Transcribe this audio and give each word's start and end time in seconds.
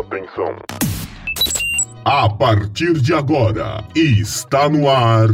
Atenção. 0.00 0.56
A 2.06 2.26
partir 2.26 2.94
de 2.94 3.12
agora, 3.12 3.84
está 3.94 4.66
no 4.66 4.88
ar. 4.88 5.28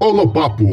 Holopapo. 0.00 0.64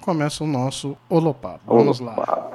Começa 0.00 0.42
o 0.42 0.46
nosso 0.46 0.96
Holopapo. 1.10 1.60
Vamos 1.66 2.00
lá. 2.00 2.50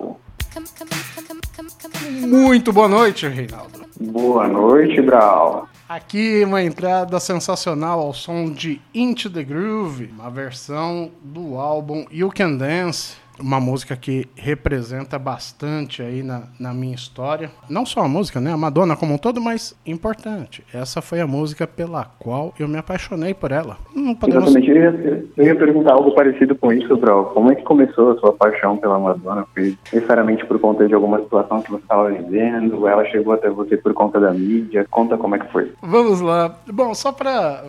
Muito 2.09 2.73
boa 2.73 2.87
noite, 2.87 3.27
Reinaldo. 3.27 3.85
Boa 3.99 4.47
noite, 4.47 4.99
Brau. 5.03 5.69
Aqui 5.87 6.43
uma 6.43 6.63
entrada 6.63 7.19
sensacional 7.19 7.99
ao 7.99 8.13
som 8.13 8.51
de 8.51 8.81
Into 8.91 9.29
the 9.29 9.43
Groove, 9.43 10.05
uma 10.05 10.31
versão 10.31 11.11
do 11.21 11.57
álbum 11.57 12.07
You 12.11 12.31
Can 12.35 12.57
Dance, 12.57 13.17
uma 13.41 13.59
música 13.59 13.95
que 13.95 14.27
representa 14.35 15.17
bastante 15.17 16.01
aí 16.01 16.23
na, 16.23 16.43
na 16.59 16.73
minha 16.73 16.95
história. 16.95 17.51
Não 17.69 17.85
só 17.85 18.01
a 18.01 18.07
música, 18.07 18.39
né? 18.39 18.51
A 18.53 18.57
Madonna 18.57 18.95
como 18.95 19.13
um 19.13 19.17
todo, 19.17 19.41
mas 19.41 19.75
importante. 19.85 20.63
Essa 20.73 21.01
foi 21.01 21.19
a 21.21 21.27
música 21.27 21.65
pela 21.67 22.05
qual 22.19 22.53
eu 22.59 22.67
me 22.67 22.77
apaixonei 22.77 23.33
por 23.33 23.51
ela. 23.51 23.77
Não 23.95 24.15
podemos... 24.15 24.45
Exatamente, 24.45 24.69
eu 24.69 24.77
ia, 24.77 25.25
eu 25.37 25.45
ia 25.45 25.55
perguntar 25.55 25.93
algo 25.93 26.13
parecido 26.13 26.55
com 26.55 26.71
isso, 26.73 26.95
Brau. 26.97 27.25
Como 27.33 27.51
é 27.51 27.55
que 27.55 27.63
começou 27.63 28.11
a 28.11 28.19
sua 28.19 28.33
paixão 28.33 28.77
pela 28.77 28.99
Madonna? 28.99 29.45
Foi 29.53 29.77
necessariamente 29.93 30.45
por 30.45 30.59
conta 30.59 30.87
de 30.87 30.93
alguma 30.93 31.19
situação 31.19 31.61
que 31.61 31.71
você 31.71 31.81
estava 31.81 32.09
vivendo? 32.09 32.87
Ela 32.87 33.05
chegou 33.05 33.33
até 33.33 33.49
você 33.49 33.77
por 33.77 33.93
conta 33.93 34.19
da 34.19 34.31
mídia? 34.31 34.85
Conta 34.89 35.17
como 35.17 35.35
é 35.35 35.39
que 35.39 35.51
foi. 35.51 35.71
Vamos 35.81 36.21
lá. 36.21 36.55
Bom, 36.71 36.93
só 36.93 37.11
para 37.11 37.63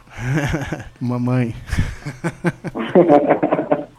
mamãe. 1.00 1.54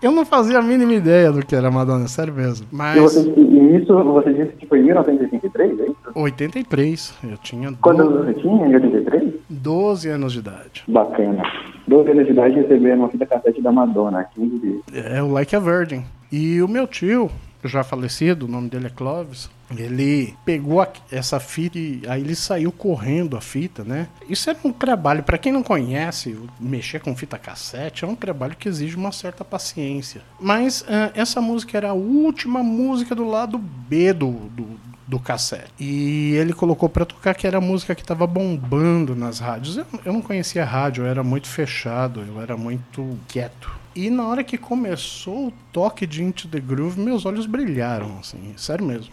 Eu 0.05 0.13
não 0.13 0.27
fazia 0.27 0.59
a 0.59 0.63
mínima 0.63 0.93
ideia 0.93 1.33
do 1.33 1.45
que 1.45 1.57
era 1.57 1.71
Madonna, 1.71 2.07
sério 2.09 2.35
mesmo. 2.35 2.67
E, 2.71 2.77
Mas 2.77 3.01
você, 3.01 3.21
e 3.21 3.77
isso 3.77 4.05
você 4.05 4.35
disse 4.35 4.53
que 4.53 4.67
foi 4.67 4.81
em 4.81 4.83
1983, 4.83 5.81
é 5.81 5.83
isso? 5.85 5.94
83, 6.15 7.15
eu 7.25 7.37
tinha 7.39 7.73
Quantos 7.81 8.05
do- 8.07 8.11
anos 8.15 8.27
você 8.27 8.35
tinha 8.41 8.67
em 8.67 8.75
83? 8.75 9.35
12 9.51 10.09
anos 10.09 10.33
de 10.33 10.39
idade. 10.39 10.85
Bacana. 10.89 11.43
12 11.87 12.11
anos 12.11 12.27
de 12.27 12.33
idade 12.33 12.55
receberam 12.55 12.99
uma 13.01 13.09
fita 13.09 13.27
cassete 13.27 13.61
da 13.61 13.71
Madonna, 13.73 14.25
15 14.35 14.59
dias. 14.59 14.83
É 14.93 15.23
o 15.23 15.31
Like 15.31 15.55
a 15.55 15.59
Virgin. 15.61 16.05
E 16.33 16.61
o 16.63 16.69
meu 16.69 16.87
tio, 16.87 17.31
já 17.63 17.85
falecido, 17.85 18.47
o 18.47 18.49
nome 18.49 18.69
dele 18.69 18.87
é 18.87 18.91
Clovis, 18.91 19.49
ele 19.77 20.35
pegou 20.45 20.81
a- 20.81 20.89
essa 21.11 21.39
fita 21.41 21.79
e 21.79 22.03
aí 22.09 22.21
ele 22.21 22.35
saiu 22.35 22.71
correndo 22.73 23.37
a 23.37 23.41
fita, 23.41 23.83
né? 23.85 24.09
Isso 24.29 24.49
era 24.51 24.59
um 24.65 24.73
trabalho, 24.73 25.23
para 25.23 25.39
quem 25.39 25.53
não 25.53 25.63
conhece, 25.63 26.37
mexer 26.61 27.01
com 27.01 27.15
fita 27.17 27.39
cassete 27.39 28.05
é 28.05 28.09
um 28.09 28.15
trabalho 28.17 28.57
que 28.57 28.69
exige 28.69 28.97
uma 28.97 29.13
certa 29.13 29.45
paciência. 29.45 30.21
Mas 30.41 30.85
ah, 30.89 31.11
essa 31.15 31.41
música 31.41 31.77
era 31.77 31.91
a 31.91 31.95
última 31.95 32.63
música 32.63 33.15
do 33.15 33.25
lado 33.27 33.59
B 33.59 34.13
do, 34.13 34.31
do, 34.33 34.67
do 35.07 35.19
cassete. 35.19 35.73
E 35.79 36.35
ele 36.35 36.53
colocou 36.53 36.89
pra 36.89 37.05
tocar 37.05 37.35
que 37.35 37.47
era 37.47 37.59
a 37.59 37.61
música 37.61 37.95
que 37.95 38.05
tava 38.05 38.27
bombando 38.27 39.15
nas 39.15 39.39
rádios. 39.39 39.77
Eu, 39.77 39.87
eu 40.05 40.13
não 40.13 40.23
conhecia 40.23 40.65
rádio, 40.65 41.05
eu 41.05 41.09
era 41.09 41.23
muito 41.23 41.49
fechado, 41.49 42.23
eu 42.27 42.41
era 42.41 42.57
muito 42.57 43.19
quieto. 43.29 43.84
E 43.95 44.11
na 44.11 44.27
hora 44.29 44.43
que 44.43 44.59
começou 44.59 45.49
o 45.49 45.53
toque 45.73 46.07
de 46.07 46.23
Into 46.23 46.49
the 46.49 46.59
Groove, 46.59 47.01
meus 47.01 47.25
olhos 47.25 47.47
brilharam, 47.47 48.19
assim, 48.21 48.53
sério 48.57 48.85
mesmo. 48.85 49.13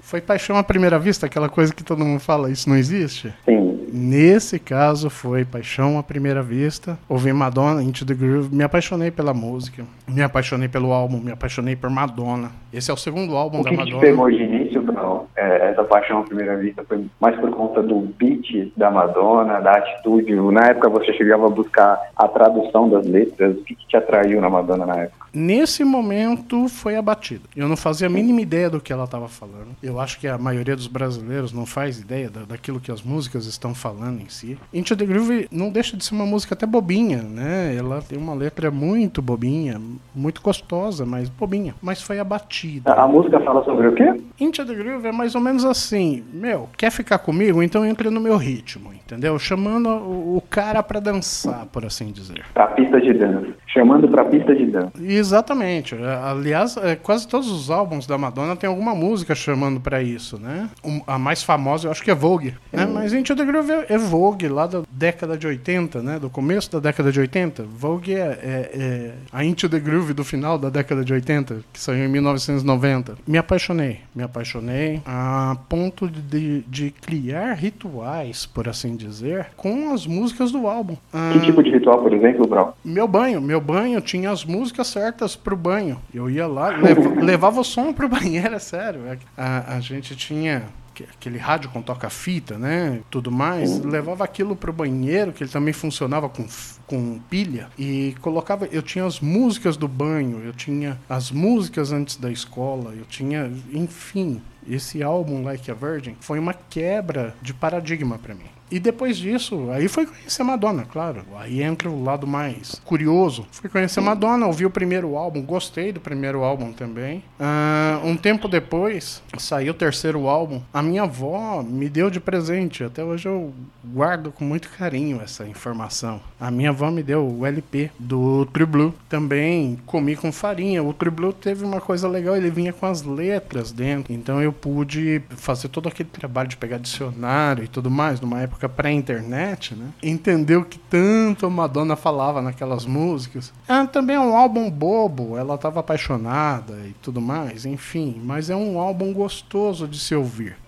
Foi 0.00 0.20
paixão 0.20 0.56
à 0.56 0.62
primeira 0.64 0.98
vista, 0.98 1.26
aquela 1.26 1.48
coisa 1.48 1.74
que 1.74 1.84
todo 1.84 2.04
mundo 2.04 2.18
fala, 2.20 2.50
isso 2.50 2.68
não 2.68 2.76
existe? 2.76 3.32
Sim. 3.44 3.62
Nesse 3.94 4.58
caso 4.58 5.10
foi 5.10 5.44
paixão 5.44 5.98
à 5.98 6.02
primeira 6.02 6.42
vista. 6.42 6.98
Ouvi 7.06 7.30
Madonna, 7.30 7.82
Into 7.82 8.06
the 8.06 8.14
Groove, 8.14 8.54
me 8.54 8.64
apaixonei 8.64 9.10
pela 9.10 9.34
música, 9.34 9.84
me 10.08 10.22
apaixonei 10.22 10.66
pelo 10.66 10.92
álbum, 10.92 11.18
me 11.18 11.30
apaixonei 11.30 11.76
por 11.76 11.90
Madonna. 11.90 12.50
Esse 12.72 12.90
é 12.90 12.94
o 12.94 12.96
segundo 12.96 13.36
álbum 13.36 13.60
O 13.60 13.62
da 13.62 13.68
que, 13.68 13.76
que 13.76 13.84
te 13.84 13.90
Madonna. 13.92 14.00
pegou 14.10 14.30
de 14.30 14.42
início, 14.42 14.80
Brau? 14.80 15.28
É, 15.36 15.68
essa 15.70 15.84
paixão 15.84 16.20
à 16.20 16.22
primeira 16.22 16.56
vista 16.56 16.82
foi 16.88 17.04
mais 17.20 17.38
por 17.38 17.50
conta 17.50 17.82
do 17.82 18.00
beat 18.18 18.72
da 18.78 18.90
Madonna, 18.90 19.60
da 19.60 19.72
atitude? 19.72 20.34
Na 20.50 20.68
época 20.68 20.88
você 20.88 21.12
chegava 21.12 21.46
a 21.46 21.50
buscar 21.50 22.00
a 22.16 22.26
tradução 22.28 22.88
das 22.88 23.06
letras. 23.06 23.56
O 23.58 23.62
que, 23.62 23.74
que 23.74 23.86
te 23.86 23.96
atraiu 23.98 24.21
na 24.40 24.50
Madonna 24.50 24.86
na 24.86 24.96
época? 24.96 25.22
Nesse 25.34 25.82
momento 25.82 26.68
foi 26.68 26.94
a 26.94 27.00
batida. 27.02 27.44
Eu 27.56 27.66
não 27.66 27.76
fazia 27.76 28.06
a 28.06 28.10
mínima 28.10 28.42
ideia 28.42 28.68
do 28.68 28.80
que 28.80 28.92
ela 28.92 29.04
estava 29.04 29.28
falando. 29.28 29.68
Eu 29.82 29.98
acho 29.98 30.20
que 30.20 30.28
a 30.28 30.36
maioria 30.36 30.76
dos 30.76 30.86
brasileiros 30.86 31.52
não 31.54 31.64
faz 31.64 31.98
ideia 31.98 32.28
da- 32.28 32.42
daquilo 32.44 32.78
que 32.80 32.92
as 32.92 33.02
músicas 33.02 33.46
estão 33.46 33.74
falando 33.74 34.20
em 34.20 34.28
si. 34.28 34.58
Into 34.74 34.94
the 34.94 35.06
Groove 35.06 35.48
não 35.50 35.70
deixa 35.70 35.96
de 35.96 36.04
ser 36.04 36.14
uma 36.14 36.26
música 36.26 36.54
até 36.54 36.66
bobinha, 36.66 37.22
né? 37.22 37.74
Ela 37.74 38.02
tem 38.02 38.18
uma 38.18 38.34
letra 38.34 38.70
muito 38.70 39.22
bobinha, 39.22 39.80
muito 40.14 40.42
gostosa, 40.42 41.06
mas 41.06 41.30
bobinha. 41.30 41.74
Mas 41.80 42.02
foi 42.02 42.18
a 42.18 42.24
batida. 42.24 42.92
A, 42.92 43.04
a 43.04 43.08
música 43.08 43.40
fala 43.40 43.64
sobre 43.64 43.88
o 43.88 43.94
quê? 43.94 44.20
Into 44.38 44.66
the 44.66 44.74
Groove 44.74 45.06
é 45.08 45.12
mais 45.12 45.34
ou 45.34 45.40
menos 45.40 45.64
assim, 45.64 46.22
meu, 46.32 46.68
quer 46.76 46.90
ficar 46.90 47.18
comigo? 47.18 47.62
Então 47.62 47.86
entre 47.86 48.10
no 48.10 48.20
meu 48.20 48.36
ritmo, 48.36 48.92
entendeu? 48.92 49.38
Chamando 49.38 49.88
o, 49.88 50.36
o 50.36 50.40
cara 50.42 50.82
pra 50.82 51.00
dançar, 51.00 51.64
por 51.72 51.86
assim 51.86 52.12
dizer. 52.12 52.44
Pra 52.52 52.66
pista 52.66 53.00
de 53.00 53.14
dança. 53.14 53.46
Chamando 53.66 54.06
pra 54.12 54.24
pista 54.26 54.54
de 54.54 54.66
dança. 54.66 54.92
Exatamente. 55.00 55.94
É, 55.94 56.20
Aliás, 56.30 56.76
é, 56.76 56.94
quase 56.94 57.26
todos 57.26 57.50
os 57.50 57.70
álbuns 57.70 58.06
da 58.06 58.16
Madonna 58.18 58.54
tem 58.54 58.68
alguma 58.68 58.94
música 58.94 59.34
chamando 59.34 59.80
pra 59.80 60.02
isso, 60.02 60.38
né? 60.38 60.68
A 61.06 61.18
mais 61.18 61.42
famosa 61.42 61.86
eu 61.88 61.90
acho 61.90 62.02
que 62.02 62.10
é 62.10 62.14
Vogue, 62.14 62.54
né? 62.72 62.86
Mas 62.86 63.12
Into 63.12 63.34
the 63.34 63.44
Groove 63.44 63.70
é, 63.72 63.86
é 63.90 63.98
Vogue, 63.98 64.48
lá 64.48 64.66
da 64.66 64.82
década 64.90 65.36
de 65.36 65.46
80, 65.46 66.02
né? 66.02 66.18
Do 66.18 66.28
começo 66.30 66.70
da 66.72 66.78
década 66.78 67.10
de 67.10 67.18
80. 67.20 67.62
Vogue 67.64 68.14
é, 68.14 68.18
é- 68.18 68.70
é 68.74 69.12
a 69.32 69.44
Into 69.44 69.68
the 69.68 69.78
Groove 69.80 70.12
do 70.12 70.22
final 70.24 70.58
da 70.58 70.68
década 70.70 71.04
de 71.04 71.12
80, 71.12 71.60
que 71.72 71.80
saiu 71.80 72.04
em 72.04 72.08
1990. 72.08 73.16
Me 73.26 73.38
apaixonei, 73.38 74.00
me 74.14 74.22
apaixonei 74.22 75.00
a 75.06 75.56
ponto 75.68 76.08
de, 76.08 76.60
de 76.68 76.90
criar 76.90 77.54
rituais, 77.54 78.46
por 78.46 78.68
assim 78.68 78.96
dizer, 78.96 79.46
com 79.56 79.92
as 79.94 80.06
músicas 80.06 80.52
do 80.52 80.66
álbum. 80.66 80.96
Ah, 81.12 81.30
Que 81.32 81.40
tipo 81.40 81.62
de 81.62 81.70
ritual, 81.70 82.02
por 82.02 82.12
exemplo, 82.12 82.46
Brau? 82.46 82.76
meu 82.84 83.06
banho, 83.08 83.40
meu 83.40 83.60
banho 83.60 84.00
tinha 84.02 84.30
as 84.30 84.44
músicas 84.44 84.88
certas 84.88 85.34
pro 85.36 85.56
banho. 85.56 86.00
Eu 86.12 86.28
ia 86.28 86.46
lá, 86.46 86.68
lev- 86.68 87.16
levava 87.22 87.60
o 87.60 87.64
som 87.64 87.92
pro 87.92 88.08
banheiro, 88.08 88.54
é 88.56 88.58
sério. 88.58 89.00
A, 89.36 89.76
a 89.76 89.80
gente 89.80 90.14
tinha 90.16 90.64
que- 90.94 91.04
aquele 91.04 91.38
rádio 91.38 91.70
com 91.70 91.80
toca-fita, 91.80 92.58
né? 92.58 93.00
Tudo 93.10 93.30
mais. 93.30 93.78
Levava 93.80 94.24
aquilo 94.24 94.54
pro 94.54 94.72
banheiro, 94.72 95.32
que 95.32 95.42
ele 95.42 95.50
também 95.50 95.72
funcionava 95.72 96.28
com, 96.28 96.46
com 96.86 97.18
pilha. 97.30 97.68
E 97.78 98.14
colocava. 98.20 98.66
Eu 98.66 98.82
tinha 98.82 99.06
as 99.06 99.18
músicas 99.20 99.76
do 99.78 99.88
banho, 99.88 100.42
eu 100.44 100.52
tinha 100.52 100.98
as 101.08 101.30
músicas 101.30 101.92
antes 101.92 102.16
da 102.16 102.30
escola, 102.30 102.92
eu 102.94 103.04
tinha. 103.06 103.50
Enfim. 103.72 104.42
Esse 104.68 105.02
álbum, 105.02 105.42
Like 105.42 105.68
a 105.72 105.74
Virgin, 105.74 106.14
foi 106.20 106.38
uma 106.38 106.54
quebra 106.54 107.34
de 107.42 107.52
paradigma 107.52 108.16
pra 108.16 108.32
mim. 108.32 108.44
E 108.72 108.80
depois 108.80 109.18
disso, 109.18 109.70
aí 109.70 109.86
foi 109.86 110.06
conhecer 110.06 110.42
Madonna, 110.42 110.86
claro. 110.90 111.26
Aí 111.36 111.62
entra 111.62 111.90
o 111.90 112.02
lado 112.02 112.26
mais 112.26 112.80
curioso. 112.86 113.46
Fui 113.52 113.68
conhecer 113.68 114.00
Madonna, 114.00 114.46
ouvi 114.46 114.64
o 114.64 114.70
primeiro 114.70 115.14
álbum, 115.14 115.42
gostei 115.42 115.92
do 115.92 116.00
primeiro 116.00 116.42
álbum 116.42 116.72
também. 116.72 117.22
Ah, 117.38 118.00
um 118.02 118.16
tempo 118.16 118.48
depois, 118.48 119.22
saiu 119.36 119.72
o 119.72 119.76
terceiro 119.76 120.26
álbum. 120.26 120.62
A 120.72 120.80
minha 120.80 121.02
avó 121.02 121.62
me 121.62 121.86
deu 121.86 122.08
de 122.08 122.18
presente. 122.18 122.82
Até 122.82 123.04
hoje 123.04 123.28
eu 123.28 123.52
guardo 123.84 124.32
com 124.32 124.44
muito 124.44 124.68
carinho 124.70 125.20
essa 125.20 125.46
informação. 125.46 126.20
A 126.40 126.50
minha 126.50 126.70
avó 126.70 126.90
me 126.90 127.02
deu 127.02 127.26
o 127.26 127.46
LP 127.46 127.90
do 127.98 128.46
True 128.46 128.66
Blue. 128.66 128.94
Também 129.08 129.78
comi 129.86 130.16
com 130.16 130.32
farinha. 130.32 130.82
O 130.82 130.92
True 130.92 131.10
Blue 131.10 131.32
teve 131.32 131.64
uma 131.64 131.80
coisa 131.80 132.08
legal, 132.08 132.36
ele 132.36 132.50
vinha 132.50 132.72
com 132.72 132.86
as 132.86 133.02
letras 133.02 133.72
dentro. 133.72 134.12
Então 134.12 134.40
eu 134.40 134.52
pude 134.52 135.22
fazer 135.30 135.68
todo 135.68 135.88
aquele 135.88 136.08
trabalho 136.08 136.48
de 136.48 136.56
pegar 136.56 136.78
dicionário 136.78 137.64
e 137.64 137.68
tudo 137.68 137.90
mais, 137.90 138.20
numa 138.20 138.40
época 138.40 138.68
pré-internet, 138.68 139.74
né? 139.74 139.90
Entender 140.02 140.56
o 140.56 140.64
que 140.64 140.78
tanto 140.78 141.46
a 141.46 141.50
Madonna 141.50 141.96
falava 141.96 142.42
naquelas 142.42 142.84
músicas. 142.84 143.52
É, 143.68 143.86
também 143.86 144.16
é 144.16 144.20
um 144.20 144.36
álbum 144.36 144.70
bobo, 144.70 145.36
ela 145.36 145.54
estava 145.54 145.80
apaixonada 145.80 146.74
e 146.86 146.94
tudo 147.02 147.20
mais, 147.20 147.66
enfim. 147.66 148.20
Mas 148.22 148.50
é 148.50 148.56
um 148.56 148.78
álbum 148.78 149.12
gostoso 149.12 149.86
de 149.86 149.98
se 149.98 150.14
ouvir. 150.14 150.61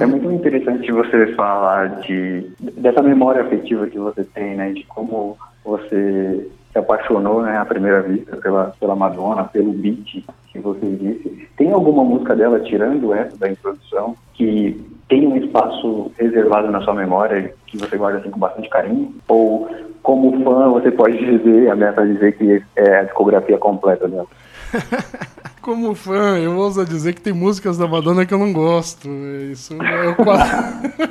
É 0.00 0.06
muito 0.06 0.30
interessante 0.30 0.90
você 0.90 1.34
falar 1.34 2.00
de 2.00 2.50
dessa 2.60 3.02
memória 3.02 3.42
afetiva 3.42 3.86
que 3.86 3.98
você 3.98 4.24
tem, 4.24 4.56
né? 4.56 4.72
De 4.72 4.84
como 4.84 5.36
você 5.64 6.48
se 6.72 6.78
apaixonou, 6.78 7.42
né, 7.42 7.58
à 7.58 7.66
primeira 7.66 8.00
vista 8.00 8.34
pela, 8.38 8.74
pela 8.80 8.96
Madonna, 8.96 9.44
pelo 9.44 9.72
beat 9.72 10.24
que 10.48 10.58
você 10.58 10.86
disse. 10.86 11.48
Tem 11.56 11.70
alguma 11.70 12.02
música 12.02 12.34
dela, 12.34 12.60
tirando 12.60 13.12
essa 13.12 13.36
da 13.36 13.50
introdução, 13.50 14.16
que 14.32 14.82
tem 15.08 15.26
um 15.26 15.36
espaço 15.36 16.10
reservado 16.18 16.70
na 16.70 16.80
sua 16.80 16.94
memória 16.94 17.54
que 17.66 17.76
você 17.76 17.96
guarda 17.96 18.20
assim 18.20 18.30
com 18.30 18.40
bastante 18.40 18.70
carinho? 18.70 19.14
Ou, 19.28 19.68
como 20.02 20.42
fã, 20.42 20.70
você 20.70 20.90
pode 20.90 21.18
dizer, 21.18 21.70
ameaça 21.70 22.06
dizer 22.06 22.36
que 22.36 22.62
é 22.76 23.00
a 23.00 23.04
discografia 23.04 23.58
completa 23.58 24.08
dela? 24.08 24.26
Como 25.62 25.94
fã, 25.94 26.38
eu 26.38 26.56
ouso 26.56 26.84
dizer 26.84 27.14
que 27.14 27.20
tem 27.20 27.32
músicas 27.32 27.78
da 27.78 27.86
Madonna 27.86 28.26
que 28.26 28.34
eu 28.34 28.38
não 28.38 28.52
gosto. 28.52 29.08
Isso 29.50 29.74
eu 29.74 30.16
quase, 30.16 30.52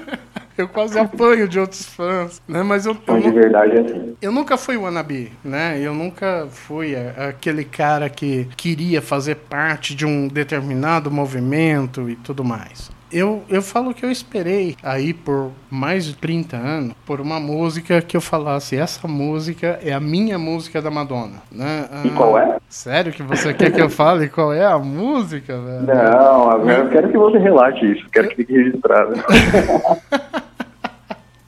eu 0.58 0.68
quase 0.68 1.00
apanho 1.00 1.48
de 1.48 1.58
outros 1.58 1.86
fãs, 1.86 2.42
né? 2.46 2.62
Mas 2.62 2.86
eu, 2.86 2.98
eu, 3.08 3.22
de 3.22 3.32
verdade 3.32 3.78
é 3.78 3.80
assim. 3.80 4.16
eu 4.22 4.30
nunca 4.30 4.58
fui 4.58 4.76
wannabe, 4.76 5.32
né? 5.42 5.80
Eu 5.80 5.94
nunca 5.94 6.48
fui 6.52 6.94
aquele 6.96 7.64
cara 7.64 8.10
que 8.10 8.46
queria 8.58 9.02
fazer 9.02 9.36
parte 9.36 9.96
de 9.96 10.06
um 10.06 10.28
determinado 10.28 11.10
movimento 11.10 12.10
e 12.10 12.18
tudo 12.18 12.44
mais 12.44 12.92
eu, 13.12 13.44
eu 13.50 13.62
falo 13.62 13.94
que 13.94 14.06
eu 14.06 14.12
esperei 14.12 14.76
aí 14.82 15.14
por 15.14 15.52
mais 15.70 16.06
de 16.06 16.16
30 16.16 16.58
anos 16.58 16.94
por 17.06 17.20
uma 17.20 17.40
música 17.40 18.02
que 18.02 18.16
eu 18.16 18.22
falasse, 18.22 18.76
essa 18.76 19.08
música 19.08 19.80
é 19.84 19.94
a 19.94 20.00
minha 20.00 20.38
música 20.38 20.82
da 20.82 20.90
Madonna, 20.90 21.42
né? 21.52 21.88
E 22.06 22.10
qual 22.12 22.38
é? 22.38 22.58
Sério 22.70 23.12
que 23.12 23.24
você 23.24 23.54
quer 23.54 23.72
que 23.72 23.82
eu 23.82 23.90
fale 23.90 24.30
qual 24.30 24.54
é 24.54 24.66
a 24.66 24.78
música, 24.78 25.60
velho? 25.60 25.88
Não, 25.88 26.70
eu 26.70 26.90
quero 26.90 27.10
que 27.10 27.18
você 27.18 27.38
relate 27.38 27.92
isso, 27.92 28.10
quero 28.10 28.30
que 28.30 28.36
fique 28.36 28.54
registrado. 28.54 29.14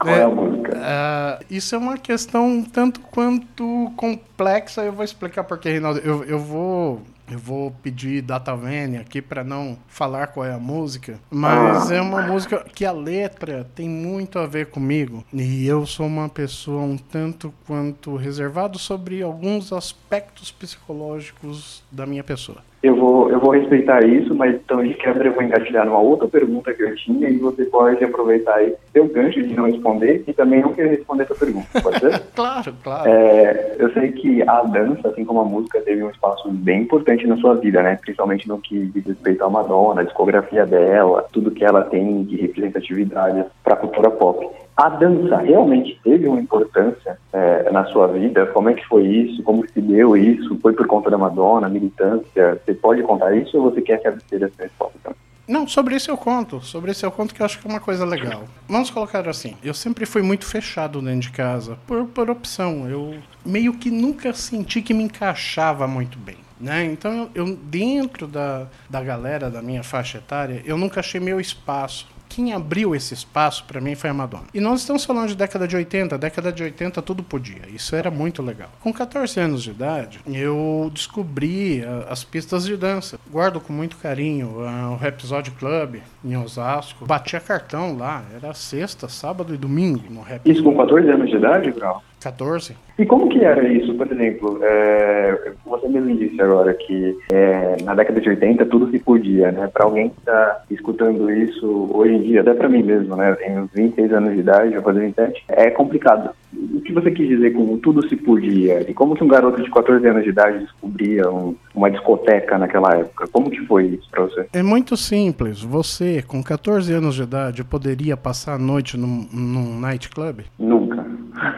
Qual 0.03 0.13
é, 0.13 0.19
é 0.19 0.23
a 0.23 0.27
música? 0.27 0.73
Uh, 0.75 1.45
isso 1.49 1.73
é 1.73 1.77
uma 1.77 1.97
questão 1.97 2.61
tanto 2.61 2.99
quanto 2.99 3.89
complexa. 3.95 4.81
Eu 4.81 4.91
vou 4.91 5.05
explicar 5.05 5.45
porque, 5.45 5.69
Reinaldo. 5.69 6.01
Eu, 6.03 6.25
eu 6.25 6.37
vou 6.37 7.01
eu 7.29 7.39
vou 7.39 7.71
pedir 7.71 8.21
Datavene 8.21 8.97
aqui 8.97 9.21
para 9.21 9.43
não 9.43 9.77
falar 9.87 10.27
qual 10.27 10.45
é 10.45 10.53
a 10.53 10.59
música, 10.59 11.19
mas 11.29 11.89
é 11.91 12.01
uma 12.01 12.21
música 12.23 12.65
que 12.73 12.85
a 12.85 12.91
letra 12.91 13.67
tem 13.75 13.89
muito 13.89 14.37
a 14.39 14.45
ver 14.45 14.67
comigo. 14.67 15.23
E 15.33 15.65
eu 15.65 15.85
sou 15.85 16.05
uma 16.05 16.29
pessoa 16.29 16.81
um 16.81 16.97
tanto 16.97 17.53
quanto 17.65 18.15
reservado 18.15 18.77
sobre 18.77 19.21
alguns 19.21 19.71
aspectos 19.71 20.51
psicológicos 20.51 21.83
da 21.91 22.05
minha 22.05 22.23
pessoa. 22.23 22.63
Eu 22.83 22.97
vou, 22.97 23.31
eu 23.31 23.39
vou 23.39 23.51
respeitar 23.51 24.03
isso, 24.03 24.35
mas 24.35 24.55
então 24.55 24.83
de 24.83 24.93
quebra 24.95 25.29
eu 25.29 25.33
vou 25.33 25.41
engatilhar 25.41 25.85
numa 25.85 25.99
outra 25.99 26.27
pergunta 26.27 26.73
que 26.73 26.83
eu 26.83 26.93
tinha 26.97 27.29
e 27.29 27.37
você 27.37 27.63
pode 27.63 28.03
aproveitar 28.03 28.55
aí 28.55 28.75
seu 28.91 29.07
gancho 29.07 29.41
de 29.41 29.55
não 29.55 29.67
responder 29.67 30.21
e 30.27 30.33
também 30.33 30.61
não 30.61 30.73
querer 30.73 30.89
responder 30.89 31.23
essa 31.23 31.33
pergunta, 31.33 31.81
pode 31.81 31.99
ser? 31.99 32.19
claro, 32.35 32.75
claro. 32.83 33.09
É, 33.09 33.77
eu 33.79 33.89
sei 33.93 34.11
que 34.11 34.41
a 34.41 34.63
dança, 34.63 35.07
assim 35.07 35.23
como 35.23 35.39
a 35.39 35.45
música, 35.45 35.79
teve 35.79 36.03
um 36.03 36.09
espaço 36.09 36.49
bem 36.51 36.81
importante 36.81 37.25
na 37.25 37.37
sua 37.37 37.55
vida, 37.55 37.81
né? 37.81 37.97
Principalmente 38.01 38.49
no 38.49 38.59
que 38.59 38.87
diz 38.87 39.05
respeito 39.05 39.45
à 39.45 39.49
Madonna, 39.49 40.01
a 40.01 40.03
discografia 40.03 40.65
dela, 40.65 41.25
tudo 41.31 41.51
que 41.51 41.63
ela 41.63 41.83
tem 41.83 42.23
de 42.23 42.35
representatividade 42.35 43.45
para 43.63 43.75
a 43.75 43.77
cultura 43.77 44.11
pop. 44.11 44.45
A 44.75 44.89
dança 44.89 45.37
realmente 45.37 45.99
teve 46.03 46.27
uma 46.27 46.39
importância 46.39 47.17
é, 47.31 47.69
na 47.71 47.85
sua 47.85 48.07
vida? 48.07 48.47
Como 48.47 48.69
é 48.69 48.73
que 48.73 48.85
foi 48.87 49.05
isso? 49.05 49.43
Como 49.43 49.67
se 49.67 49.79
deu 49.79 50.17
isso? 50.17 50.57
Foi 50.59 50.73
por 50.73 50.87
conta 50.87 51.11
da 51.11 51.17
Madonna, 51.17 51.69
militância? 51.69 52.59
Você 52.65 52.73
pode 52.73 53.03
contar 53.03 53.35
isso 53.35 53.55
ou 53.57 53.69
você 53.69 53.81
quer 53.81 53.99
que 53.99 54.07
a 54.07 54.11
essa 54.11 54.63
resposta? 54.63 55.15
Não, 55.47 55.67
sobre 55.67 55.95
isso 55.95 56.09
eu 56.09 56.17
conto. 56.17 56.61
Sobre 56.61 56.91
isso 56.91 57.05
eu 57.05 57.11
conto 57.11 57.35
que 57.35 57.41
eu 57.41 57.45
acho 57.45 57.59
que 57.59 57.67
é 57.67 57.69
uma 57.69 57.79
coisa 57.79 58.05
legal. 58.05 58.45
Vamos 58.67 58.89
colocar 58.89 59.27
assim. 59.27 59.55
Eu 59.63 59.73
sempre 59.73 60.05
fui 60.05 60.21
muito 60.21 60.45
fechado 60.45 61.01
dentro 61.01 61.19
de 61.19 61.31
casa, 61.31 61.77
por, 61.85 62.05
por 62.07 62.29
opção. 62.29 62.89
Eu 62.89 63.15
meio 63.45 63.73
que 63.73 63.91
nunca 63.91 64.33
senti 64.33 64.81
que 64.81 64.93
me 64.93 65.03
encaixava 65.03 65.87
muito 65.87 66.17
bem. 66.17 66.37
Né? 66.59 66.85
Então, 66.85 67.29
eu, 67.35 67.57
dentro 67.57 68.25
da, 68.25 68.67
da 68.89 69.03
galera 69.03 69.49
da 69.49 69.61
minha 69.61 69.83
faixa 69.83 70.19
etária, 70.19 70.61
eu 70.65 70.77
nunca 70.77 71.01
achei 71.01 71.19
meu 71.19 71.39
espaço 71.39 72.07
quem 72.33 72.51
abriu 72.51 72.95
esse 72.95 73.13
espaço 73.13 73.63
para 73.65 73.79
mim 73.79 73.93
foi 73.93 74.09
a 74.09 74.13
Madonna. 74.13 74.45
E 74.53 74.59
nós 74.59 74.79
estamos 74.79 75.05
falando 75.05 75.27
de 75.27 75.35
década 75.35 75.67
de 75.67 75.75
80, 75.75 76.17
década 76.17 76.51
de 76.51 76.63
80 76.63 76.99
tudo 77.03 77.21
podia. 77.21 77.61
Isso 77.71 77.95
era 77.95 78.09
muito 78.09 78.41
legal. 78.41 78.69
Com 78.81 78.91
14 78.91 79.39
anos 79.39 79.61
de 79.61 79.69
idade, 79.69 80.19
eu 80.25 80.89
descobri 80.91 81.81
uh, 81.81 82.07
as 82.09 82.23
pistas 82.23 82.65
de 82.65 82.75
dança. 82.75 83.19
Guardo 83.31 83.59
com 83.59 83.71
muito 83.71 83.97
carinho 83.97 84.47
uh, 84.47 84.93
o 84.93 84.95
Rhapsody 84.95 85.51
Club 85.51 85.97
em 86.25 86.35
Osasco. 86.35 87.05
Batia 87.05 87.39
cartão 87.39 87.95
lá, 87.95 88.23
era 88.35 88.51
sexta, 88.55 89.07
sábado 89.07 89.53
e 89.53 89.57
domingo 89.57 90.03
no 90.09 90.21
Rap. 90.23 90.41
Isso 90.49 90.63
com 90.63 90.75
14 90.75 91.07
anos 91.07 91.29
de 91.29 91.35
idade, 91.35 91.71
Grau? 91.71 92.01
14. 92.23 92.75
E 92.97 93.05
como 93.05 93.27
que 93.27 93.43
era 93.43 93.67
isso, 93.67 93.93
por 93.95 94.09
exemplo? 94.11 94.59
É, 94.61 95.51
você 95.65 95.87
mesmo 95.87 96.15
disse 96.15 96.39
agora 96.39 96.73
que 96.73 97.17
é, 97.31 97.77
na 97.83 97.95
década 97.95 98.21
de 98.21 98.29
80 98.29 98.65
tudo 98.67 98.89
se 98.91 98.99
podia, 98.99 99.51
né? 99.51 99.67
Para 99.67 99.85
alguém 99.85 100.09
que 100.09 100.19
está 100.19 100.63
escutando 100.69 101.29
isso 101.31 101.89
hoje 101.91 102.13
em 102.13 102.21
dia, 102.21 102.41
até 102.41 102.53
para 102.53 102.69
mim 102.69 102.83
mesmo, 102.83 103.15
né? 103.15 103.31
Eu 103.31 103.35
tenho 103.35 103.69
26 103.73 104.13
anos 104.13 104.33
de 104.33 104.39
idade, 104.39 104.73
vou 104.73 104.83
fazer 104.83 104.99
27, 104.99 105.43
é 105.49 105.69
complicado. 105.71 106.29
O 106.75 106.81
que 106.81 106.93
você 106.93 107.09
quis 107.09 107.27
dizer 107.27 107.51
com 107.51 107.77
tudo 107.79 108.07
se 108.07 108.15
podia? 108.15 108.87
E 108.87 108.93
como 108.93 109.15
que 109.15 109.23
um 109.23 109.27
garoto 109.27 109.61
de 109.61 109.71
14 109.71 110.07
anos 110.07 110.23
de 110.23 110.29
idade 110.29 110.59
descobria 110.59 111.29
um, 111.31 111.55
uma 111.73 111.89
discoteca 111.89 112.59
naquela 112.59 112.95
época? 112.95 113.27
Como 113.31 113.49
que 113.49 113.65
foi 113.65 113.85
isso 113.85 114.07
para 114.11 114.23
você? 114.25 114.45
É 114.53 114.61
muito 114.61 114.95
simples. 114.95 115.63
Você, 115.63 116.21
com 116.21 116.43
14 116.43 116.93
anos 116.93 117.15
de 117.15 117.23
idade, 117.23 117.63
poderia 117.63 118.15
passar 118.15 118.53
a 118.53 118.59
noite 118.59 118.97
num, 118.97 119.27
num 119.33 119.79
nightclub? 119.79 120.43
Nunca. 120.59 121.03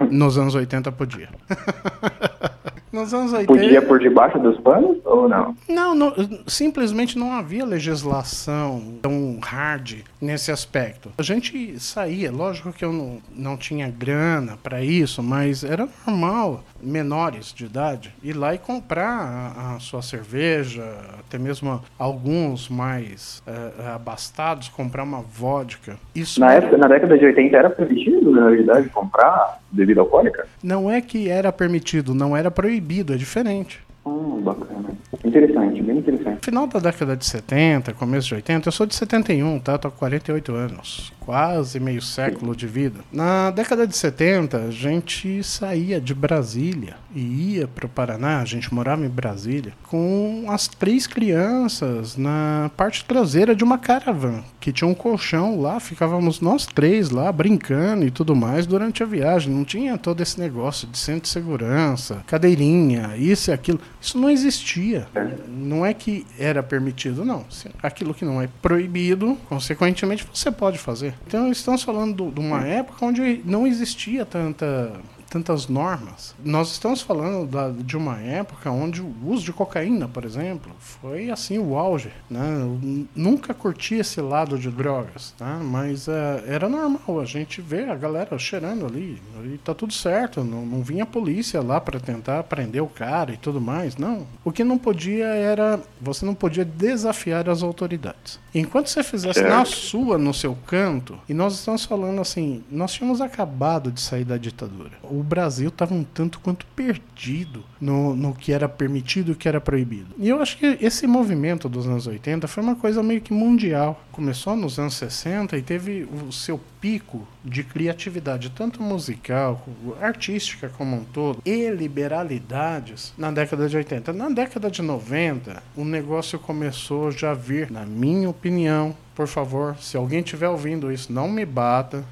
Nos 0.09 0.37
anos 0.37 0.54
80 0.59 0.91
podia. 0.91 1.29
Nos 2.95 3.13
anos 3.13 3.33
80. 3.33 3.45
Podia 3.45 3.81
por 3.81 3.99
debaixo 3.99 4.39
dos 4.39 4.57
panos 4.61 4.99
ou 5.03 5.27
não? 5.27 5.53
Não, 5.67 5.93
não, 5.93 6.13
simplesmente 6.47 7.19
não 7.19 7.33
havia 7.33 7.65
legislação 7.65 8.81
tão 9.01 9.37
hard 9.43 9.97
nesse 10.21 10.49
aspecto. 10.49 11.11
A 11.17 11.21
gente 11.21 11.77
saía, 11.77 12.31
lógico 12.31 12.71
que 12.71 12.85
eu 12.85 12.93
não, 12.93 13.17
não 13.35 13.57
tinha 13.57 13.89
grana 13.89 14.57
para 14.63 14.81
isso, 14.81 15.21
mas 15.21 15.61
era 15.65 15.89
normal, 16.07 16.63
menores 16.81 17.53
de 17.53 17.65
idade, 17.65 18.15
ir 18.23 18.31
lá 18.31 18.55
e 18.55 18.57
comprar 18.57 19.53
a, 19.57 19.75
a 19.75 19.79
sua 19.81 20.01
cerveja, 20.01 20.85
até 21.19 21.37
mesmo 21.37 21.81
alguns 21.99 22.69
mais 22.69 23.43
uh, 23.45 23.93
abastados, 23.93 24.69
comprar 24.69 25.03
uma 25.03 25.19
vodka. 25.19 25.97
Isso 26.15 26.39
na, 26.39 26.53
época, 26.53 26.77
na 26.77 26.87
década 26.87 27.17
de 27.17 27.25
80 27.25 27.57
era 27.57 27.69
permitido, 27.69 28.31
na 28.31 28.49
realidade, 28.49 28.87
comprar 28.87 29.59
bebida 29.75 30.01
alcoólica? 30.01 30.47
Não 30.63 30.89
é 30.89 31.01
que 31.01 31.29
era 31.29 31.51
permitido, 31.51 32.15
não 32.15 32.35
era 32.35 32.49
proibido, 32.49 32.84
é 33.13 33.17
diferente. 33.17 33.79
Hum, 34.05 34.41
bacana. 34.41 34.89
Interessante, 35.23 35.81
bem 35.81 35.97
interessante. 35.97 36.45
Final 36.45 36.67
da 36.67 36.79
década 36.79 37.17
de 37.17 37.25
70, 37.25 37.93
começo 37.93 38.27
de 38.27 38.35
80, 38.35 38.67
eu 38.67 38.71
sou 38.71 38.85
de 38.85 38.93
71, 38.93 39.59
tá? 39.59 39.77
Tô 39.77 39.89
com 39.89 39.97
48 39.97 40.53
anos. 40.53 41.11
Quase 41.25 41.79
meio 41.79 42.03
século 42.03 42.55
de 42.55 42.67
vida. 42.67 42.99
Na 43.11 43.49
década 43.49 43.87
de 43.87 43.97
70, 43.97 44.57
a 44.57 44.69
gente 44.71 45.43
saía 45.43 45.99
de 45.99 46.13
Brasília 46.13 46.97
e 47.15 47.55
ia 47.55 47.67
pro 47.67 47.89
Paraná, 47.89 48.41
a 48.41 48.45
gente 48.45 48.71
morava 48.71 49.03
em 49.03 49.09
Brasília, 49.09 49.73
com 49.83 50.45
as 50.49 50.67
três 50.67 51.07
crianças 51.07 52.15
na 52.15 52.69
parte 52.77 53.03
traseira 53.05 53.55
de 53.55 53.63
uma 53.63 53.79
caravan, 53.79 54.43
que 54.59 54.71
tinha 54.71 54.87
um 54.87 54.93
colchão 54.93 55.59
lá, 55.59 55.79
ficávamos 55.79 56.39
nós 56.41 56.67
três 56.67 57.09
lá 57.09 57.31
brincando 57.31 58.05
e 58.05 58.11
tudo 58.11 58.35
mais 58.35 58.67
durante 58.67 59.01
a 59.01 59.05
viagem. 59.07 59.51
Não 59.51 59.65
tinha 59.65 59.97
todo 59.97 60.21
esse 60.21 60.39
negócio 60.39 60.87
de 60.87 60.97
centro 60.97 61.23
de 61.23 61.29
segurança, 61.29 62.23
cadeirinha, 62.27 63.17
isso 63.17 63.49
e 63.49 63.53
aquilo. 63.53 63.79
Isso 63.99 64.19
não 64.19 64.29
existia. 64.29 65.07
Não 65.47 65.83
é 65.83 65.91
que 65.91 66.23
era 66.37 66.61
permitido, 66.61 67.25
não. 67.25 67.45
Aquilo 67.81 68.13
que 68.13 68.23
não 68.23 68.39
é 68.39 68.47
proibido, 68.61 69.35
consequentemente, 69.49 70.27
você 70.31 70.51
pode 70.51 70.77
fazer. 70.77 71.14
Então, 71.27 71.51
estamos 71.51 71.83
falando 71.83 72.31
de 72.31 72.39
uma 72.39 72.65
época 72.65 73.05
onde 73.05 73.41
não 73.45 73.65
existia 73.65 74.25
tanta 74.25 74.93
tantas 75.29 75.67
normas. 75.67 76.35
Nós 76.43 76.71
estamos 76.71 77.01
falando 77.01 77.49
da, 77.49 77.69
de 77.69 77.97
uma 77.97 78.19
época 78.19 78.69
onde 78.71 79.01
o 79.01 79.13
uso 79.25 79.43
de 79.43 79.53
cocaína, 79.53 80.07
por 80.07 80.23
exemplo, 80.23 80.71
foi 80.79 81.29
assim 81.29 81.57
o 81.57 81.77
auge. 81.77 82.11
Né? 82.29 82.57
Eu 82.61 83.07
nunca 83.15 83.53
curti 83.53 83.95
esse 83.95 84.21
lado 84.21 84.57
de 84.57 84.69
drogas, 84.69 85.33
tá? 85.37 85.59
mas 85.61 86.07
uh, 86.07 86.11
era 86.45 86.69
normal 86.69 87.19
a 87.19 87.25
gente 87.25 87.61
ver 87.61 87.89
a 87.89 87.95
galera 87.95 88.37
cheirando 88.37 88.85
ali 88.85 89.21
e 89.43 89.57
tá 89.57 89.73
tudo 89.73 89.93
certo. 89.93 90.43
Não, 90.43 90.65
não 90.65 90.81
vinha 90.81 91.03
a 91.03 91.07
polícia 91.07 91.61
lá 91.61 91.79
para 91.79 91.99
tentar 91.99 92.43
prender 92.43 92.81
o 92.81 92.87
cara 92.87 93.33
e 93.33 93.37
tudo 93.37 93.61
mais. 93.61 93.97
Não. 93.97 94.25
O 94.43 94.51
que 94.51 94.63
não 94.63 94.77
podia 94.77 95.25
era. 95.25 95.79
Você 96.01 96.25
não 96.25 96.33
podia 96.33 96.65
desafiar 96.65 97.49
as 97.49 97.63
autoridades. 97.63 98.39
Enquanto 98.53 98.87
você 98.87 99.03
fizesse 99.03 99.39
certo. 99.39 99.53
na 99.53 99.65
sua, 99.65 100.17
no 100.17 100.33
seu 100.33 100.55
canto, 100.65 101.19
e 101.27 101.33
nós 101.33 101.55
estamos 101.55 101.83
falando 101.83 102.21
assim, 102.21 102.63
nós 102.71 102.93
tínhamos 102.93 103.19
acabado 103.19 103.91
de 103.91 103.99
sair 103.99 104.23
da 104.23 104.37
ditadura. 104.37 104.93
O 105.03 105.14
Brasil 105.23 105.69
estava 105.69 105.93
um 105.93 106.03
tanto 106.03 106.39
quanto 106.39 106.65
perdido 106.67 107.63
no, 107.79 108.15
no 108.15 108.33
que 108.33 108.51
era 108.51 108.67
permitido 108.67 109.29
e 109.29 109.31
o 109.33 109.35
que 109.35 109.47
era 109.47 109.61
proibido. 109.61 110.15
E 110.17 110.29
eu 110.29 110.41
acho 110.41 110.57
que 110.57 110.77
esse 110.81 111.07
movimento 111.07 111.67
dos 111.69 111.87
anos 111.87 112.07
80 112.07 112.47
foi 112.47 112.63
uma 112.63 112.75
coisa 112.75 113.03
meio 113.03 113.21
que 113.21 113.33
mundial. 113.33 114.03
Começou 114.11 114.55
nos 114.55 114.79
anos 114.79 114.95
60 114.95 115.57
e 115.57 115.61
teve 115.61 116.07
o 116.27 116.31
seu 116.31 116.59
pico 116.79 117.27
de 117.43 117.63
criatividade, 117.63 118.49
tanto 118.49 118.81
musical, 118.81 119.67
artística 120.01 120.69
como 120.69 120.97
um 120.97 121.03
todo, 121.03 121.41
e 121.45 121.69
liberalidades 121.69 123.13
na 123.17 123.31
década 123.31 123.67
de 123.67 123.77
80. 123.77 124.13
Na 124.13 124.29
década 124.29 124.69
de 124.69 124.81
90, 124.81 125.61
o 125.75 125.83
negócio 125.83 126.39
começou 126.39 127.11
já 127.11 127.31
a 127.31 127.35
vir, 127.35 127.71
na 127.71 127.85
minha 127.85 128.29
opinião, 128.29 128.95
por 129.15 129.27
favor, 129.27 129.77
se 129.77 129.95
alguém 129.95 130.19
estiver 130.19 130.49
ouvindo 130.49 130.91
isso, 130.91 131.11
não 131.11 131.29
me 131.29 131.45
bata 131.45 132.03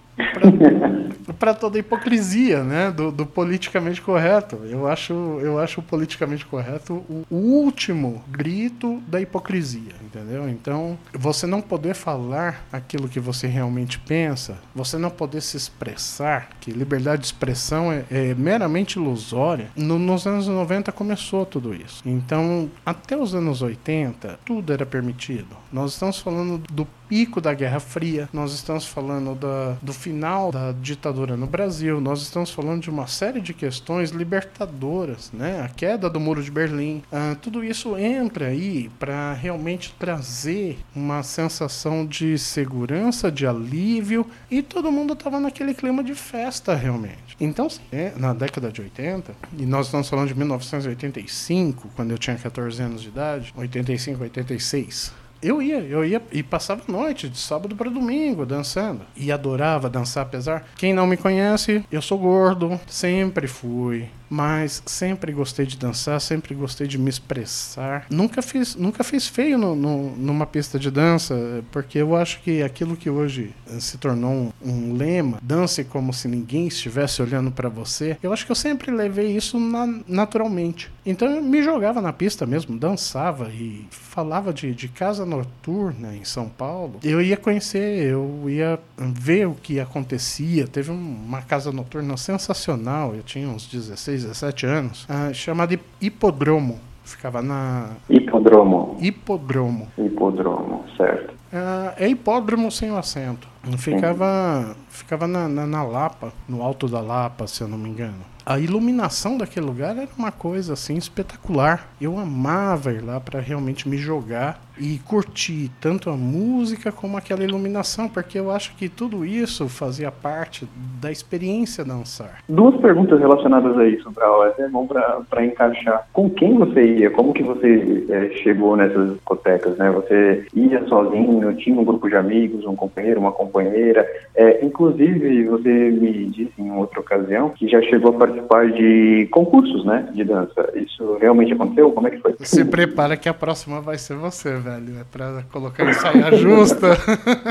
para 1.40 1.54
toda 1.54 1.78
a 1.78 1.80
hipocrisia, 1.80 2.64
né, 2.64 2.92
do, 2.92 3.12
do, 3.12 3.26
politicamente 3.26 4.02
correto. 4.02 4.58
Eu 4.66 4.88
acho, 4.88 5.14
eu 5.42 5.60
acho 5.60 5.80
o 5.80 5.84
politicamente 5.84 6.46
correto 6.46 7.04
o, 7.10 7.36
último 7.36 8.24
grito 8.30 9.02
da 9.08 9.20
hipocrisia, 9.20 9.94
entendeu? 10.02 10.48
Então, 10.50 10.98
você 11.14 11.48
não 11.48 11.62
poder 11.62 11.94
falar 11.96 12.66
aquilo 12.72 13.10
que 13.10 13.20
você 13.20 13.48
realmente 13.48 14.00
pensa, 14.00 14.58
você 14.76 14.98
não 14.98 15.10
poder 15.10 15.42
se 15.42 15.58
expressar, 15.58 16.50
que 16.60 16.72
liberdade 16.72 17.22
de 17.22 17.28
expressão 17.28 17.92
é, 17.92 18.06
é 18.12 18.36
meramente 18.36 18.98
ilusória. 18.98 19.70
No, 19.76 19.98
nos 19.98 20.26
anos 20.28 20.48
90 20.48 20.92
começou 20.92 21.46
tudo 21.46 21.74
isso. 21.74 22.02
Então, 22.06 22.70
até 22.86 23.18
os 23.18 23.34
anos 23.34 23.62
80, 23.62 24.40
tudo 24.46 24.74
era 24.74 24.86
permitido. 24.86 25.56
Nós 25.72 25.94
estamos 25.94 26.20
falando 26.20 26.58
do 26.72 26.88
pico 27.08 27.40
da 27.42 27.54
Guerra 27.54 27.80
Fria, 27.80 28.30
nós 28.34 28.54
estamos 28.54 28.86
falando 28.86 29.36
da, 29.36 29.78
do 29.82 29.94
final 29.94 30.52
da 30.52 30.72
ditadura 30.72 31.38
no 31.38 31.48
Brasil, 31.48 32.00
nós 32.02 32.22
estamos 32.22 32.52
falando 32.52 32.82
de 32.82 32.90
uma 32.90 33.08
série 33.08 33.42
de 33.42 33.54
questões 33.54 34.12
libertadoras, 34.12 35.32
né? 35.32 35.62
A 35.62 35.70
queda 35.70 36.10
do 36.10 36.20
Muro 36.20 36.44
de 36.44 36.52
Berlim. 36.52 37.04
Ah, 37.12 37.36
tudo 37.42 37.64
isso 37.64 37.98
entra 37.98 38.48
aí 38.48 38.90
para 39.00 39.34
realmente 39.34 39.94
trazer 40.00 40.80
uma 40.96 41.24
sensação 41.24 42.06
de 42.06 42.38
segurança, 42.38 43.32
de 43.32 43.46
alívio, 43.46 44.26
e 44.50 44.62
todo 44.62 44.92
mundo 44.92 45.14
estava 45.14 45.40
naquele 45.40 45.74
clima 45.74 46.04
de 46.04 46.16
festa 46.16 46.74
realmente. 46.76 47.36
Então, 47.40 47.68
é, 47.92 48.14
na 48.16 48.34
década 48.34 48.72
de 48.72 48.82
80, 48.82 49.36
e 49.58 49.66
nós 49.66 49.88
estamos 49.88 50.10
falando 50.10 50.28
de 50.28 50.36
1985, 50.36 51.90
quando 51.96 52.12
eu 52.12 52.18
tinha 52.18 52.36
14 52.36 52.82
anos 52.82 53.02
de 53.02 53.10
idade, 53.10 53.54
85, 53.56 54.24
86 54.24 55.23
eu 55.44 55.62
ia, 55.62 55.80
eu 55.80 56.06
ia 56.06 56.22
e 56.32 56.42
passava 56.42 56.82
noite, 56.88 57.30
de 57.30 57.38
sábado 57.38 57.76
para 57.76 57.90
domingo, 57.90 58.46
dançando. 58.46 59.02
E 59.16 59.32
adorava 59.32 59.90
dançar, 59.90 60.24
apesar. 60.24 60.66
Quem 60.76 60.94
não 60.94 61.06
me 61.06 61.18
conhece, 61.18 61.84
eu 61.92 62.02
sou 62.02 62.18
gordo, 62.18 62.80
sempre 62.88 63.48
fui 63.48 64.08
mas 64.34 64.82
sempre 64.88 65.32
gostei 65.32 65.64
de 65.64 65.78
dançar, 65.78 66.20
sempre 66.20 66.56
gostei 66.56 66.88
de 66.88 66.98
me 66.98 67.08
expressar. 67.08 68.08
Nunca 68.10 68.42
fiz, 68.42 68.76
nunca 68.76 69.04
fiz 69.04 69.28
feio 69.28 69.60
no, 69.60 69.76
no, 69.76 70.16
numa 70.16 70.48
pista 70.48 70.80
de 70.80 70.90
dança, 70.90 71.64
porque 71.72 72.00
eu 72.00 72.16
acho 72.16 72.42
que 72.42 72.64
aquilo 72.64 72.98
que 72.98 73.12
hoje 73.12 73.54
eh, 73.70 73.80
se 73.80 74.00
tornou 74.00 74.32
um, 74.32 74.52
um 74.66 74.94
lema, 74.94 75.38
dance 75.40 75.84
como 75.84 76.12
se 76.12 76.28
ninguém 76.28 76.66
estivesse 76.68 77.22
olhando 77.22 77.52
para 77.52 77.70
você, 77.70 78.18
eu 78.24 78.34
acho 78.34 78.44
que 78.44 78.52
eu 78.52 78.56
sempre 78.56 78.90
levei 78.90 79.38
isso 79.38 79.60
na, 79.60 80.02
naturalmente. 80.08 80.92
Então 81.06 81.30
eu 81.30 81.42
me 81.42 81.62
jogava 81.62 82.02
na 82.02 82.12
pista 82.12 82.46
mesmo, 82.46 82.76
dançava 82.76 83.50
e 83.50 83.86
falava 83.92 84.52
de, 84.52 84.74
de 84.74 84.88
casa 84.88 85.26
noturna 85.26 86.16
em 86.16 86.24
São 86.24 86.50
Paulo. 86.50 87.00
Eu 87.04 87.22
ia 87.22 87.38
conhecer, 87.38 88.04
eu 88.04 88.46
ia 88.48 88.80
ver 88.98 89.48
o 89.48 89.54
que 89.54 89.80
acontecia. 89.80 90.68
Teve 90.68 90.92
uma 90.92 91.42
casa 91.42 91.72
noturna 91.72 92.16
sensacional, 92.18 93.14
eu 93.14 93.22
tinha 93.22 93.48
uns 93.48 93.68
16, 93.68 94.23
17 94.24 94.66
anos, 94.66 95.06
uh, 95.06 95.34
chamada 95.34 95.78
Hipodromo. 96.02 96.80
Ficava 97.04 97.42
na. 97.42 97.90
Hipodromo. 98.10 98.98
Hipodromo. 99.00 99.88
Hipodromo, 99.98 100.86
certo. 100.96 101.34
Uh, 101.54 101.94
é 101.98 102.08
hipódromo 102.08 102.72
sem 102.72 102.92
o 102.92 102.98
acento. 102.98 103.48
Ficava, 103.78 104.76
ficava 104.90 105.28
na, 105.28 105.48
na, 105.48 105.68
na 105.68 105.84
Lapa, 105.84 106.34
no 106.48 106.64
alto 106.64 106.88
da 106.88 107.00
Lapa, 107.00 107.46
se 107.46 107.62
eu 107.62 107.68
não 107.68 107.78
me 107.78 107.90
engano 107.90 108.34
a 108.46 108.60
iluminação 108.60 109.38
daquele 109.38 109.66
lugar 109.66 109.98
era 109.98 110.10
uma 110.18 110.32
coisa 110.32 110.74
assim 110.74 110.96
espetacular. 110.96 111.88
Eu 112.00 112.20
amava 112.20 112.92
ir 112.92 113.02
lá 113.02 113.20
para 113.20 113.40
realmente 113.40 113.88
me 113.88 113.98
jogar 113.98 114.62
e 114.78 115.00
curtir 115.00 115.70
tanto 115.80 116.10
a 116.10 116.14
música 116.14 116.92
como 116.92 117.18
aquela 117.18 117.44
iluminação, 117.44 118.08
porque 118.10 118.40
eu 118.40 118.52
acho 118.52 118.76
que 118.76 118.90
tudo 118.90 119.26
isso 119.26 119.68
fazia 119.68 120.12
parte 120.12 120.68
da 121.02 121.12
experiência 121.12 121.84
dançar. 121.84 122.40
Duas 122.48 122.76
perguntas 122.78 123.20
relacionadas 123.20 123.78
a 123.78 123.86
isso, 123.88 124.10
Brau, 124.12 124.46
é 124.46 124.68
bom 124.70 124.88
para 124.88 125.46
encaixar. 125.46 126.08
Com 126.12 126.30
quem 126.30 126.58
você 126.58 126.98
ia? 126.98 127.12
Como 127.12 127.34
que 127.34 127.44
você 127.44 128.06
é, 128.10 128.30
chegou 128.44 128.76
nessas 128.76 129.14
discotecas? 129.14 129.78
Né? 129.78 129.92
Você 129.92 130.46
ia 130.54 130.86
sozinho? 130.88 131.54
Tinha 131.56 131.80
um 131.80 131.86
grupo 131.86 132.10
de 132.10 132.16
amigos, 132.16 132.66
um 132.66 132.76
companheiro, 132.76 133.20
uma 133.20 133.32
companheira? 133.32 134.08
É, 134.36 134.66
inclusive, 134.66 135.44
você 135.46 135.70
me 135.70 136.26
disse 136.26 136.54
em 136.58 136.72
outra 136.72 137.00
ocasião 137.00 137.50
que 137.50 137.68
já 137.68 137.82
chegou 137.82 138.12
a 138.12 138.20
participar 138.20 138.72
de 138.72 139.28
concursos, 139.32 139.86
né, 139.86 140.08
de 140.14 140.24
dança. 140.24 140.72
Isso 140.76 141.18
realmente 141.20 141.54
aconteceu? 141.54 141.92
Como 141.92 142.08
é 142.08 142.12
que 142.12 142.18
foi? 142.18 142.36
Se 142.40 142.66
prepara 142.66 143.18
que 143.18 143.30
a 143.30 143.34
próxima 143.34 143.82
vai 143.82 143.98
ser 143.98 144.16
você, 144.16 144.56
velho. 144.64 145.00
É 145.00 145.04
pra 145.04 145.44
colocar 145.52 145.84
em 145.84 145.94
saia 145.94 146.36
justa. 146.38 146.98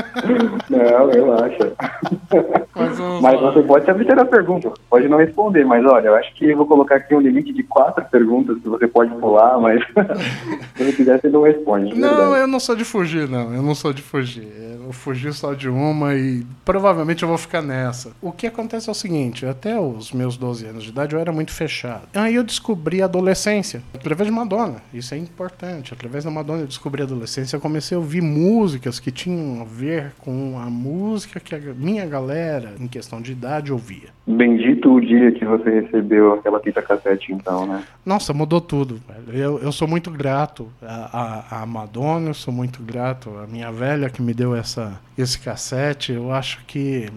Não, 0.69 1.09
relaxa. 1.09 1.73
Mas, 2.75 2.99
mas 3.21 3.39
você 3.39 3.61
pode 3.61 3.85
se 3.85 3.91
abster 3.91 4.15
da 4.15 4.25
pergunta, 4.25 4.71
pode 4.89 5.07
não 5.07 5.17
responder, 5.17 5.63
mas 5.63 5.85
olha, 5.85 6.07
eu 6.07 6.15
acho 6.15 6.33
que 6.33 6.49
eu 6.49 6.57
vou 6.57 6.65
colocar 6.65 6.95
aqui 6.95 7.13
um 7.15 7.21
limite 7.21 7.53
de 7.53 7.63
quatro 7.63 8.03
perguntas 8.05 8.57
que 8.59 8.67
você 8.67 8.87
pode 8.87 9.13
pular, 9.15 9.59
mas 9.59 9.81
se 10.75 10.83
você 10.83 10.93
quiser, 10.93 11.21
você 11.21 11.29
não 11.29 11.43
responde. 11.43 11.93
Não, 11.95 12.09
verdade. 12.09 12.41
eu 12.41 12.47
não 12.47 12.59
sou 12.59 12.75
de 12.75 12.83
fugir, 12.83 13.29
não. 13.29 13.53
Eu 13.53 13.61
não 13.61 13.75
sou 13.75 13.93
de 13.93 14.01
fugir. 14.01 14.47
Eu 14.85 14.91
fugi 14.91 15.31
só 15.31 15.53
de 15.53 15.69
uma 15.69 16.15
e 16.15 16.45
provavelmente 16.65 17.23
eu 17.23 17.29
vou 17.29 17.37
ficar 17.37 17.61
nessa. 17.61 18.11
O 18.21 18.31
que 18.31 18.47
acontece 18.47 18.89
é 18.89 18.91
o 18.91 18.95
seguinte, 18.95 19.45
até 19.45 19.79
os 19.79 20.11
meus 20.11 20.35
12 20.35 20.65
anos 20.65 20.83
de 20.83 20.89
idade 20.89 21.15
eu 21.15 21.19
era 21.19 21.31
muito 21.31 21.51
fechado. 21.51 22.07
Aí 22.13 22.35
eu 22.35 22.43
descobri 22.43 23.01
a 23.01 23.05
adolescência, 23.05 23.81
através 23.93 24.27
de 24.27 24.33
Madonna. 24.33 24.81
Isso 24.93 25.13
é 25.13 25.17
importante. 25.17 25.93
Através 25.93 26.23
da 26.23 26.31
Madonna 26.31 26.61
eu 26.61 26.67
descobri 26.67 27.01
a 27.01 27.05
adolescência. 27.05 27.55
Eu 27.55 27.61
comecei 27.61 27.95
a 27.95 27.99
ouvir 27.99 28.21
músicas 28.21 28.99
que 28.99 29.11
tinham 29.11 29.61
a 29.61 29.65
ver 29.65 30.13
com 30.19 30.59
a 30.59 30.65
música 30.65 31.39
que 31.39 31.55
a 31.55 31.59
minha 31.59 32.05
galera, 32.05 32.22
em 32.79 32.87
questão 32.87 33.21
de 33.21 33.31
idade, 33.31 33.71
ouvia. 33.71 34.09
Bendito 34.25 34.93
o 34.93 35.01
dia 35.01 35.33
que 35.33 35.43
você 35.43 35.81
recebeu 35.81 36.33
aquela 36.33 36.57
fita 36.61 36.81
cassete, 36.81 37.33
então, 37.33 37.67
né? 37.67 37.83
Nossa, 38.05 38.33
mudou 38.33 38.61
tudo. 38.61 39.01
Eu, 39.27 39.59
eu 39.59 39.71
sou 39.71 39.85
muito 39.85 40.09
grato 40.09 40.69
à, 40.81 41.61
à 41.61 41.65
Madonna, 41.65 42.29
eu 42.29 42.33
sou 42.33 42.53
muito 42.53 42.81
grato 42.81 43.29
à 43.37 43.45
minha 43.45 43.69
velha 43.69 44.09
que 44.09 44.21
me 44.21 44.33
deu 44.33 44.55
essa, 44.55 44.97
esse 45.17 45.37
cassete. 45.37 46.13
Eu 46.13 46.31
acho 46.31 46.63
que 46.65 47.09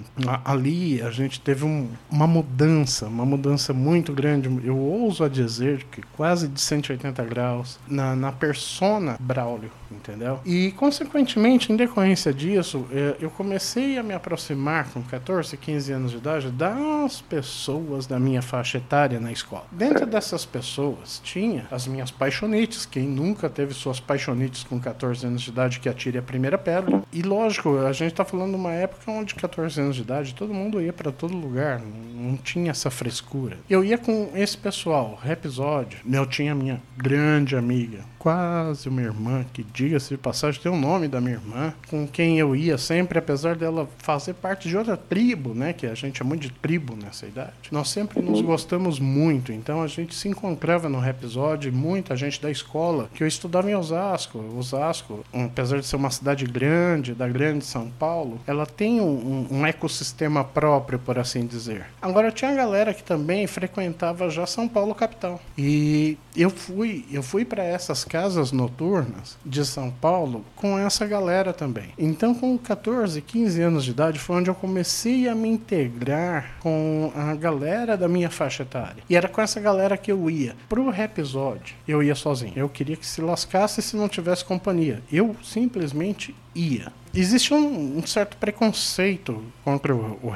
ali 0.45 1.01
a 1.01 1.11
gente 1.11 1.41
teve 1.41 1.65
um, 1.65 1.89
uma 2.11 2.27
mudança, 2.27 3.07
uma 3.07 3.25
mudança 3.25 3.73
muito 3.73 4.13
grande. 4.13 4.51
Eu 4.65 4.77
ouso 4.77 5.23
a 5.23 5.29
dizer 5.29 5.85
que 5.85 6.03
quase 6.17 6.49
de 6.49 6.61
180 6.61 7.23
graus 7.25 7.79
na, 7.89 8.17
na 8.17 8.33
persona 8.33 9.17
Braulio, 9.21 9.71
entendeu? 9.93 10.41
E, 10.45 10.73
consequentemente, 10.73 11.73
em 11.73 11.77
decorrência 11.77 12.33
disso, 12.35 12.85
é, 12.93 13.15
eu 13.21 13.31
comecei 13.31 13.97
a 13.97 14.03
me 14.03 14.13
aproximar 14.13 14.89
com 14.93 15.01
14, 15.03 15.57
15 15.57 15.93
anos 15.93 16.11
de 16.11 16.17
idade 16.17 16.51
da 16.51 16.96
as 17.05 17.21
pessoas 17.21 18.07
da 18.07 18.19
minha 18.19 18.43
faixa 18.43 18.79
etária 18.79 19.21
na 19.21 19.33
escola. 19.33 19.67
Dentro 19.71 20.07
dessas 20.07 20.45
pessoas 20.45 21.21
tinha 21.23 21.67
as 21.71 21.87
minhas 21.87 22.11
paixonites, 22.11 22.87
quem 22.87 23.07
nunca 23.07 23.49
teve 23.49 23.75
suas 23.75 24.01
paixonites 24.01 24.65
com 24.65 24.81
14 24.81 25.27
anos 25.27 25.43
de 25.43 25.51
idade 25.51 25.81
que 25.81 25.89
atire 25.89 26.19
a 26.19 26.23
primeira 26.23 26.59
pedra. 26.59 27.03
E 27.13 27.23
lógico, 27.23 27.79
a 27.79 27.93
gente 27.93 28.13
está 28.13 28.25
falando 28.25 28.51
de 28.51 28.57
uma 28.57 28.73
época 28.73 29.11
onde 29.11 29.35
14 29.35 29.81
anos 29.81 29.97
de 29.97 30.03
idade 30.03 30.35
todo 30.35 30.55
mundo 30.55 30.81
ia 30.81 30.93
para 30.93 31.13
todo 31.13 31.37
lugar, 31.37 31.81
não 31.81 32.37
tinha 32.37 32.71
essa 32.71 32.91
frescura. 32.91 33.59
Eu 33.69 33.85
ia 33.85 33.99
com 33.99 34.31
esse 34.35 34.57
pessoal, 34.57 35.19
episódio, 35.25 35.99
eu 36.11 36.27
tinha 36.27 36.55
minha 36.55 36.81
grande 36.97 37.57
amiga, 37.57 38.01
quase 38.19 38.89
uma 38.89 39.03
irmã, 39.03 39.45
que 39.53 39.63
diga-se 39.63 40.11
de 40.11 40.19
passagem, 40.19 40.61
tem 40.61 40.73
o 40.73 40.77
nome 40.77 41.09
da 41.09 41.21
minha 41.21 41.35
irmã, 41.35 41.75
com 41.89 42.07
quem 42.07 42.39
eu 42.39 42.57
ia 42.57 42.77
sempre, 42.77 43.19
apesar 43.19 43.57
dela 43.57 43.89
fazer 43.99 44.35
parte 44.35 44.69
de 44.69 44.77
outra 44.77 44.97
tribo, 44.97 45.55
né? 45.55 45.73
Que 45.73 45.87
a 45.87 45.95
gente 45.95 46.21
é 46.21 46.25
muito 46.25 46.43
de 46.43 46.51
tribo 46.51 46.86
nessa 46.95 47.27
idade. 47.27 47.53
Nós 47.71 47.89
sempre 47.89 48.21
nos 48.21 48.41
gostamos 48.41 49.01
muito, 49.01 49.53
então 49.53 49.83
a 49.83 49.87
gente 49.87 50.15
se 50.15 50.29
encontrava 50.29 50.89
no 50.89 51.05
episódio, 51.05 51.73
muita 51.73 52.15
gente 52.15 52.41
da 52.41 52.51
escola, 52.51 53.09
que 53.15 53.23
eu 53.23 53.27
estudava 53.27 53.71
em 53.71 53.75
Osasco. 53.75 54.39
Osasco, 54.57 55.25
apesar 55.33 55.81
de 55.81 55.87
ser 55.87 55.97
uma 55.97 56.11
cidade 56.11 56.45
grande, 56.45 57.15
da 57.15 57.29
grande 57.29 57.65
São 57.65 57.91
Paulo, 57.99 58.41
ela 58.47 58.67
tem 58.67 59.01
um, 59.01 59.47
um 59.51 59.67
ecossistema 59.67 60.45
próprio, 60.45 60.99
por 60.99 61.19
assim 61.19 61.47
dizer. 61.47 61.87
Agora 62.01 62.31
tinha 62.31 62.55
galera 62.55 62.93
que 62.93 63.03
também 63.03 63.47
frequentava 63.47 64.29
já 64.29 64.47
São 64.47 64.69
Paulo 64.69 64.95
capital. 64.95 65.41
E 65.57 66.19
eu 66.37 66.51
fui, 66.51 67.05
eu 67.11 67.23
fui 67.23 67.45
para 67.45 67.65
essas 67.65 68.05
casas 68.05 68.53
noturnas 68.53 69.39
de 69.45 69.65
São 69.65 69.91
Paulo 69.91 70.45
com 70.55 70.79
essa 70.79 71.07
galera 71.07 71.53
também. 71.53 71.89
Então, 71.99 72.35
com 72.35 72.57
14, 72.59 73.21
15 73.23 73.63
anos 73.63 73.85
de 73.85 73.91
idade, 73.91 74.19
foi 74.19 74.37
onde 74.37 74.51
eu 74.51 74.55
comecei 74.55 75.29
a 75.29 75.35
me 75.35 75.49
integrar 75.49 76.57
com 76.61 76.76
a 77.15 77.35
galera 77.35 77.97
da 77.97 78.09
minha 78.09 78.31
faixa 78.31 78.63
etária. 78.63 79.03
E 79.09 79.17
era 79.17 79.29
com 79.29 79.41
essa 79.41 79.61
galera 79.61 79.97
que 79.97 80.11
eu 80.11 80.29
ia. 80.31 80.55
Pro 80.69 80.91
episódio, 80.95 81.75
eu 81.87 82.03
ia 82.03 82.15
sozinho. 82.15 82.53
Eu 82.57 82.69
queria 82.69 82.97
que 82.97 83.07
se 83.07 83.21
lascasse 83.21 83.83
se 83.83 83.97
não 83.97 84.09
tivesse 84.09 84.45
companhia. 84.45 85.03
Eu 85.11 85.37
simplesmente 85.43 86.35
ia. 86.55 86.93
Existe 87.15 87.55
um, 87.55 87.99
um 87.99 88.07
certo 88.07 88.37
preconceito 88.37 89.43
contra 89.65 89.95
o, 89.95 90.19
o 90.23 90.29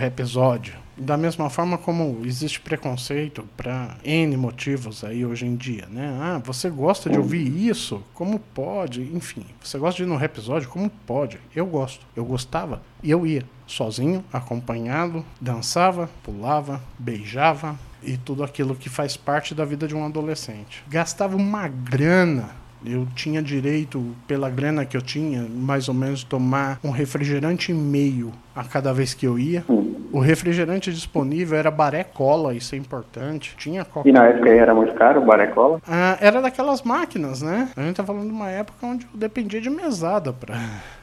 da 1.01 1.17
mesma 1.17 1.49
forma 1.49 1.79
como 1.79 2.21
existe 2.25 2.61
preconceito 2.61 3.45
para 3.57 3.97
N 4.05 4.37
motivos 4.37 5.03
aí 5.03 5.25
hoje 5.25 5.47
em 5.47 5.57
dia, 5.57 5.87
né? 5.91 6.19
Ah, 6.21 6.43
você 6.45 6.69
gosta 6.69 7.09
de 7.09 7.19
ouvir 7.19 7.47
isso? 7.69 8.03
Como 8.13 8.39
pode? 8.39 9.03
Enfim, 9.15 9.45
você 9.63 9.79
gosta 9.79 9.97
de 9.97 10.03
ir 10.03 10.07
no 10.07 10.23
episódio? 10.23 10.69
Como 10.69 10.91
pode? 11.07 11.39
Eu 11.55 11.67
gosto. 11.67 12.07
Eu 12.15 12.25
gostava 12.25 12.83
e 13.03 13.11
eu 13.11 13.27
ia 13.27 13.45
sozinho, 13.67 14.25
acompanhado, 14.33 15.25
dançava, 15.41 16.11
pulava, 16.23 16.83
beijava 16.99 17.79
e 18.03 18.17
tudo 18.17 18.43
aquilo 18.43 18.75
que 18.75 18.89
faz 18.89 19.17
parte 19.17 19.55
da 19.55 19.65
vida 19.65 19.87
de 19.87 19.95
um 19.95 20.05
adolescente. 20.05 20.83
Gastava 20.89 21.37
uma 21.37 21.69
grana 21.69 22.51
eu 22.85 23.07
tinha 23.15 23.43
direito, 23.43 24.15
pela 24.27 24.49
grana 24.49 24.85
que 24.85 24.97
eu 24.97 25.03
tinha, 25.03 25.43
mais 25.43 25.89
ou 25.89 25.95
menos 25.95 26.25
tomar 26.25 26.79
um 26.83 26.91
refrigerante 26.91 27.73
e 27.73 27.75
meio 27.75 28.33
a 28.55 28.65
cada 28.65 28.93
vez 28.93 29.15
que 29.15 29.27
eu 29.27 29.39
ia. 29.39 29.65
O 30.13 30.19
refrigerante 30.19 30.93
disponível 30.93 31.59
era 31.59 31.71
baré 31.71 32.03
cola, 32.03 32.55
isso 32.55 32.75
é 32.75 32.79
importante. 32.79 33.55
Tinha 33.57 33.85
coca. 33.85 34.09
E 34.09 34.13
na 34.13 34.27
época 34.27 34.49
era 34.51 34.75
muito 34.75 34.95
caro 34.95 35.23
o 35.23 35.25
baré 35.25 35.47
cola? 35.47 35.81
Ah, 35.87 36.19
era 36.21 36.41
daquelas 36.41 36.83
máquinas, 36.83 37.43
né? 37.43 37.71
A 37.77 37.83
gente 37.83 37.97
tá 37.97 38.05
falando 38.05 38.27
de 38.27 38.33
uma 38.33 38.49
época 38.49 38.87
onde 38.87 39.07
eu 39.07 39.19
dependia 39.19 39.61
de 39.61 39.71
mesada 39.71 40.33
pra 40.33 40.59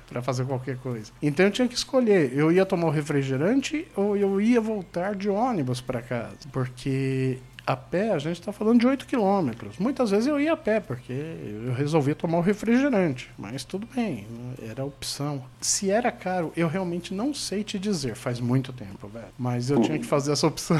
para 0.07 0.21
fazer 0.21 0.45
qualquer 0.45 0.77
coisa. 0.77 1.11
Então 1.21 1.45
eu 1.45 1.51
tinha 1.51 1.67
que 1.67 1.75
escolher, 1.75 2.31
eu 2.33 2.51
ia 2.51 2.65
tomar 2.65 2.87
o 2.87 2.89
refrigerante 2.89 3.87
ou 3.95 4.15
eu 4.15 4.39
ia 4.39 4.61
voltar 4.61 5.13
de 5.15 5.29
ônibus 5.29 5.81
para 5.81 6.01
casa, 6.01 6.37
porque 6.51 7.37
a 7.67 7.75
pé, 7.75 8.11
a 8.11 8.17
gente 8.17 8.39
está 8.39 8.53
falando 8.53 8.79
de 8.79 8.87
8 8.87 9.05
quilômetros. 9.05 9.77
Muitas 9.77 10.09
vezes 10.09 10.25
eu 10.25 10.39
ia 10.39 10.53
a 10.53 10.57
pé, 10.57 10.79
porque 10.79 11.11
eu 11.11 11.73
resolvia 11.73 12.15
tomar 12.15 12.37
o 12.37 12.41
refrigerante. 12.41 13.29
Mas 13.37 13.65
tudo 13.65 13.85
bem, 13.93 14.25
era 14.69 14.85
opção. 14.85 15.43
Se 15.59 15.91
era 15.91 16.09
caro, 16.09 16.53
eu 16.55 16.69
realmente 16.69 17.13
não 17.13 17.33
sei 17.33 17.65
te 17.65 17.77
dizer. 17.77 18.15
Faz 18.15 18.39
muito 18.39 18.71
tempo, 18.71 19.09
velho. 19.09 19.25
Mas 19.37 19.69
eu 19.69 19.81
tinha 19.81 19.99
que 19.99 20.05
fazer 20.05 20.31
essa 20.31 20.47
opção. 20.47 20.77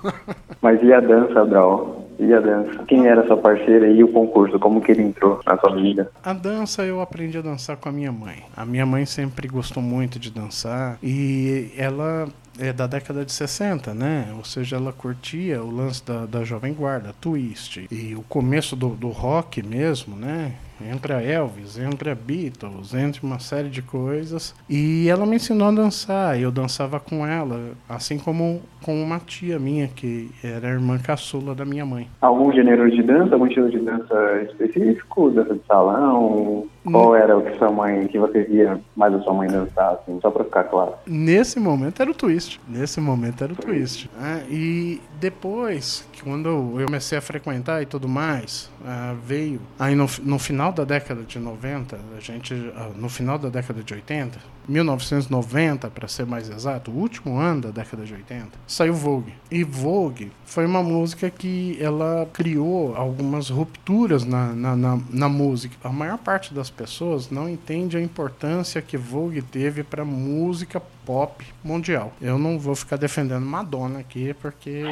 Mas 0.62 0.82
e 0.82 0.94
a 0.94 1.00
dança, 1.00 1.44
Brau? 1.44 2.08
E 2.18 2.32
a 2.32 2.40
dança? 2.40 2.84
Quem 2.84 3.06
era 3.06 3.26
sua 3.26 3.36
parceira 3.36 3.86
e 3.86 4.02
o 4.02 4.08
concurso? 4.08 4.58
Como 4.58 4.80
que 4.80 4.92
ele 4.92 5.02
entrou 5.02 5.40
na 5.44 5.58
sua 5.58 5.74
vida? 5.74 6.10
A 6.22 6.32
dança 6.32 6.84
eu 6.84 7.02
aprendi 7.02 7.36
a 7.36 7.42
dançar 7.42 7.76
com 7.76 7.90
a 7.90 7.92
minha 7.92 8.12
mãe. 8.12 8.42
A 8.56 8.64
minha 8.64 8.86
mãe 8.86 9.04
sempre 9.04 9.46
gostou 9.46 9.82
muito 9.82 10.18
de 10.18 10.30
dançar 10.30 10.96
e 11.02 11.70
ela 11.76 12.28
é 12.58 12.72
da 12.72 12.86
década 12.86 13.24
de 13.24 13.32
60, 13.32 13.94
né? 13.94 14.32
Ou 14.36 14.44
seja, 14.44 14.76
ela 14.76 14.92
curtia 14.92 15.62
o 15.62 15.70
lance 15.70 16.04
da, 16.04 16.26
da 16.26 16.44
Jovem 16.44 16.72
Guarda, 16.72 17.14
Twist, 17.20 17.86
e 17.90 18.14
o 18.14 18.22
começo 18.22 18.76
do, 18.76 18.90
do 18.90 19.08
rock 19.08 19.62
mesmo, 19.62 20.16
né? 20.16 20.54
Entra 20.80 21.22
Elvis, 21.22 21.78
entra 21.78 22.14
Beatles, 22.14 22.94
entre 22.94 23.24
uma 23.24 23.38
série 23.38 23.68
de 23.68 23.82
coisas. 23.82 24.54
E 24.68 25.08
ela 25.08 25.26
me 25.26 25.36
ensinou 25.36 25.68
a 25.68 25.72
dançar, 25.72 26.40
eu 26.40 26.50
dançava 26.50 26.98
com 26.98 27.26
ela, 27.26 27.72
assim 27.88 28.18
como 28.18 28.62
com 28.82 29.02
uma 29.02 29.18
tia 29.18 29.58
minha, 29.58 29.88
que 29.88 30.30
era 30.42 30.68
irmã 30.68 30.98
caçula 30.98 31.54
da 31.54 31.64
minha 31.64 31.86
mãe. 31.86 32.08
Algum 32.20 32.52
gênero 32.52 32.90
de 32.90 33.02
dança, 33.02 33.34
algum 33.34 33.46
estilo 33.46 33.70
de 33.70 33.78
dança 33.78 34.42
específico? 34.42 35.30
Dança 35.30 35.54
de 35.54 35.66
salão? 35.66 36.66
Qual 36.84 37.16
era 37.16 37.36
o 37.36 37.42
que 37.42 37.56
sua 37.56 37.72
mãe, 37.72 38.06
que 38.08 38.18
você 38.18 38.42
via 38.42 38.78
mais 38.94 39.14
a 39.14 39.20
sua 39.20 39.32
mãe 39.32 39.48
dançar, 39.48 39.94
assim, 39.94 40.18
só 40.20 40.30
pra 40.30 40.44
ficar 40.44 40.64
claro? 40.64 40.92
Nesse 41.06 41.58
momento 41.58 42.02
era 42.02 42.10
o 42.10 42.14
twist. 42.14 42.60
Nesse 42.68 43.00
momento 43.00 43.42
era 43.42 43.52
o 43.52 43.56
twist. 43.56 44.10
Ah, 44.20 44.40
e 44.50 45.00
depois, 45.18 46.06
quando 46.22 46.48
eu 46.78 46.84
comecei 46.84 47.16
a 47.16 47.22
frequentar 47.22 47.80
e 47.80 47.86
tudo 47.86 48.06
mais, 48.06 48.70
ah, 48.84 49.14
veio. 49.24 49.60
Aí 49.78 49.94
no, 49.94 50.06
no 50.22 50.38
final 50.38 50.63
da 50.72 50.84
década 50.84 51.22
de 51.22 51.38
90, 51.38 51.98
a 52.16 52.20
gente. 52.20 52.54
Ah, 52.76 52.90
no 52.94 53.08
final 53.08 53.38
da 53.38 53.48
década 53.48 53.82
de 53.82 53.94
80, 53.94 54.38
1990 54.68 55.90
para 55.90 56.08
ser 56.08 56.26
mais 56.26 56.48
exato, 56.48 56.90
o 56.90 56.94
último 56.94 57.38
ano 57.38 57.62
da 57.62 57.70
década 57.70 58.04
de 58.04 58.14
80, 58.14 58.50
saiu 58.66 58.94
Vogue. 58.94 59.32
E 59.50 59.62
Vogue 59.64 60.32
foi 60.44 60.66
uma 60.66 60.82
música 60.82 61.30
que 61.30 61.76
ela 61.80 62.28
criou 62.32 62.94
algumas 62.96 63.50
rupturas 63.50 64.24
na, 64.24 64.52
na, 64.52 64.76
na, 64.76 65.00
na 65.10 65.28
música. 65.28 65.76
A 65.82 65.92
maior 65.92 66.18
parte 66.18 66.54
das 66.54 66.70
pessoas 66.70 67.30
não 67.30 67.48
entende 67.48 67.96
a 67.96 68.00
importância 68.00 68.80
que 68.80 68.96
Vogue 68.96 69.42
teve 69.42 69.82
para 69.82 70.04
música 70.04 70.80
pop 71.04 71.44
mundial. 71.62 72.12
Eu 72.20 72.38
não 72.38 72.58
vou 72.58 72.74
ficar 72.74 72.96
defendendo 72.96 73.44
Madonna 73.44 74.00
aqui 74.00 74.34
porque 74.34 74.82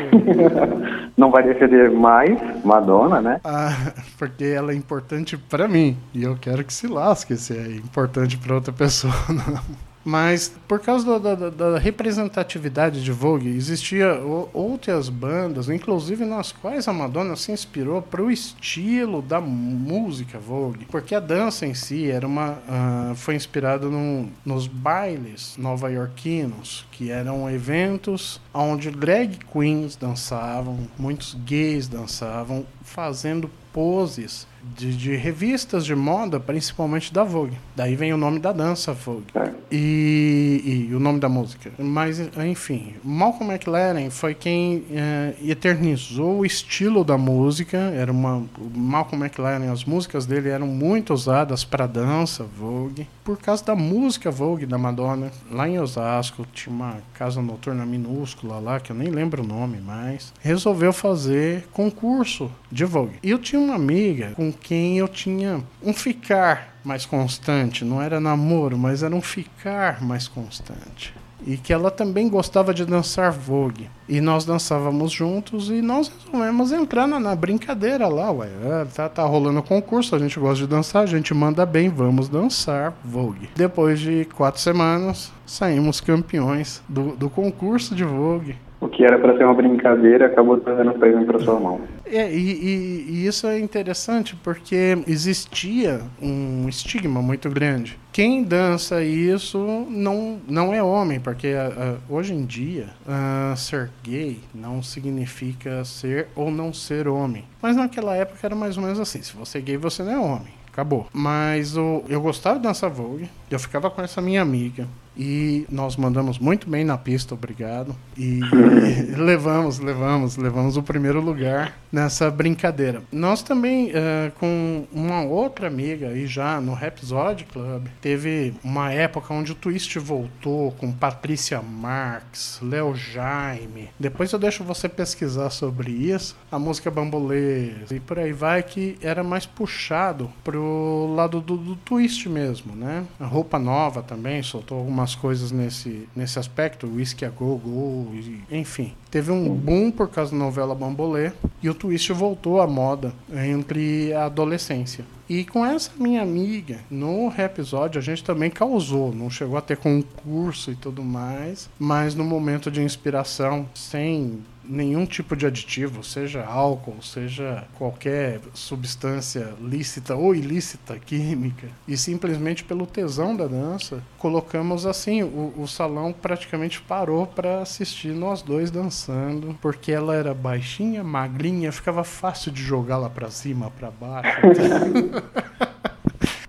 não 1.17 1.31
vai 1.31 1.43
defender 1.43 1.91
mais 1.91 2.39
Madonna, 2.65 3.21
né? 3.21 3.41
Ah, 3.45 3.93
porque 4.19 4.45
ela 4.45 4.73
é 4.73 4.75
importante 4.75 5.37
para 5.37 5.69
mim 5.69 5.97
e 6.15 6.23
eu 6.23 6.37
quero 6.37 6.65
que 6.65 6.73
se 6.73 6.87
lasque 6.87 7.37
se 7.37 7.57
é 7.57 7.77
importante 7.77 8.37
para 8.39 8.55
outra 8.55 8.73
pessoa. 8.73 9.15
Não. 9.29 9.92
Mas 10.05 10.53
por 10.67 10.81
causa 10.81 11.19
da, 11.19 11.35
da, 11.35 11.51
da, 11.51 11.79
representatividade 11.79 13.03
de 13.03 13.13
Vogue, 13.13 13.49
existia 13.49 14.21
outras 14.53 15.09
bandas, 15.09 15.69
inclusive 15.69 16.25
nas 16.25 16.51
quais 16.51 16.89
a 16.89 16.93
Madonna 16.93 17.37
se 17.37 17.53
inspirou 17.53 18.03
para 18.03 18.23
o 18.23 18.31
estilo 18.31 19.23
da 19.23 19.41
música 19.41 20.39
Vogue, 20.39 20.87
porque 20.91 21.15
a 21.15 21.21
dança 21.21 21.67
em 21.67 21.75
si 21.75 22.11
era 22.11 22.27
uma 22.27 22.53
uh, 22.53 23.15
foi 23.15 23.37
inspirada 23.37 23.89
no, 23.89 24.29
nos 24.45 24.67
bailes 24.67 25.57
nova-iorquinos, 25.57 26.85
que 26.91 27.11
eram 27.11 27.49
eventos 27.49 28.41
onde 28.53 28.91
drag 28.91 29.39
queens 29.53 29.97
dançavam, 29.97 30.79
muitos 30.99 31.35
gays 31.45 31.87
dançavam, 31.87 32.67
fazendo 32.83 33.51
poses 33.73 34.47
de, 34.63 34.97
de, 34.97 35.17
revistas 35.17 35.85
de 35.85 35.95
moda, 35.95 36.39
principalmente 36.39 37.13
da 37.13 37.25
Vogue. 37.25 37.57
Daí 37.75 37.97
vem 37.97 38.13
o 38.13 38.17
nome 38.17 38.39
da 38.39 38.53
dança 38.53 38.93
Vogue. 38.93 39.25
É. 39.35 39.51
E, 39.71 40.89
e, 40.91 40.95
o 40.95 41.01
nome 41.01 41.19
da 41.19 41.29
música. 41.29 41.73
Mas, 41.79 42.21
enfim, 42.39 42.95
Malcolm 43.03 43.53
McLaren 43.53 44.09
foi 44.11 44.35
quem 44.35 44.85
é, 44.93 45.35
eternizou 45.45 46.41
o 46.41 46.47
estilo 46.47 47.03
da 47.03 47.19
música. 47.19 47.77
Era 47.77 48.13
uma. 48.13 48.45
Malcolm 48.75 49.25
McLaren, 49.25 49.71
as 49.73 49.85
músicas 49.85 50.27
dele 50.27 50.49
eram 50.49 50.67
muito 50.67 51.13
usadas 51.13 51.65
para 51.65 51.87
dança 51.87 52.45
Vogue. 52.45 53.09
Por 53.25 53.39
causa 53.39 53.65
da 53.65 53.75
música 53.75 54.31
Vogue 54.31 54.67
da 54.67 54.79
Madonna, 54.79 55.33
lá 55.51 55.69
em 55.69 55.79
Osasco, 55.81 56.47
tinha 56.53 56.75
uma 56.75 56.99
casa 57.15 57.41
noturna 57.41 57.85
minúscula 57.87 58.59
lá, 58.59 58.79
que 58.79 58.93
eu 58.93 58.97
nem 58.97 59.09
lembro 59.09 59.43
o 59.43 59.47
nome 59.47 59.79
mais. 59.79 60.33
Resolveu 60.41 60.93
fazer 60.93 61.67
concurso 61.73 62.51
de 62.73 62.87
Vogue. 62.87 63.19
E 63.23 63.31
eu 63.31 63.39
tinha 63.39 63.61
uma 63.61 63.75
amiga 63.75 64.33
com 64.35 64.51
quem 64.51 64.99
eu 64.99 65.07
tinha 65.07 65.61
um 65.85 65.93
ficar 65.93 66.75
mais 66.83 67.05
constante. 67.05 67.85
Não 67.85 68.01
era 68.01 68.19
namoro, 68.19 68.79
mas 68.79 69.03
era 69.03 69.15
um 69.15 69.21
ficar 69.21 70.03
mais 70.03 70.27
constante. 70.27 71.15
E 71.45 71.57
que 71.57 71.73
ela 71.73 71.91
também 71.91 72.29
gostava 72.29 72.73
de 72.73 72.87
dançar 72.87 73.33
vogue. 73.33 73.91
E 74.09 74.21
nós 74.21 74.45
dançávamos 74.45 75.11
juntos 75.11 75.71
e 75.71 75.83
nós 75.83 76.09
resolvemos 76.09 76.71
entrar 76.71 77.07
na, 77.07 77.19
na 77.19 77.35
brincadeira 77.35 78.07
lá, 78.07 78.31
ué. 78.31 78.49
É, 78.65 78.85
tá, 78.85 79.09
tá 79.09 79.25
rolando 79.25 79.61
concurso, 79.61 80.15
a 80.15 80.21
gente 80.21 80.39
gosta 80.39 80.65
de 80.65 80.69
dançar, 80.69 81.03
a 81.03 81.07
gente 81.07 81.35
manda 81.35 81.67
bem, 81.67 81.89
vamos 81.89 82.29
dançar 82.29 82.95
vogue. 83.05 83.51
Depois 83.57 83.99
de 83.99 84.25
quatro 84.37 84.61
semanas, 84.61 85.33
saímos 85.45 86.01
campeões 86.01 86.81
do, 86.89 87.17
do 87.17 87.29
concurso 87.29 87.93
de 87.93 88.05
vogue. 88.05 88.55
O 88.81 88.89
que 88.89 89.05
era 89.05 89.17
para 89.17 89.37
ser 89.37 89.45
uma 89.45 89.55
brincadeira 89.55 90.27
acabou 90.27 90.59
trazendo 90.59 90.93
prêmio 90.95 91.25
para 91.25 91.39
sua 91.39 91.59
mão. 91.59 91.81
É, 92.13 92.31
e, 92.31 92.37
e, 92.37 93.07
e, 93.09 93.27
isso 93.27 93.47
é 93.47 93.59
interessante 93.59 94.37
porque 94.37 94.99
existia 95.07 96.03
um 96.21 96.69
estigma 96.69 97.23
muito 97.23 97.49
grande. 97.49 97.99
Quem 98.13 98.45
dança 98.45 99.03
isso 99.03 99.87
não, 99.89 100.39
não 100.47 100.75
é 100.75 100.83
homem, 100.83 101.19
porque 101.19 101.55
uh, 101.55 101.99
hoje 102.11 102.35
em 102.35 102.45
dia 102.45 102.91
uh, 103.07 103.57
ser 103.57 103.91
gay 104.03 104.39
não 104.55 104.83
significa 104.83 105.83
ser 105.87 106.29
ou 106.37 106.51
não 106.51 106.71
ser 106.75 107.09
homem. 107.09 107.47
Mas 107.63 107.77
naquela 107.77 108.15
época 108.15 108.39
era 108.43 108.55
mais 108.55 108.77
ou 108.77 108.83
menos 108.83 109.01
assim: 109.01 109.23
se 109.23 109.33
você 109.33 109.57
é 109.57 109.61
gay, 109.63 109.77
você 109.79 110.03
não 110.03 110.13
é 110.13 110.19
homem. 110.19 110.63
Acabou. 110.73 111.07
Mas 111.13 111.77
o, 111.77 112.03
eu 112.09 112.21
gostava 112.21 112.57
de 112.59 112.63
dançar 112.63 112.89
Vogue, 112.89 113.31
eu 113.55 113.61
ficava 113.61 113.91
com 113.91 114.03
essa 114.03 114.21
minha 114.21 114.43
amiga. 114.43 114.87
E 115.17 115.67
nós 115.71 115.97
mandamos 115.97 116.39
muito 116.39 116.69
bem 116.69 116.85
na 116.85 116.97
pista, 116.97 117.35
obrigado. 117.35 117.95
E 118.17 118.41
levamos, 119.17 119.79
levamos, 119.79 120.37
levamos 120.37 120.77
o 120.77 120.83
primeiro 120.83 121.21
lugar 121.21 121.77
nessa 121.91 122.31
brincadeira. 122.31 123.03
Nós 123.13 123.43
também, 123.43 123.91
uh, 123.91 124.33
com 124.39 124.87
uma 124.91 125.23
outra 125.23 125.67
amiga 125.67 126.09
aí 126.09 126.27
já 126.27 126.61
no 126.61 126.73
Rhapsody 126.73 127.45
Club, 127.45 127.87
teve 128.01 128.55
uma 128.65 128.91
época 128.91 129.35
onde 129.35 129.53
o 129.53 129.55
Twist 129.55 129.99
voltou 129.99 130.73
com 130.73 130.91
Patrícia 130.91 131.61
Marx, 131.61 132.59
Léo 132.63 132.95
Jaime. 132.95 133.91
Depois 133.99 134.33
eu 134.33 134.39
deixo 134.39 134.65
você 134.65 134.89
pesquisar 134.89 135.51
sobre 135.51 135.91
isso. 135.91 136.37
A 136.51 136.59
música 136.59 136.91
Bambolê 136.91 137.73
e 137.91 138.01
por 138.01 138.19
aí 138.19 138.33
vai, 138.33 138.63
que 138.63 138.97
era 139.03 139.23
mais 139.23 139.45
puxado 139.45 140.31
pro 140.43 141.13
lado 141.15 141.41
do, 141.41 141.57
do 141.57 141.77
Twist 141.77 142.29
mesmo, 142.29 142.75
né? 142.75 143.05
Roupa 143.43 143.59
nova 143.59 144.03
também 144.03 144.43
soltou 144.43 144.79
alguma 144.79 145.03
algumas 145.03 145.15
coisas 145.15 145.51
nesse, 145.51 146.09
nesse 146.15 146.39
aspecto, 146.39 146.87
Whisky 146.87 147.25
a 147.25 147.31
Go 147.31 147.57
Go, 147.57 148.13
enfim. 148.51 148.95
Teve 149.11 149.31
um 149.31 149.53
boom 149.55 149.91
por 149.91 150.09
causa 150.09 150.31
da 150.31 150.39
novela 150.39 150.75
Bambolê 150.75 151.33
e 151.63 151.69
o 151.69 151.75
twist 151.75 152.13
voltou 152.13 152.61
à 152.61 152.67
moda 152.67 153.13
entre 153.33 154.13
a 154.15 154.27
adolescência. 154.27 155.05
E 155.29 155.45
com 155.45 155.65
essa 155.65 155.91
minha 155.99 156.23
amiga, 156.23 156.81
no 156.91 157.33
episódio 157.37 157.99
a 157.99 158.03
gente 158.03 158.23
também 158.23 158.51
causou, 158.51 159.15
não 159.15 159.31
chegou 159.31 159.57
a 159.57 159.63
ter 159.63 159.77
concurso 159.77 160.71
e 160.71 160.77
tudo 160.77 161.03
mais, 161.03 161.69
mas 161.79 162.15
no 162.15 162.25
momento 162.25 162.71
de 162.71 162.83
inspiração, 162.83 163.67
sem 163.75 164.41
nenhum 164.65 165.05
tipo 165.07 165.37
de 165.37 165.47
aditivo, 165.47 166.03
seja 166.05 166.45
álcool, 166.45 167.03
seja 167.03 167.65
qualquer 167.77 168.41
substância 168.55 169.55
lícita 169.61 170.15
ou 170.15 170.35
ilícita, 170.35 170.99
química, 170.99 171.69
e 171.87 171.97
simplesmente 171.97 172.65
pelo 172.65 172.87
tesão 172.87 173.37
da 173.37 173.47
dança, 173.47 174.03
colocamos 174.19 174.87
assim, 174.87 175.23
o, 175.23 175.53
o 175.57 175.67
salão 175.67 176.13
praticamente 176.13 176.81
parou 176.81 177.27
para 177.27 177.61
assistir 177.63 178.13
nós 178.13 178.43
dois 178.43 178.71
dançando, 178.71 179.59
porque 179.61 179.93
ela 179.93 180.15
era 180.15 180.35
baixinha, 180.35 181.03
magrinha, 181.03 181.73
ficava 181.73 182.05
fácil 182.05 182.53
de 182.53 182.63
jogá-la 182.63 183.11
para 183.11 183.31
cima, 183.31 183.71
para 183.71 183.91
baixo. 183.91 184.41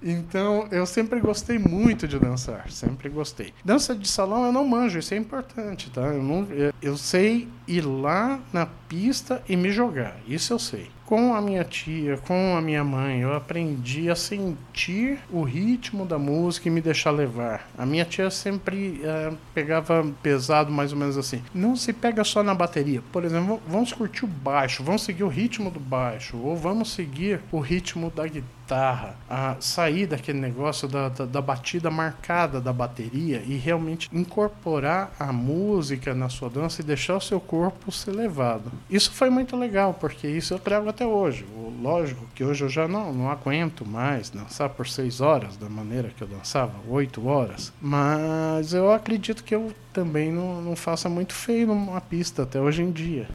Então, 0.03 0.67
eu 0.69 0.85
sempre 0.85 1.19
gostei 1.19 1.57
muito 1.57 2.07
de 2.07 2.19
dançar, 2.19 2.69
sempre 2.69 3.07
gostei. 3.09 3.53
Dança 3.63 3.95
de 3.95 4.07
salão 4.07 4.45
eu 4.45 4.51
não 4.51 4.67
manjo, 4.67 4.99
isso 4.99 5.13
é 5.13 5.17
importante, 5.17 5.89
tá? 5.89 6.01
Eu, 6.01 6.21
não, 6.21 6.47
eu, 6.81 6.97
sei 6.97 7.47
ir 7.67 7.81
lá 7.81 8.39
na 8.51 8.65
pista 8.65 9.41
e 9.47 9.55
me 9.55 9.71
jogar, 9.71 10.17
isso 10.27 10.51
eu 10.51 10.59
sei 10.59 10.91
com 11.05 11.33
a 11.33 11.41
minha 11.41 11.63
tia, 11.63 12.17
com 12.17 12.55
a 12.55 12.61
minha 12.61 12.83
mãe, 12.83 13.21
eu 13.21 13.33
aprendi 13.33 14.09
a 14.09 14.15
sentir 14.15 15.19
o 15.31 15.43
ritmo 15.43 16.05
da 16.05 16.17
música 16.17 16.67
e 16.67 16.71
me 16.71 16.81
deixar 16.81 17.11
levar. 17.11 17.69
A 17.77 17.85
minha 17.85 18.05
tia 18.05 18.29
sempre 18.29 19.01
uh, 19.03 19.37
pegava 19.53 20.05
pesado, 20.21 20.71
mais 20.71 20.91
ou 20.93 20.97
menos 20.97 21.17
assim. 21.17 21.43
Não 21.53 21.75
se 21.75 21.91
pega 21.91 22.23
só 22.23 22.41
na 22.41 22.53
bateria. 22.53 23.01
Por 23.11 23.23
exemplo, 23.23 23.61
vamos 23.67 23.91
curtir 23.91 24.25
o 24.25 24.27
baixo, 24.27 24.83
vamos 24.83 25.03
seguir 25.03 25.23
o 25.23 25.27
ritmo 25.27 25.69
do 25.69 25.79
baixo, 25.79 26.37
ou 26.37 26.55
vamos 26.55 26.93
seguir 26.93 27.41
o 27.51 27.59
ritmo 27.59 28.09
da 28.09 28.25
guitarra. 28.25 29.15
A 29.29 29.57
sair 29.59 30.07
daquele 30.07 30.39
negócio 30.39 30.87
da, 30.87 31.09
da, 31.09 31.25
da 31.25 31.41
batida 31.41 31.91
marcada 31.91 32.61
da 32.61 32.71
bateria 32.71 33.43
e 33.45 33.55
realmente 33.55 34.09
incorporar 34.13 35.11
a 35.19 35.33
música 35.33 36.13
na 36.15 36.29
sua 36.29 36.49
dança 36.49 36.81
e 36.81 36.85
deixar 36.85 37.17
o 37.17 37.21
seu 37.21 37.41
corpo 37.41 37.91
ser 37.91 38.11
levado. 38.11 38.71
Isso 38.89 39.11
foi 39.11 39.29
muito 39.29 39.57
legal, 39.57 39.93
porque 39.93 40.27
isso 40.27 40.53
eu 40.53 40.59
trago 40.59 40.89
até 40.93 41.05
hoje. 41.05 41.45
Lógico 41.81 42.25
que 42.33 42.43
hoje 42.43 42.63
eu 42.63 42.69
já 42.69 42.87
não, 42.87 43.11
não 43.11 43.29
aguento 43.29 43.85
mais 43.85 44.29
dançar 44.29 44.69
por 44.69 44.87
seis 44.87 45.19
horas 45.19 45.57
da 45.57 45.67
maneira 45.67 46.09
que 46.15 46.23
eu 46.23 46.27
dançava, 46.27 46.71
oito 46.89 47.27
horas. 47.27 47.73
Mas 47.81 48.73
eu 48.73 48.91
acredito 48.91 49.43
que 49.43 49.53
eu 49.53 49.71
também 49.91 50.31
não, 50.31 50.61
não 50.61 50.75
faça 50.75 51.09
muito 51.09 51.33
feio 51.33 51.67
numa 51.67 51.99
pista 51.99 52.43
até 52.43 52.61
hoje 52.61 52.83
em 52.83 52.91
dia. 52.91 53.27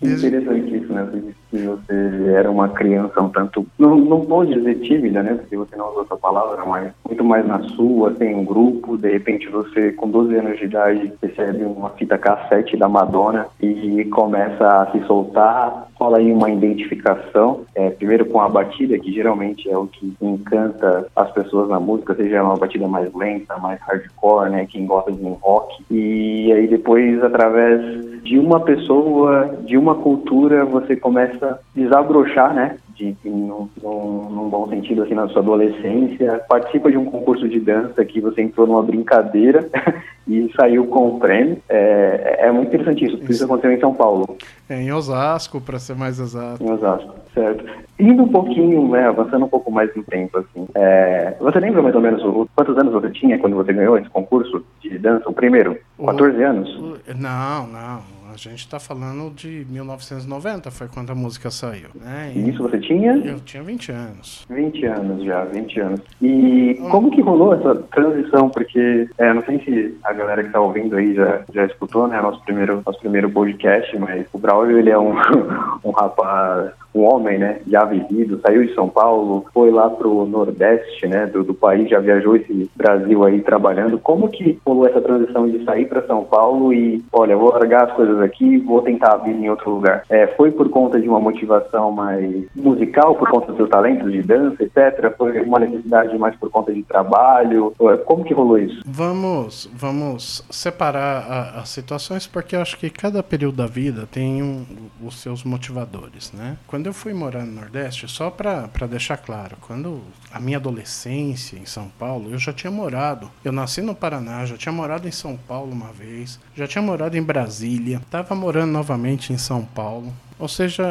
Desde... 0.00 0.28
Interessante 0.28 0.76
isso, 0.76 0.92
né? 0.92 1.34
que 1.52 1.58
você 1.58 2.32
era 2.34 2.50
uma 2.50 2.70
criança 2.70 3.20
um 3.20 3.28
tanto, 3.28 3.66
não, 3.78 3.94
não 3.96 4.22
vou 4.22 4.44
dizer 4.46 4.80
tímida, 4.80 5.22
né, 5.22 5.34
porque 5.34 5.54
você 5.54 5.76
não 5.76 5.90
usou 5.90 6.02
essa 6.02 6.16
palavra, 6.16 6.64
mas 6.64 6.90
muito 7.06 7.22
mais 7.22 7.46
na 7.46 7.62
sua, 7.62 8.10
tem 8.12 8.34
um 8.34 8.44
grupo, 8.44 8.96
de 8.96 9.12
repente 9.12 9.48
você 9.50 9.92
com 9.92 10.08
12 10.08 10.34
anos 10.34 10.58
de 10.58 10.64
idade 10.64 11.12
recebe 11.22 11.62
uma 11.64 11.90
fita 11.90 12.16
cassete 12.16 12.76
da 12.76 12.88
Madonna 12.88 13.46
e 13.60 14.02
começa 14.06 14.66
a 14.66 14.90
se 14.92 15.04
soltar, 15.06 15.88
rola 16.02 16.18
aí 16.18 16.32
uma 16.32 16.50
identificação, 16.50 17.60
é, 17.76 17.90
primeiro 17.90 18.26
com 18.26 18.40
a 18.40 18.48
batida, 18.48 18.98
que 18.98 19.12
geralmente 19.12 19.70
é 19.70 19.76
o 19.76 19.86
que 19.86 20.12
encanta 20.20 21.06
as 21.14 21.30
pessoas 21.30 21.68
na 21.68 21.78
música, 21.78 22.14
seja 22.14 22.42
uma 22.42 22.56
batida 22.56 22.88
mais 22.88 23.14
lenta, 23.14 23.56
mais 23.58 23.80
hardcore, 23.82 24.50
né, 24.50 24.66
quem 24.66 24.84
gosta 24.84 25.12
de 25.12 25.24
um 25.24 25.34
rock, 25.34 25.84
e 25.90 26.52
aí 26.52 26.66
depois 26.66 27.22
através 27.22 27.80
de 28.22 28.38
uma 28.38 28.60
pessoa, 28.60 29.56
de 29.64 29.76
uma 29.76 29.94
cultura, 29.94 30.64
você 30.64 30.96
começa 30.96 31.46
a 31.46 31.58
desabrochar, 31.74 32.54
né? 32.54 32.76
De, 32.94 33.16
num, 33.24 33.68
num, 33.82 34.48
bom 34.48 34.68
sentido, 34.68 35.02
assim, 35.02 35.14
na 35.14 35.28
sua 35.28 35.42
adolescência. 35.42 36.40
Participa 36.48 36.90
de 36.90 36.96
um 36.96 37.04
concurso 37.04 37.48
de 37.48 37.58
dança 37.60 38.04
que 38.04 38.20
você 38.20 38.42
entrou 38.42 38.66
numa 38.66 38.82
brincadeira 38.82 39.68
e 40.26 40.50
saiu 40.56 40.86
com 40.86 41.08
o 41.08 41.20
prêmio. 41.20 41.58
É, 41.68 42.46
é 42.46 42.52
muito 42.52 42.68
interessante 42.68 43.04
isso. 43.04 43.18
Isso 43.30 43.44
aconteceu 43.44 43.72
em 43.72 43.80
São 43.80 43.94
Paulo. 43.94 44.36
É, 44.68 44.80
em 44.80 44.92
Osasco, 44.92 45.60
para 45.60 45.78
ser 45.78 45.94
mais 45.94 46.18
exato. 46.18 46.62
Em 46.62 46.70
Osasco, 46.70 47.14
certo. 47.34 47.64
Indo 47.98 48.22
um 48.22 48.28
pouquinho, 48.28 48.88
né, 48.88 49.06
avançando 49.06 49.44
um 49.44 49.48
pouco 49.48 49.70
mais 49.70 49.94
no 49.94 50.02
tempo, 50.02 50.38
assim. 50.38 50.66
É, 50.74 51.34
você 51.40 51.60
lembra 51.60 51.82
mais 51.82 51.94
ou 51.94 52.00
menos 52.00 52.22
o, 52.24 52.48
quantos 52.54 52.76
anos 52.78 52.92
você 52.92 53.10
tinha 53.10 53.38
quando 53.38 53.56
você 53.56 53.72
ganhou 53.72 53.98
esse 53.98 54.08
concurso 54.10 54.64
de 54.80 54.98
dança? 54.98 55.28
O 55.28 55.32
primeiro? 55.32 55.76
14 56.04 56.36
o, 56.36 56.46
anos? 56.46 56.76
O, 56.76 56.98
não, 57.16 57.66
não. 57.66 58.21
A 58.34 58.36
gente 58.36 58.60
está 58.60 58.80
falando 58.80 59.32
de 59.34 59.66
1990, 59.68 60.70
foi 60.70 60.88
quando 60.88 61.10
a 61.10 61.14
música 61.14 61.50
saiu. 61.50 61.88
Né? 61.94 62.32
E 62.34 62.50
isso 62.50 62.62
você 62.62 62.78
tinha? 62.78 63.12
Eu 63.16 63.40
tinha 63.40 63.62
20 63.62 63.92
anos. 63.92 64.46
20 64.48 64.86
anos 64.86 65.24
já, 65.24 65.44
20 65.44 65.80
anos. 65.80 66.00
E 66.20 66.78
hum. 66.80 66.88
como 66.90 67.10
que 67.10 67.20
rolou 67.20 67.54
essa 67.54 67.74
transição? 67.74 68.48
Porque, 68.48 69.08
é, 69.18 69.32
não 69.32 69.42
sei 69.42 69.58
se 69.60 69.98
a 70.04 70.12
galera 70.12 70.42
que 70.42 70.48
está 70.48 70.60
ouvindo 70.60 70.96
aí 70.96 71.14
já, 71.14 71.42
já 71.52 71.66
escutou, 71.66 72.08
né, 72.08 72.20
nosso 72.20 72.42
primeiro, 72.42 72.82
nosso 72.84 72.98
primeiro 73.00 73.30
podcast, 73.30 73.96
mas 73.98 74.26
o 74.32 74.38
Braulio, 74.38 74.78
ele 74.78 74.90
é 74.90 74.98
um, 74.98 75.14
um 75.84 75.90
rapaz 75.90 76.72
um 76.94 77.02
homem, 77.04 77.38
né, 77.38 77.58
já 77.66 77.84
vivido, 77.84 78.40
saiu 78.44 78.66
de 78.66 78.74
São 78.74 78.88
Paulo, 78.88 79.46
foi 79.52 79.70
lá 79.70 79.88
pro 79.88 80.26
Nordeste, 80.26 81.06
né, 81.06 81.26
do, 81.26 81.42
do 81.42 81.54
país, 81.54 81.88
já 81.88 81.98
viajou 81.98 82.36
esse 82.36 82.70
Brasil 82.76 83.24
aí 83.24 83.40
trabalhando. 83.40 83.98
Como 83.98 84.28
que 84.28 84.58
rolou 84.66 84.86
essa 84.86 85.00
transição 85.00 85.48
de 85.48 85.64
sair 85.64 85.86
para 85.86 86.06
São 86.06 86.24
Paulo 86.24 86.72
e, 86.72 87.02
olha, 87.12 87.36
vou 87.36 87.50
largar 87.50 87.84
as 87.84 87.96
coisas 87.96 88.20
aqui, 88.22 88.58
vou 88.58 88.82
tentar 88.82 89.16
vir 89.18 89.34
em 89.34 89.50
outro 89.50 89.70
lugar? 89.70 90.04
É, 90.08 90.26
foi 90.28 90.50
por 90.50 90.68
conta 90.70 91.00
de 91.00 91.08
uma 91.08 91.20
motivação 91.20 91.90
mais 91.90 92.44
musical, 92.54 93.14
por 93.14 93.28
conta 93.30 93.46
dos 93.48 93.56
seus 93.56 93.70
talentos 93.70 94.10
de 94.10 94.22
dança, 94.22 94.62
etc? 94.62 95.14
Foi 95.16 95.40
uma 95.40 95.58
necessidade 95.58 96.16
mais 96.18 96.34
por 96.36 96.50
conta 96.50 96.72
de 96.72 96.82
trabalho? 96.82 97.74
Como 98.04 98.24
que 98.24 98.34
rolou 98.34 98.58
isso? 98.58 98.82
Vamos, 98.86 99.70
vamos 99.74 100.44
separar 100.50 101.54
as 101.56 101.68
situações 101.68 102.26
porque 102.26 102.56
eu 102.56 102.60
acho 102.60 102.78
que 102.78 102.90
cada 102.90 103.22
período 103.22 103.56
da 103.56 103.66
vida 103.66 104.08
tem 104.10 104.42
um, 104.42 104.64
os 105.02 105.20
seus 105.20 105.44
motivadores, 105.44 106.32
né? 106.32 106.56
Quando 106.66 106.86
eu 106.86 106.92
fui 106.92 107.12
morar 107.12 107.44
no 107.44 107.52
Nordeste, 107.52 108.08
só 108.08 108.30
para 108.30 108.86
deixar 108.88 109.16
claro, 109.16 109.56
quando 109.60 110.00
a 110.32 110.40
minha 110.40 110.56
adolescência 110.56 111.56
em 111.56 111.66
São 111.66 111.88
Paulo, 111.98 112.30
eu 112.30 112.38
já 112.38 112.52
tinha 112.52 112.70
morado. 112.70 113.30
Eu 113.44 113.52
nasci 113.52 113.80
no 113.80 113.94
Paraná, 113.94 114.44
já 114.44 114.56
tinha 114.56 114.72
morado 114.72 115.06
em 115.06 115.12
São 115.12 115.36
Paulo 115.36 115.72
uma 115.72 115.92
vez, 115.92 116.40
já 116.54 116.66
tinha 116.66 116.82
morado 116.82 117.16
em 117.16 117.22
Brasília, 117.22 118.00
estava 118.12 118.34
morando 118.34 118.70
novamente 118.70 119.32
em 119.32 119.38
São 119.38 119.64
Paulo. 119.64 120.12
Ou 120.38 120.48
seja, 120.48 120.84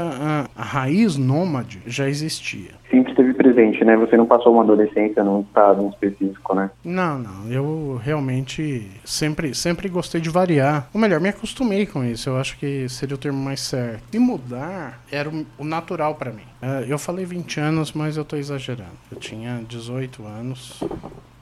a, 0.55 0.63
raiz 0.63 1.17
nômade 1.17 1.81
já 1.85 2.07
existia. 2.07 2.71
Sempre 2.89 3.11
esteve 3.11 3.33
presente, 3.33 3.83
né? 3.83 3.97
Você 3.97 4.15
não 4.15 4.25
passou 4.25 4.53
uma 4.53 4.63
adolescência 4.63 5.23
num 5.23 5.41
estado 5.41 5.87
específico, 5.89 6.55
né? 6.55 6.71
Não, 6.83 7.19
não. 7.19 7.51
Eu 7.51 7.99
realmente 8.01 8.89
sempre, 9.03 9.53
sempre 9.53 9.89
gostei 9.89 10.21
de 10.21 10.29
variar. 10.29 10.87
Ou 10.93 10.99
melhor, 10.99 11.19
me 11.19 11.29
acostumei 11.29 11.85
com 11.85 12.03
isso. 12.03 12.29
Eu 12.29 12.37
acho 12.37 12.57
que 12.57 12.87
seria 12.87 13.15
o 13.15 13.19
termo 13.19 13.43
mais 13.43 13.59
certo. 13.59 14.03
E 14.13 14.17
mudar 14.17 15.01
era 15.11 15.29
o, 15.29 15.63
natural 15.63 16.15
para 16.15 16.31
mim. 16.31 16.43
Uh, 16.61 16.85
eu 16.87 16.97
falei 16.97 17.25
20 17.25 17.59
anos, 17.59 17.91
mas 17.91 18.15
eu 18.15 18.23
tô 18.23 18.37
exagerando. 18.37 18.97
Eu 19.11 19.19
tinha 19.19 19.61
18 19.67 20.25
anos, 20.25 20.81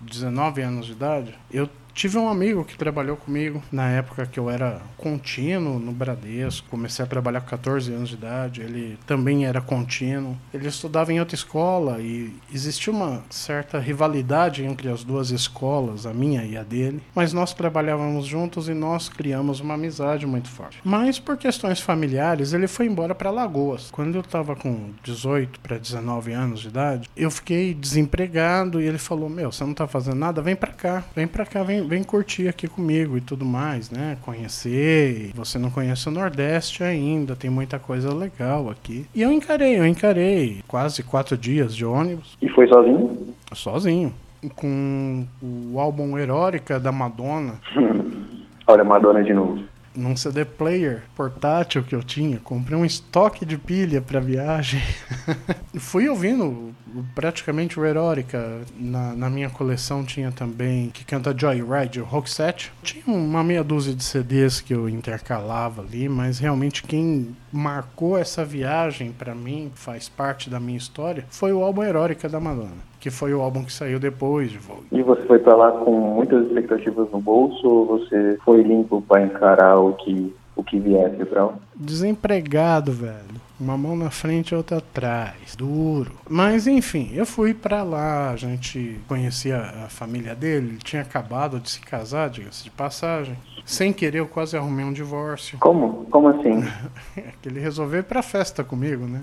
19 0.01 0.61
anos 0.61 0.87
de 0.87 0.93
idade. 0.93 1.35
Eu 1.53 1.69
tive 1.99 2.17
um 2.17 2.29
amigo 2.29 2.63
que 2.63 2.77
trabalhou 2.77 3.17
comigo 3.17 3.61
na 3.69 3.89
época 3.89 4.25
que 4.25 4.39
eu 4.39 4.49
era 4.49 4.81
contínuo 4.95 5.77
no 5.77 5.91
Bradesco. 5.91 6.69
Comecei 6.69 7.03
a 7.03 7.07
trabalhar 7.07 7.41
com 7.41 7.47
14 7.47 7.91
anos 7.91 8.07
de 8.07 8.15
idade. 8.15 8.61
Ele 8.61 8.97
também 9.05 9.45
era 9.45 9.59
contínuo. 9.59 10.37
Ele 10.53 10.65
estudava 10.65 11.11
em 11.11 11.19
outra 11.19 11.35
escola 11.35 11.99
e 11.99 12.33
existia 12.53 12.93
uma 12.93 13.21
certa 13.29 13.77
rivalidade 13.79 14.63
entre 14.63 14.87
as 14.87 15.03
duas 15.03 15.29
escolas, 15.29 16.05
a 16.05 16.13
minha 16.13 16.45
e 16.45 16.55
a 16.55 16.63
dele. 16.63 17.03
Mas 17.13 17.33
nós 17.33 17.53
trabalhávamos 17.53 18.25
juntos 18.25 18.69
e 18.69 18.73
nós 18.73 19.09
criamos 19.09 19.59
uma 19.59 19.73
amizade 19.73 20.25
muito 20.25 20.47
forte. 20.47 20.79
Mas 20.85 21.19
por 21.19 21.35
questões 21.35 21.81
familiares, 21.81 22.53
ele 22.53 22.67
foi 22.67 22.85
embora 22.85 23.13
para 23.13 23.29
Lagoas. 23.29 23.91
Quando 23.91 24.15
eu 24.15 24.21
estava 24.21 24.55
com 24.55 24.91
18 25.03 25.59
para 25.59 25.77
19 25.77 26.31
anos 26.31 26.61
de 26.61 26.69
idade, 26.69 27.09
eu 27.17 27.29
fiquei 27.29 27.73
desempregado 27.73 28.79
e 28.79 28.85
ele 28.85 28.97
falou: 28.97 29.27
Meu, 29.27 29.51
você 29.51 29.65
não 29.65 29.73
tá 29.73 29.85
fazendo 29.85 30.15
nada? 30.15 30.41
Vem 30.41 30.55
para 30.55 30.71
cá, 30.71 31.03
vem 31.13 31.27
para 31.27 31.45
cá, 31.45 31.61
vem, 31.61 31.88
vem 31.89 32.03
curtir 32.03 32.47
aqui 32.47 32.67
comigo 32.67 33.17
e 33.17 33.21
tudo 33.21 33.43
mais, 33.43 33.89
né? 33.89 34.15
Conhecer. 34.21 35.31
Você 35.33 35.57
não 35.57 35.71
conhece 35.71 36.07
o 36.07 36.11
Nordeste 36.11 36.83
ainda, 36.83 37.35
tem 37.35 37.49
muita 37.49 37.79
coisa 37.79 38.13
legal 38.13 38.69
aqui. 38.69 39.07
E 39.13 39.23
eu 39.23 39.31
encarei, 39.31 39.79
eu 39.79 39.85
encarei 39.85 40.61
quase 40.67 41.01
quatro 41.01 41.35
dias 41.35 41.75
de 41.75 41.83
ônibus. 41.83 42.37
E 42.39 42.47
foi 42.49 42.67
sozinho? 42.67 43.33
Sozinho. 43.53 44.13
Com 44.55 45.25
o 45.41 45.79
álbum 45.79 46.17
Heróica 46.17 46.79
da 46.79 46.91
Madonna. 46.91 47.55
Olha, 48.67 48.83
Madonna 48.83 49.23
de 49.23 49.33
novo 49.33 49.59
num 49.99 50.15
CD 50.15 50.45
player 50.45 51.03
portátil 51.15 51.83
que 51.83 51.93
eu 51.93 52.01
tinha, 52.01 52.39
comprei 52.39 52.77
um 52.77 52.85
estoque 52.85 53.45
de 53.45 53.57
pilha 53.57 54.01
para 54.01 54.19
viagem. 54.19 54.81
fui 55.77 56.07
ouvindo 56.07 56.73
praticamente 57.13 57.79
o 57.79 57.85
Erótica. 57.85 58.61
Na, 58.77 59.13
na, 59.13 59.29
minha 59.29 59.49
coleção 59.49 60.03
tinha 60.03 60.31
também 60.31 60.89
que 60.89 61.05
canta 61.05 61.35
Joyride, 61.37 62.01
o 62.01 62.05
Roxette. 62.05 62.71
Tinha 62.81 63.03
uma 63.07 63.43
meia 63.43 63.63
dúzia 63.63 63.93
de 63.93 64.03
CDs 64.03 64.61
que 64.61 64.73
eu 64.73 64.89
intercalava 64.89 65.81
ali, 65.81 66.09
mas 66.09 66.39
realmente 66.39 66.83
quem 66.83 67.35
marcou 67.51 68.17
essa 68.17 68.43
viagem 68.45 69.11
para 69.11 69.35
mim, 69.35 69.71
faz 69.75 70.07
parte 70.09 70.49
da 70.49 70.59
minha 70.59 70.77
história, 70.77 71.25
foi 71.29 71.51
o 71.53 71.63
álbum 71.63 71.83
Erótica 71.83 72.27
da 72.27 72.39
Madonna 72.39 72.88
que 72.99 73.09
foi 73.09 73.33
o 73.33 73.41
álbum 73.41 73.63
que 73.63 73.71
saiu 73.71 73.99
depois 73.99 74.51
de 74.51 74.57
Vogue. 74.57 74.85
E 74.91 75.01
você 75.01 75.21
foi 75.23 75.39
para 75.39 75.55
lá 75.55 75.71
com 75.71 75.91
muitas 75.91 76.45
expectativas 76.45 77.09
no 77.11 77.19
bolso 77.19 77.67
ou 77.67 77.85
você 77.85 78.37
foi 78.43 78.61
limpo 78.61 79.01
para 79.01 79.23
encarar 79.23 79.77
o 79.77 79.93
que 79.93 80.33
o 80.55 80.63
que 80.63 80.77
viesse 80.77 81.23
para 81.25 81.53
Desempregado, 81.73 82.91
velho. 82.91 83.48
Uma 83.59 83.77
mão 83.77 83.95
na 83.95 84.09
frente 84.09 84.51
e 84.51 84.55
outra 84.55 84.77
atrás. 84.77 85.55
Duro. 85.55 86.11
Mas 86.29 86.65
enfim, 86.67 87.11
eu 87.13 87.25
fui 87.25 87.53
para 87.53 87.83
lá, 87.83 88.31
a 88.31 88.35
gente 88.35 88.99
conhecia 89.07 89.57
a 89.85 89.89
família 89.89 90.33
dele, 90.33 90.69
ele 90.69 90.77
tinha 90.77 91.01
acabado 91.01 91.59
de 91.59 91.69
se 91.69 91.81
casar, 91.81 92.29
diga-se 92.29 92.63
de 92.63 92.71
passagem. 92.71 93.35
Sem 93.65 93.93
querer, 93.93 94.19
eu 94.19 94.27
quase 94.27 94.57
arrumei 94.57 94.83
um 94.83 94.93
divórcio. 94.93 95.59
Como? 95.59 96.05
Como 96.09 96.29
assim? 96.29 96.63
que 97.41 97.49
ele 97.49 97.59
resolveu 97.59 97.99
ir 97.99 98.03
pra 98.03 98.23
festa 98.23 98.63
comigo, 98.63 99.05
né? 99.05 99.21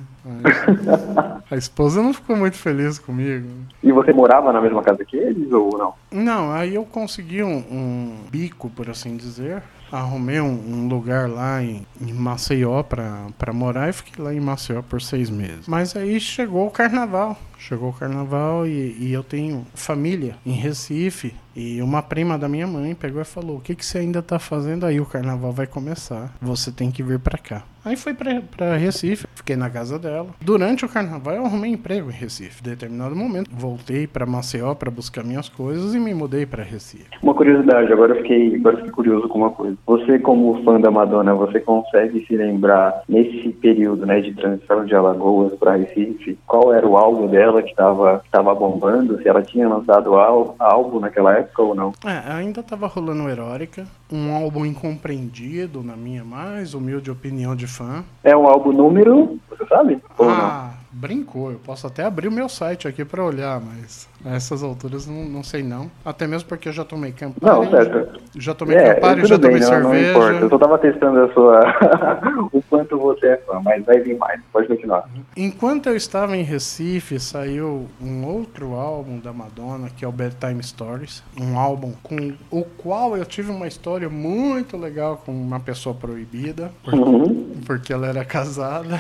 a 1.51 1.57
esposa 1.57 2.03
não 2.03 2.13
ficou 2.13 2.37
muito 2.37 2.57
feliz 2.57 2.99
comigo. 2.99 3.49
E 3.83 3.91
você 3.91 4.13
morava 4.13 4.53
na 4.53 4.61
mesma 4.61 4.83
casa 4.83 5.05
que 5.05 5.17
eles 5.17 5.51
ou 5.51 5.77
não? 5.77 5.95
Não, 6.13 6.53
aí 6.53 6.75
eu 6.75 6.85
consegui 6.85 7.43
um, 7.43 7.57
um 7.57 8.17
bico, 8.31 8.71
por 8.71 8.89
assim 8.89 9.17
dizer, 9.17 9.63
arrumei 9.91 10.41
um, 10.41 10.53
um, 10.53 10.89
lugar 10.89 11.29
lá 11.29 11.63
em, 11.63 11.87
em 12.01 12.13
Maceió 12.13 12.83
para 12.83 13.53
morar 13.53 13.89
e 13.89 13.93
fiquei 13.93 14.23
lá 14.23 14.35
em 14.35 14.41
Maceió 14.41 14.83
por 14.83 15.01
seis 15.01 15.31
meses. 15.31 15.67
Mas 15.67 15.97
aí 15.97 16.19
chegou 16.21 16.67
o 16.67 16.71
carnaval. 16.71 17.39
Chegou 17.59 17.91
o 17.91 17.93
carnaval 17.93 18.67
e, 18.67 18.97
e 18.99 19.13
eu 19.13 19.23
tenho 19.23 19.67
família 19.75 20.37
em 20.45 20.53
Recife. 20.53 21.35
E 21.55 21.81
uma 21.81 22.03
prima 22.03 22.39
da 22.39 22.49
minha 22.49 22.67
mãe 22.67 22.95
pegou 22.95 23.21
e 23.21 23.25
falou: 23.25 23.57
O 23.57 23.61
que, 23.61 23.75
que 23.75 23.85
você 23.85 23.99
ainda 23.99 24.23
tá 24.23 24.39
fazendo 24.39 24.85
aí? 24.85 25.01
O 25.01 25.07
carnaval 25.07 25.53
vai 25.53 25.67
começar. 25.67 26.35
Você 26.41 26.71
tem 26.71 26.91
que 26.91 27.03
vir 27.03 27.19
para 27.19 27.39
cá. 27.39 27.65
Aí 27.87 27.95
fui 27.95 28.13
pra, 28.13 28.43
pra 28.57 28.77
Recife, 28.77 29.29
fiquei 29.33 29.55
na 29.55 29.71
casa 29.71 29.97
dela. 29.97 30.27
Durante 30.41 30.85
o 30.85 30.89
carnaval 30.89 31.35
eu 31.35 31.47
arrumei 31.47 31.71
emprego 31.71 32.11
em 32.11 32.13
Recife. 32.13 32.61
Em 32.61 32.71
determinado 32.71 33.15
momento, 33.15 33.49
voltei 33.53 34.09
para 34.09 34.27
Maceió 34.27 34.75
para 34.75 34.91
buscar 34.91 35.23
minhas 35.23 35.49
coisas 35.49 35.95
e 35.95 36.01
me 36.01 36.13
mudei 36.13 36.45
para 36.45 36.65
Recife. 36.65 37.07
Uma 37.23 37.33
curiosidade, 37.33 37.93
agora 37.93 38.17
eu 38.17 38.23
fiquei, 38.23 38.57
agora 38.57 38.75
eu 38.75 38.79
fiquei 38.79 38.93
curioso 38.93 39.29
com 39.29 39.39
uma 39.39 39.51
coisa. 39.51 39.77
Você, 39.87 40.19
como 40.19 40.65
fã 40.65 40.81
da 40.81 40.91
Madonna, 40.91 41.33
você 41.33 41.61
consegue 41.61 42.27
se 42.27 42.37
lembrar 42.37 43.03
nesse 43.09 43.51
período 43.51 44.05
né, 44.05 44.21
de 44.21 44.35
transição 44.35 44.85
de 44.85 44.93
Alagoas 44.93 45.55
para 45.55 45.77
Recife, 45.77 46.37
qual 46.45 46.75
era 46.75 46.85
o 46.85 46.97
álbum 46.97 47.29
dela 47.29 47.63
que 47.63 47.71
estava 47.71 48.21
tava 48.33 48.53
bombando? 48.53 49.23
Se 49.23 49.29
ela 49.29 49.43
tinha 49.43 49.69
lançado 49.69 50.13
álbum 50.17 50.99
naquela 50.99 51.39
época 51.39 51.63
ou 51.63 51.73
não? 51.73 51.93
É, 52.05 52.33
ainda 52.33 52.63
estava 52.63 52.89
rolando 52.89 53.29
Erórica, 53.29 53.87
um 54.11 54.35
álbum 54.35 54.67
incompreendido, 54.67 55.85
na 55.85 55.95
minha 55.95 56.25
mais 56.25 56.75
humilde 56.75 57.13
opinião 57.13 57.55
de 57.55 57.76
fã. 57.77 58.05
É 58.25 58.37
um 58.37 58.47
álbum 58.47 58.73
número, 58.73 59.39
você 59.49 59.67
sabe? 59.67 60.03
ah, 60.19 60.71
brincou. 60.97 61.53
Eu 61.53 61.59
posso 61.59 61.87
até 61.87 62.05
abrir 62.05 62.29
o 62.29 62.33
meu 62.33 62.49
site 62.49 62.89
aqui 62.89 63.05
para 63.05 63.23
olhar, 63.23 63.61
mas 63.61 64.09
a 64.25 64.35
essas 64.35 64.63
alturas 64.63 65.07
não, 65.07 65.25
não 65.25 65.43
sei 65.43 65.63
não. 65.63 65.91
Até 66.05 66.27
mesmo 66.27 66.49
porque 66.49 66.69
eu 66.69 66.73
já 66.73 66.85
tomei 66.85 67.13
Campari. 67.13 67.45
Não, 67.45 67.71
certo. 67.71 68.21
Já 68.35 68.55
tomei 68.55 68.77
é, 68.77 68.95
Campari, 68.95 69.27
já 69.27 69.39
tomei 69.39 69.59
bem, 69.59 69.63
cerveja. 69.63 69.83
Não, 69.83 69.93
não 69.93 70.11
importa. 70.11 70.41
Eu 70.41 70.49
só 70.49 70.59
tava 70.59 70.79
testando 70.79 71.21
a 71.21 71.33
sua 71.33 71.61
o 72.53 72.63
quanto 72.63 72.99
você 72.99 73.27
é 73.27 73.37
fã, 73.39 73.61
mas 73.63 73.85
vai 73.85 74.01
vir 74.01 74.17
mais. 74.17 74.41
Pode 74.53 74.69
continuar. 74.69 75.09
Enquanto 75.37 75.89
eu 75.89 75.97
estava 75.97 76.37
em 76.37 76.43
Recife, 76.43 77.21
saiu 77.21 77.87
um 78.01 78.25
outro 78.25 78.75
álbum 78.75 79.19
da 79.19 79.33
Madonna, 79.33 79.91
que 79.95 80.05
é 80.05 80.09
o 80.09 80.13
Bedtime 80.13 80.63
Stories, 80.63 81.23
um 81.39 81.59
álbum 81.59 81.93
com 82.03 82.33
o 82.51 82.65
qual 82.65 83.17
eu 83.17 83.25
tive 83.25 83.51
uma 83.51 83.67
história 83.67 84.09
muito 84.09 84.77
legal 84.77 85.23
com 85.25 85.33
uma 85.33 85.61
pessoa 85.61 85.95
proibida, 85.95 86.71
porque, 86.83 86.99
uhum. 86.99 87.61
porque 87.67 87.93
ela 87.93 88.07
era 88.07 88.25
casada. 88.25 88.99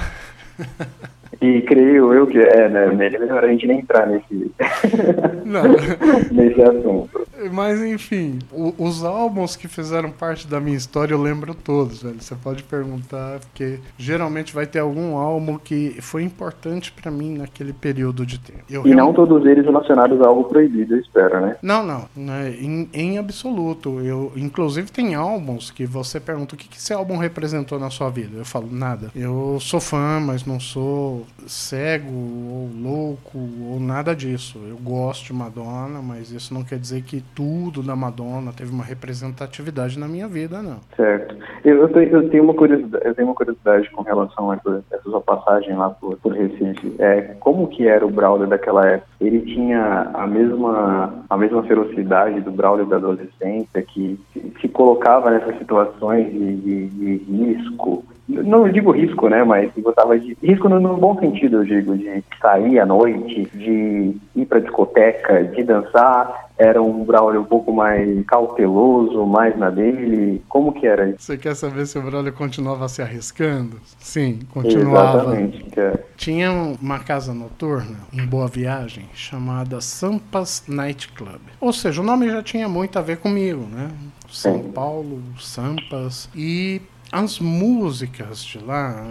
E 1.41 1.63
creio 1.63 2.13
eu 2.13 2.27
que 2.27 2.39
é, 2.39 2.69
né? 2.69 2.87
Melhor 2.87 3.45
a 3.45 3.49
gente 3.49 3.67
nem 3.67 3.81
entrar 3.81 4.07
nesse, 4.07 4.53
nesse 6.33 6.63
assunto. 6.63 7.27
Mas 7.53 7.83
enfim, 7.83 8.39
o, 8.53 8.75
os 8.79 9.05
álbuns 9.05 9.57
que 9.57 9.69
fizeram 9.69 10.11
parte 10.11 10.47
da 10.47 10.61
minha 10.61 10.77
história 10.77 11.15
eu 11.15 11.21
lembro 11.21 11.55
todos, 11.55 12.03
velho. 12.03 12.21
Você 12.21 12.35
pode 12.35 12.63
perguntar, 12.63 13.41
porque 13.41 13.79
geralmente 13.99 14.55
vai 14.55 14.67
ter 14.67 14.79
algum 14.79 15.17
álbum 15.17 15.59
que 15.59 16.01
foi 16.01 16.23
importante 16.23 16.93
para 16.93 17.11
mim 17.11 17.37
naquele 17.37 17.73
período 17.73 18.25
de 18.25 18.41
tempo. 18.41 18.65
Eu 18.71 18.87
e 18.87 18.95
não 18.95 19.13
todos 19.13 19.45
eles 19.47 19.65
relacionados 19.65 20.21
a 20.21 20.27
algo 20.27 20.45
proibido, 20.45 20.95
eu 20.95 21.01
espero, 21.01 21.41
né? 21.41 21.57
Não, 21.63 21.85
não. 21.85 22.07
Né, 22.17 22.55
em, 22.59 22.89
em 22.93 23.19
absoluto. 23.19 24.01
Eu, 24.01 24.33
inclusive, 24.37 24.91
tem 24.91 25.15
álbuns 25.15 25.71
que 25.71 25.85
você 25.85 26.19
pergunta 26.19 26.55
o 26.55 26.59
que, 26.59 26.69
que 26.69 26.79
esse 26.79 26.93
álbum 26.93 27.17
representou 27.17 27.79
na 27.79 27.91
sua 27.91 28.11
vida. 28.11 28.39
Eu 28.39 28.45
falo, 28.45 28.69
nada. 28.71 29.11
Eu 29.15 29.59
sou 29.61 29.81
fã, 29.81 30.21
mas 30.21 30.45
não 30.47 30.59
sou 30.59 31.26
cego 31.47 32.11
ou 32.11 32.71
louco 32.75 33.39
ou 33.71 33.81
nada 33.81 34.15
disso. 34.15 34.61
Eu 34.69 34.77
gosto 34.77 35.27
de 35.27 35.33
Madonna, 35.33 36.01
mas 36.03 36.31
isso 36.31 36.53
não 36.53 36.65
quer 36.65 36.79
dizer 36.79 37.03
que 37.03 37.23
tudo 37.35 37.83
da 37.83 37.95
Madonna 37.95 38.53
teve 38.53 38.73
uma 38.73 38.85
representatividade 38.85 39.99
na 39.99 40.09
minha 40.09 40.29
vida, 40.29 40.63
não. 40.63 40.79
Certo. 40.97 41.37
Eu, 41.65 41.89
eu, 41.89 42.29
tenho, 42.29 42.45
uma 42.45 42.55
curiosidade, 42.55 43.05
eu 43.07 43.15
tenho 43.15 43.29
uma 43.29 43.35
curiosidade 43.35 43.91
com 43.91 44.03
relação 44.03 44.51
a 44.51 44.57
essa 44.57 45.03
sua 45.03 45.21
passagem 45.21 45.77
lá 45.77 45.91
por, 45.91 46.17
por 46.19 46.33
Recife. 46.33 46.95
É, 46.99 47.35
como 47.41 47.69
que 47.69 47.87
era 47.87 48.07
o 48.07 48.11
Braulio 48.11 48.47
daquela 48.47 48.87
época? 48.87 49.09
Ele 49.21 49.41
tinha 49.41 50.11
a 50.15 50.27
mesma, 50.27 51.25
a 51.29 51.37
mesma 51.37 51.63
ferocidade 51.63 52.41
do 52.41 52.51
Braulio 52.51 52.87
da 52.87 52.97
adolescência, 52.97 53.83
que 53.83 54.19
se, 54.33 54.53
se 54.61 54.69
colocava 54.69 55.31
nessas 55.31 55.59
situações 55.59 56.31
de, 56.33 56.57
de, 56.57 56.89
de 56.89 57.17
risco, 57.17 58.05
não 58.29 58.69
digo 58.69 58.91
risco, 58.91 59.29
né, 59.29 59.45
mas 59.45 59.71
gostava 59.79 60.19
de 60.19 60.37
risco 60.43 60.69
no, 60.69 60.81
no, 60.81 60.97
bom 60.97 61.19
sentido, 61.19 61.59
eu 61.59 61.65
digo, 61.65 61.97
de 61.97 62.25
sair 62.41 62.81
à 62.81 62.87
noite, 62.87 63.49
de 63.55 64.17
ir 64.35 64.47
para 64.47 64.61
discoteca, 64.61 65.45
de 65.45 65.63
dançar. 65.63 66.47
Era 66.59 66.83
um 66.83 67.05
Braulio 67.05 67.43
um 67.43 67.45
pouco 67.45 67.71
mais 67.71 68.25
cauteloso, 68.25 69.27
mais 69.27 69.57
na 69.59 69.69
dele. 69.69 70.43
Como 70.49 70.73
que 70.73 70.87
era 70.87 71.11
isso? 71.11 71.19
Você 71.21 71.37
quer 71.37 71.55
saber 71.55 71.87
se 71.87 71.99
o 71.99 72.03
Braulio 72.03 72.33
continuava 72.33 72.89
se 72.89 73.03
arriscando? 73.03 73.79
Sim, 73.99 74.39
continuava. 74.55 75.19
Exatamente. 75.19 75.79
É. 75.79 75.99
Tinha 76.17 76.51
uma 76.81 76.99
casa 76.99 77.35
noturna 77.35 77.99
em 78.11 78.25
Boa 78.25 78.49
Viagem 78.49 79.05
chamada 79.13 79.83
Sampas 79.83 80.65
Night 80.67 81.13
Club. 81.13 81.43
Ou 81.61 81.75
seja, 81.75 82.01
o 82.01 82.05
nome 82.05 82.31
já 82.31 82.43
tinha 82.43 82.69
muito 82.69 82.99
a 82.99 83.03
ver 83.03 83.19
comigo, 83.19 83.67
né? 83.71 83.91
São 84.31 84.61
Paulo, 84.73 85.21
Sampas. 85.39 86.31
E 86.35 86.81
As 87.13 87.39
músicas 87.39 88.45
de 88.45 88.59
lá, 88.59 89.05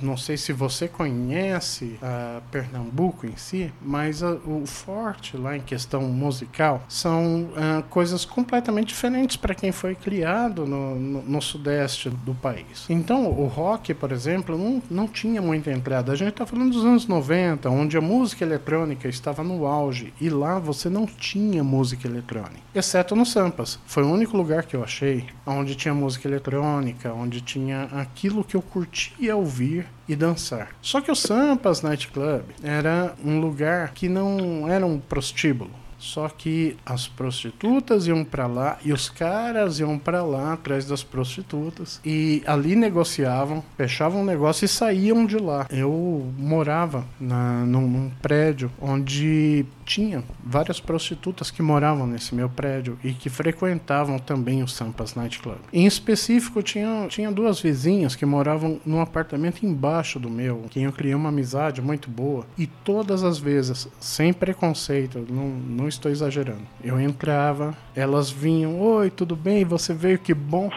não 0.00 0.16
sei 0.16 0.36
se 0.36 0.52
você 0.52 0.88
conhece 0.88 1.98
a 2.00 2.40
Pernambuco 2.50 3.26
em 3.26 3.36
si, 3.36 3.72
mas 3.80 4.22
a, 4.22 4.32
o 4.32 4.64
forte 4.66 5.36
lá 5.36 5.56
em 5.56 5.60
questão 5.60 6.02
musical 6.02 6.82
são 6.88 7.42
uh, 7.42 7.82
coisas 7.90 8.24
completamente 8.24 8.88
diferentes 8.88 9.36
para 9.36 9.54
quem 9.54 9.70
foi 9.70 9.94
criado 9.94 10.66
no, 10.66 10.94
no, 10.98 11.22
no, 11.22 11.42
sudeste 11.42 12.08
do 12.08 12.34
país. 12.34 12.86
Então, 12.88 13.26
o 13.26 13.46
rock, 13.46 13.92
por 13.94 14.12
exemplo, 14.12 14.56
não, 14.56 14.82
não 14.90 15.08
tinha 15.08 15.42
muita 15.42 15.70
entrada. 15.70 16.12
A 16.12 16.16
gente 16.16 16.30
está 16.30 16.46
falando 16.46 16.72
dos 16.72 16.84
anos 16.84 17.06
90, 17.06 17.68
onde 17.68 17.96
a 17.96 18.00
música 18.00 18.44
eletrônica 18.44 19.08
estava 19.08 19.42
no 19.42 19.66
auge, 19.66 20.12
e 20.20 20.30
lá 20.30 20.58
você 20.58 20.88
não 20.88 21.06
tinha 21.06 21.62
música 21.62 22.08
eletrônica, 22.08 22.62
exceto 22.74 23.14
no 23.14 23.26
Sampas. 23.26 23.78
Foi 23.86 24.02
o 24.02 24.10
único 24.10 24.36
lugar 24.36 24.64
que 24.64 24.74
eu 24.74 24.82
achei 24.82 25.26
onde 25.46 25.74
tinha 25.74 25.92
música 25.92 26.26
eletrônica, 26.26 27.12
onde 27.12 27.41
tinha 27.42 27.84
aquilo 27.92 28.44
que 28.44 28.56
eu 28.56 28.62
curtia 28.62 29.36
ouvir 29.36 29.86
e 30.08 30.16
dançar. 30.16 30.70
Só 30.80 31.00
que 31.00 31.10
o 31.10 31.16
Sampas 31.16 31.82
Night 31.82 32.08
Club 32.08 32.42
era 32.62 33.14
um 33.24 33.40
lugar 33.40 33.92
que 33.92 34.08
não 34.08 34.68
era 34.68 34.86
um 34.86 34.98
prostíbulo. 34.98 35.81
Só 36.02 36.28
que 36.28 36.76
as 36.84 37.06
prostitutas 37.06 38.08
iam 38.08 38.24
para 38.24 38.48
lá 38.48 38.76
e 38.84 38.92
os 38.92 39.08
caras 39.08 39.78
iam 39.78 39.96
para 39.96 40.24
lá 40.24 40.54
atrás 40.54 40.84
das 40.84 41.04
prostitutas 41.04 42.00
e 42.04 42.42
ali 42.44 42.74
negociavam, 42.74 43.62
fechavam 43.76 44.22
um 44.22 44.24
negócio 44.24 44.64
e 44.64 44.68
saíam 44.68 45.24
de 45.24 45.38
lá. 45.38 45.64
Eu 45.70 46.32
morava 46.36 47.06
na, 47.20 47.64
num, 47.64 47.88
num 47.88 48.10
prédio 48.20 48.70
onde 48.80 49.64
tinha 49.84 50.24
várias 50.44 50.80
prostitutas 50.80 51.50
que 51.50 51.62
moravam 51.62 52.06
nesse 52.06 52.34
meu 52.34 52.48
prédio 52.48 52.98
e 53.04 53.12
que 53.12 53.30
frequentavam 53.30 54.18
também 54.18 54.62
o 54.62 54.68
Sampas 54.68 55.14
Night 55.14 55.38
Club. 55.38 55.58
Em 55.72 55.86
específico, 55.86 56.62
tinha, 56.62 57.06
tinha 57.08 57.30
duas 57.30 57.60
vizinhas 57.60 58.16
que 58.16 58.26
moravam 58.26 58.80
num 58.84 59.00
apartamento 59.00 59.64
embaixo 59.64 60.18
do 60.18 60.28
meu, 60.28 60.64
que 60.70 60.82
eu 60.82 60.92
criei 60.92 61.14
uma 61.14 61.28
amizade 61.28 61.80
muito 61.80 62.10
boa. 62.10 62.44
E 62.58 62.66
todas 62.66 63.22
as 63.22 63.38
vezes, 63.38 63.88
sem 64.00 64.32
preconceito, 64.32 65.24
não, 65.28 65.48
não 65.48 65.88
estou 65.92 66.10
exagerando, 66.10 66.62
eu 66.82 67.00
entrava, 67.00 67.76
elas 67.94 68.30
vinham: 68.30 68.80
Oi, 68.80 69.10
tudo 69.10 69.36
bem? 69.36 69.64
Você 69.64 69.92
veio? 69.94 70.18
Que 70.18 70.34
bom. 70.34 70.70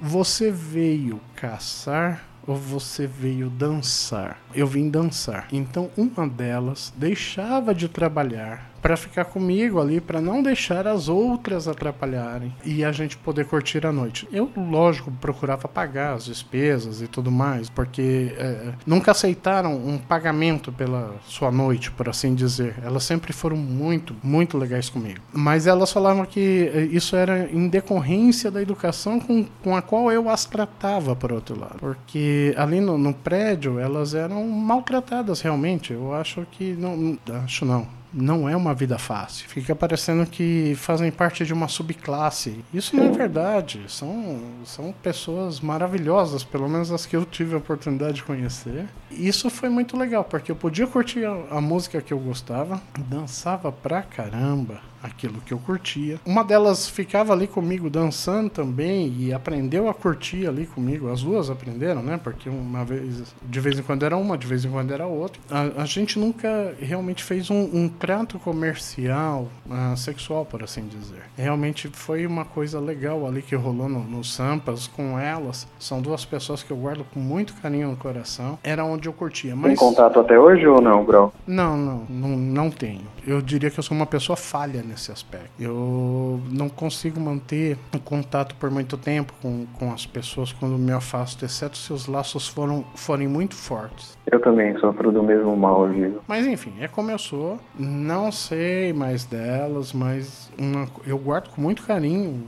Você 0.00 0.50
veio 0.50 1.20
caçar 1.36 2.24
ou 2.46 2.56
você 2.56 3.06
veio 3.06 3.48
dançar? 3.48 4.38
Eu 4.54 4.66
vim 4.66 4.90
dançar. 4.90 5.46
Então 5.52 5.90
uma 5.96 6.26
delas 6.26 6.92
deixava 6.96 7.74
de 7.74 7.88
trabalhar 7.88 8.71
para 8.82 8.96
ficar 8.96 9.26
comigo 9.26 9.80
ali, 9.80 10.00
para 10.00 10.20
não 10.20 10.42
deixar 10.42 10.88
as 10.88 11.08
outras 11.08 11.68
atrapalharem 11.68 12.52
e 12.64 12.84
a 12.84 12.90
gente 12.90 13.16
poder 13.16 13.46
curtir 13.46 13.86
a 13.86 13.92
noite. 13.92 14.28
Eu, 14.32 14.50
lógico, 14.56 15.12
procurava 15.12 15.68
pagar 15.68 16.14
as 16.14 16.24
despesas 16.24 17.00
e 17.00 17.06
tudo 17.06 17.30
mais, 17.30 17.70
porque 17.70 18.34
é, 18.36 18.72
nunca 18.84 19.12
aceitaram 19.12 19.76
um 19.76 19.96
pagamento 19.96 20.72
pela 20.72 21.14
sua 21.24 21.52
noite, 21.52 21.92
por 21.92 22.08
assim 22.08 22.34
dizer. 22.34 22.74
Elas 22.82 23.04
sempre 23.04 23.32
foram 23.32 23.56
muito, 23.56 24.16
muito 24.20 24.58
legais 24.58 24.90
comigo. 24.90 25.20
Mas 25.32 25.68
elas 25.68 25.92
falavam 25.92 26.26
que 26.26 26.70
é, 26.74 26.82
isso 26.86 27.14
era 27.14 27.48
em 27.52 27.68
decorrência 27.68 28.50
da 28.50 28.60
educação 28.60 29.20
com, 29.20 29.44
com 29.62 29.76
a 29.76 29.80
qual 29.80 30.10
eu 30.10 30.28
as 30.28 30.44
tratava, 30.44 31.14
por 31.14 31.32
outro 31.32 31.58
lado. 31.58 31.76
Porque 31.78 32.52
ali 32.56 32.80
no, 32.80 32.98
no 32.98 33.14
prédio 33.14 33.78
elas 33.78 34.12
eram 34.12 34.44
maltratadas 34.48 35.40
realmente. 35.40 35.92
Eu 35.92 36.12
acho 36.12 36.44
que 36.50 36.72
não. 36.72 37.16
Acho 37.44 37.64
não 37.64 38.01
não 38.12 38.48
é 38.48 38.56
uma 38.56 38.74
vida 38.74 38.98
fácil. 38.98 39.48
Fica 39.48 39.74
parecendo 39.74 40.26
que 40.26 40.74
fazem 40.76 41.10
parte 41.10 41.44
de 41.44 41.52
uma 41.52 41.68
subclasse. 41.68 42.64
Isso 42.72 42.96
não 42.96 43.06
é 43.06 43.10
verdade. 43.10 43.82
São, 43.88 44.40
são 44.64 44.94
pessoas 45.02 45.60
maravilhosas, 45.60 46.44
pelo 46.44 46.68
menos 46.68 46.92
as 46.92 47.06
que 47.06 47.16
eu 47.16 47.24
tive 47.24 47.54
a 47.54 47.58
oportunidade 47.58 48.14
de 48.14 48.22
conhecer. 48.22 48.86
Isso 49.10 49.48
foi 49.50 49.68
muito 49.68 49.96
legal, 49.96 50.24
porque 50.24 50.50
eu 50.50 50.56
podia 50.56 50.86
curtir 50.86 51.24
a, 51.24 51.56
a 51.56 51.60
música 51.60 52.00
que 52.00 52.12
eu 52.12 52.18
gostava, 52.18 52.80
dançava 53.08 53.72
pra 53.72 54.02
caramba 54.02 54.91
aquilo 55.02 55.40
que 55.40 55.52
eu 55.52 55.58
curtia. 55.58 56.20
Uma 56.24 56.44
delas 56.44 56.88
ficava 56.88 57.32
ali 57.32 57.46
comigo 57.46 57.90
dançando 57.90 58.48
também 58.48 59.12
e 59.18 59.32
aprendeu 59.32 59.88
a 59.88 59.94
curtir 59.94 60.46
ali 60.46 60.66
comigo. 60.66 61.10
As 61.10 61.22
duas 61.22 61.50
aprenderam, 61.50 62.02
né? 62.02 62.20
Porque 62.22 62.48
uma 62.48 62.84
vez, 62.84 63.34
de 63.42 63.60
vez 63.60 63.78
em 63.78 63.82
quando 63.82 64.04
era 64.04 64.16
uma, 64.16 64.38
de 64.38 64.46
vez 64.46 64.64
em 64.64 64.70
quando 64.70 64.92
era 64.92 65.06
outra. 65.06 65.40
A, 65.50 65.82
a 65.82 65.84
gente 65.84 66.18
nunca 66.18 66.74
realmente 66.78 67.24
fez 67.24 67.50
um, 67.50 67.68
um 67.72 67.88
trato 67.88 68.38
comercial, 68.38 69.48
uh, 69.66 69.96
sexual, 69.96 70.44
por 70.44 70.62
assim 70.62 70.86
dizer. 70.86 71.22
Realmente 71.36 71.88
foi 71.88 72.26
uma 72.26 72.44
coisa 72.44 72.78
legal 72.78 73.26
ali 73.26 73.42
que 73.42 73.54
rolou 73.54 73.88
no, 73.88 74.04
no 74.04 74.22
Sampas 74.22 74.86
com 74.86 75.18
elas. 75.18 75.66
São 75.78 76.00
duas 76.00 76.24
pessoas 76.24 76.62
que 76.62 76.70
eu 76.70 76.76
guardo 76.76 77.04
com 77.12 77.20
muito 77.20 77.54
carinho 77.54 77.90
no 77.90 77.96
coração. 77.96 78.58
Era 78.62 78.84
onde 78.84 79.08
eu 79.08 79.12
curtia. 79.12 79.56
Mas... 79.56 79.68
Tem 79.68 79.76
contato 79.76 80.20
até 80.20 80.38
hoje 80.38 80.66
ou 80.66 80.80
não, 80.80 81.04
bro? 81.04 81.32
Não, 81.46 81.76
não, 81.76 82.06
não, 82.08 82.28
não 82.36 82.70
tenho. 82.70 83.02
Eu 83.26 83.40
diria 83.40 83.70
que 83.70 83.78
eu 83.78 83.82
sou 83.82 83.96
uma 83.96 84.06
pessoa 84.06 84.36
falha 84.36 84.82
nesse 84.92 85.10
aspecto. 85.10 85.50
Eu 85.58 86.40
não 86.50 86.68
consigo 86.68 87.18
manter 87.18 87.76
um 87.94 87.98
contato 87.98 88.54
por 88.56 88.70
muito 88.70 88.96
tempo 88.96 89.32
com, 89.40 89.66
com 89.78 89.92
as 89.92 90.06
pessoas 90.06 90.52
quando 90.52 90.78
me 90.78 90.92
afasto, 90.92 91.44
exceto 91.44 91.76
se 91.76 91.92
os 91.92 92.06
laços 92.06 92.46
foram, 92.46 92.84
forem 92.94 93.26
muito 93.26 93.54
fortes. 93.54 94.18
Eu 94.30 94.40
também 94.40 94.76
sofro 94.78 95.10
do 95.10 95.22
mesmo 95.22 95.56
mal, 95.56 95.88
viu? 95.88 96.20
Mas 96.28 96.46
enfim, 96.46 96.74
é 96.80 96.88
como 96.88 97.10
eu 97.10 97.18
sou. 97.18 97.58
Não 97.78 98.30
sei 98.30 98.92
mais 98.92 99.24
delas, 99.24 99.92
mas 99.92 100.50
uma, 100.58 100.86
eu 101.06 101.18
guardo 101.18 101.48
com 101.50 101.60
muito 101.60 101.82
carinho 101.82 102.42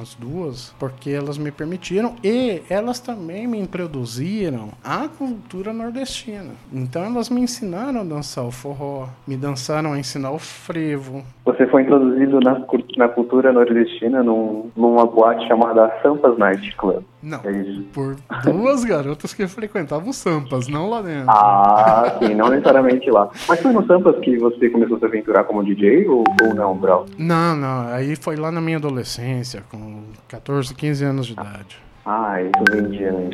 as 0.00 0.14
duas, 0.14 0.74
porque 0.78 1.10
elas 1.10 1.38
me 1.38 1.50
permitiram 1.50 2.16
e 2.24 2.62
elas 2.68 3.00
também 3.00 3.46
me 3.46 3.58
introduziram 3.58 4.70
à 4.82 5.08
cultura 5.08 5.72
nordestina. 5.72 6.52
Então 6.72 7.04
elas 7.04 7.28
me 7.28 7.40
ensinaram 7.40 8.00
a 8.00 8.04
dançar 8.04 8.44
o 8.44 8.50
forró, 8.50 9.08
me 9.26 9.36
dançaram 9.36 9.92
a 9.92 9.98
ensinar 9.98 10.30
o 10.30 10.38
frevo. 10.38 11.22
Você 11.44 11.66
foi 11.66 11.82
introduzido 11.90 12.40
na, 12.40 12.62
na 12.96 13.08
cultura 13.08 13.52
nordestina 13.52 14.22
num, 14.22 14.70
numa 14.76 15.06
boate 15.06 15.46
chamada 15.48 15.92
Sampas 16.02 16.38
Night 16.38 16.76
Club. 16.76 17.02
Não, 17.22 17.40
é 17.44 17.64
por 17.92 18.16
duas 18.44 18.84
garotas 18.84 19.34
que 19.34 19.46
frequentavam 19.46 20.12
Sampas, 20.12 20.68
não 20.68 20.88
lá 20.88 21.02
dentro. 21.02 21.28
Ah, 21.28 22.16
sim, 22.18 22.34
não 22.34 22.48
necessariamente 22.48 23.10
lá. 23.10 23.28
Mas 23.48 23.60
foi 23.60 23.72
no 23.72 23.86
Sampas 23.86 24.18
que 24.20 24.38
você 24.38 24.70
começou 24.70 24.96
a 24.96 25.00
se 25.00 25.06
aventurar 25.06 25.44
como 25.44 25.64
DJ 25.64 26.06
ou, 26.08 26.24
ou 26.42 26.54
não, 26.54 26.76
Brau? 26.76 27.06
Não, 27.18 27.56
não, 27.56 27.88
aí 27.88 28.16
foi 28.16 28.36
lá 28.36 28.50
na 28.50 28.60
minha 28.60 28.78
adolescência, 28.78 29.62
com 29.70 30.04
14, 30.28 30.74
15 30.74 31.04
anos 31.04 31.26
de 31.26 31.32
idade. 31.32 31.78
Ah, 32.06 32.40
isso 32.42 32.64
vendia, 32.70 33.12
né? 33.12 33.30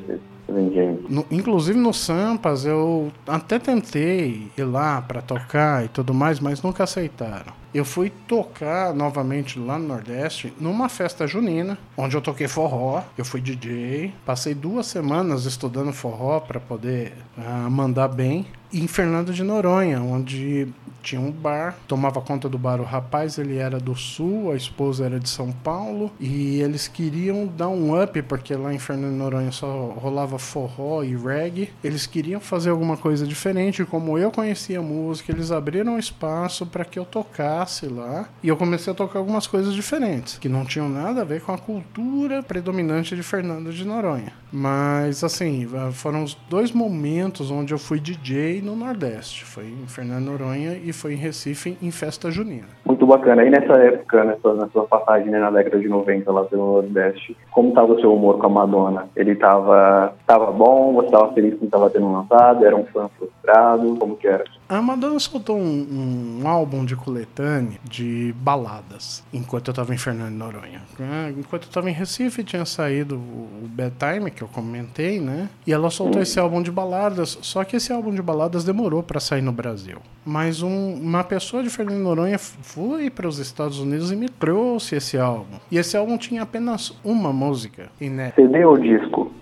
No, 1.09 1.27
inclusive 1.31 1.77
no 1.77 1.92
Sampas 1.92 2.64
eu 2.64 3.11
até 3.27 3.59
tentei 3.59 4.47
ir 4.57 4.64
lá 4.64 5.03
para 5.03 5.21
tocar 5.21 5.85
e 5.85 5.88
tudo 5.88 6.14
mais, 6.14 6.38
mas 6.38 6.62
nunca 6.62 6.85
aceitaram. 6.85 7.53
Eu 7.77 7.85
fui 7.85 8.09
tocar 8.09 8.95
novamente 8.95 9.59
lá 9.59 9.79
no 9.79 9.87
Nordeste 9.87 10.51
numa 10.59 10.89
festa 10.89 11.27
junina, 11.27 11.77
onde 11.95 12.17
eu 12.17 12.23
toquei 12.23 12.49
forró. 12.49 13.03
Eu 13.19 13.23
fui 13.23 13.39
DJ, 13.39 14.15
passei 14.25 14.55
duas 14.55 14.87
semanas 14.87 15.45
estudando 15.45 15.93
forró 15.93 16.41
para 16.41 16.59
poder 16.59 17.12
uh, 17.37 17.71
mandar 17.71 18.09
bem. 18.09 18.47
Em 18.72 18.87
Fernando 18.87 19.33
de 19.33 19.42
Noronha, 19.42 20.00
onde 20.00 20.68
tinha 21.07 21.20
um 21.20 21.31
bar, 21.31 21.76
tomava 21.87 22.20
conta 22.20 22.48
do 22.48 22.59
bar 22.59 22.81
o 22.81 22.85
rapaz, 22.85 23.38
ele 23.38 23.57
era 23.57 23.79
do 23.79 23.94
sul, 23.94 24.50
a 24.50 24.57
esposa 24.57 25.07
era 25.07 25.20
de 25.20 25.29
São 25.29 25.52
Paulo, 25.52 26.11
e 26.18 26.61
eles 26.61 26.88
queriam 26.88 27.46
dar 27.46 27.68
um 27.68 28.02
up, 28.02 28.20
porque 28.22 28.55
lá 28.57 28.74
em 28.74 28.79
Fernando 28.79 29.12
de 29.12 29.18
Noronha 29.18 29.52
só 29.52 29.94
rolava 29.96 30.37
forró 30.37 31.05
e 31.05 31.14
reggae. 31.16 31.70
Eles 31.83 32.07
queriam 32.07 32.40
fazer 32.40 32.70
alguma 32.70 32.96
coisa 32.96 33.24
diferente, 33.24 33.85
como 33.85 34.18
eu 34.18 34.33
conhecia 34.33 34.83
música, 34.83 35.31
eles 35.31 35.52
abriram 35.52 35.96
espaço 35.96 36.66
para 36.66 36.85
que 36.85 36.98
eu 36.98 37.05
tocasse 37.05 37.87
lá, 37.87 38.29
e 38.42 38.48
eu 38.48 38.57
comecei 38.57 38.92
a 38.92 38.96
tocar 38.96 39.20
algumas 39.20 39.46
coisas 39.46 39.74
diferentes, 39.74 40.38
que 40.38 40.48
não 40.48 40.64
tinham 40.64 40.88
nada 40.88 41.20
a 41.20 41.24
ver 41.24 41.40
com 41.40 41.52
a 41.52 41.59
cultura 41.59 42.42
predominante 42.42 43.14
de 43.14 43.22
Fernando 43.22 43.72
de 43.72 43.85
Noronha. 43.85 44.33
Mas 44.52 45.22
assim, 45.22 45.68
foram 45.92 46.24
os 46.24 46.37
dois 46.48 46.72
momentos 46.72 47.50
onde 47.50 47.72
eu 47.72 47.79
fui 47.79 48.00
DJ 48.00 48.56
no 48.62 48.77
Nordeste. 48.77 49.45
Foi 49.45 49.64
em 49.64 49.87
Fernando 49.87 50.27
Noronha 50.27 50.75
e 50.75 50.92
foi 50.92 51.14
em 51.14 51.16
Recife 51.16 51.77
em 51.81 51.90
festa 51.90 52.31
junina. 52.31 52.66
Muito 52.85 53.07
bacana. 53.07 53.45
E 53.45 53.51
nessa 53.51 53.73
época, 53.75 54.25
nessa, 54.25 54.55
na 54.55 54.69
sua 54.69 54.85
passagem 54.85 55.31
né, 55.31 55.38
na 55.38 55.51
década 55.51 55.79
de 55.79 55.88
90 55.88 56.31
lá 56.33 56.45
pelo 56.45 56.75
Nordeste, 56.75 57.37
como 57.51 57.71
estava 57.71 57.92
o 57.92 58.01
seu 58.01 58.14
humor 58.14 58.38
com 58.38 58.47
a 58.47 58.51
Madonna? 58.51 59.09
Ele 59.16 59.33
estava 59.33 60.12
tava 60.27 60.51
bom? 60.53 60.95
Você 60.95 61.07
estava 61.07 61.33
feliz 61.33 61.59
que 61.59 61.64
estava 61.64 61.90
tendo 61.90 62.12
lançado? 62.12 62.64
Era 62.64 62.77
um 62.77 62.85
fã 62.87 63.09
frustrado? 63.16 63.97
Como 63.97 64.16
que 64.16 64.27
era? 64.27 64.45
A 64.68 64.83
Madonna 64.83 65.20
soltou 65.20 65.57
um, 65.57 66.40
um 66.42 66.48
álbum 66.48 66.85
de 66.85 66.96
coletânea 66.96 67.79
de 67.85 68.35
baladas 68.38 69.24
enquanto 69.33 69.68
eu 69.68 69.72
estava 69.72 69.94
em 69.94 69.98
Fernando 69.98 70.35
Noronha. 70.35 70.83
Ah, 70.98 71.31
enquanto 71.31 71.62
eu 71.62 71.68
estava 71.68 71.88
em 71.88 71.92
Recife, 71.92 72.42
tinha 72.42 72.64
saído 72.64 73.14
o 73.14 73.68
Bedtime, 73.68 74.29
que 74.29 74.42
eu 74.42 74.48
comentei, 74.48 75.20
né? 75.20 75.48
E 75.64 75.72
ela 75.72 75.88
soltou 75.88 76.20
esse 76.20 76.40
álbum 76.40 76.61
de 76.62 76.72
baladas, 76.72 77.38
só 77.42 77.62
que 77.62 77.76
esse 77.76 77.92
álbum 77.92 78.12
de 78.12 78.20
baladas 78.20 78.64
demorou 78.64 79.05
para 79.05 79.20
sair 79.20 79.42
no 79.42 79.52
Brasil. 79.52 79.98
Mas 80.24 80.62
um, 80.62 80.94
uma 80.94 81.22
pessoa 81.22 81.62
de 81.62 81.70
Fernando 81.70 82.02
Noronha 82.02 82.38
foi 82.38 83.09
para 83.09 83.29
os 83.29 83.38
Estados 83.38 83.79
Unidos 83.79 84.11
e 84.11 84.16
me 84.16 84.29
trouxe 84.29 84.96
esse 84.96 85.16
álbum. 85.16 85.59
E 85.70 85.79
esse 85.79 85.96
álbum 85.96 86.18
tinha 86.18 86.42
apenas 86.42 86.92
uma 87.05 87.33
música 87.33 87.88
inédita. 88.00 88.42
CD 88.42 88.64
ou 88.64 88.76
disco? 88.76 89.33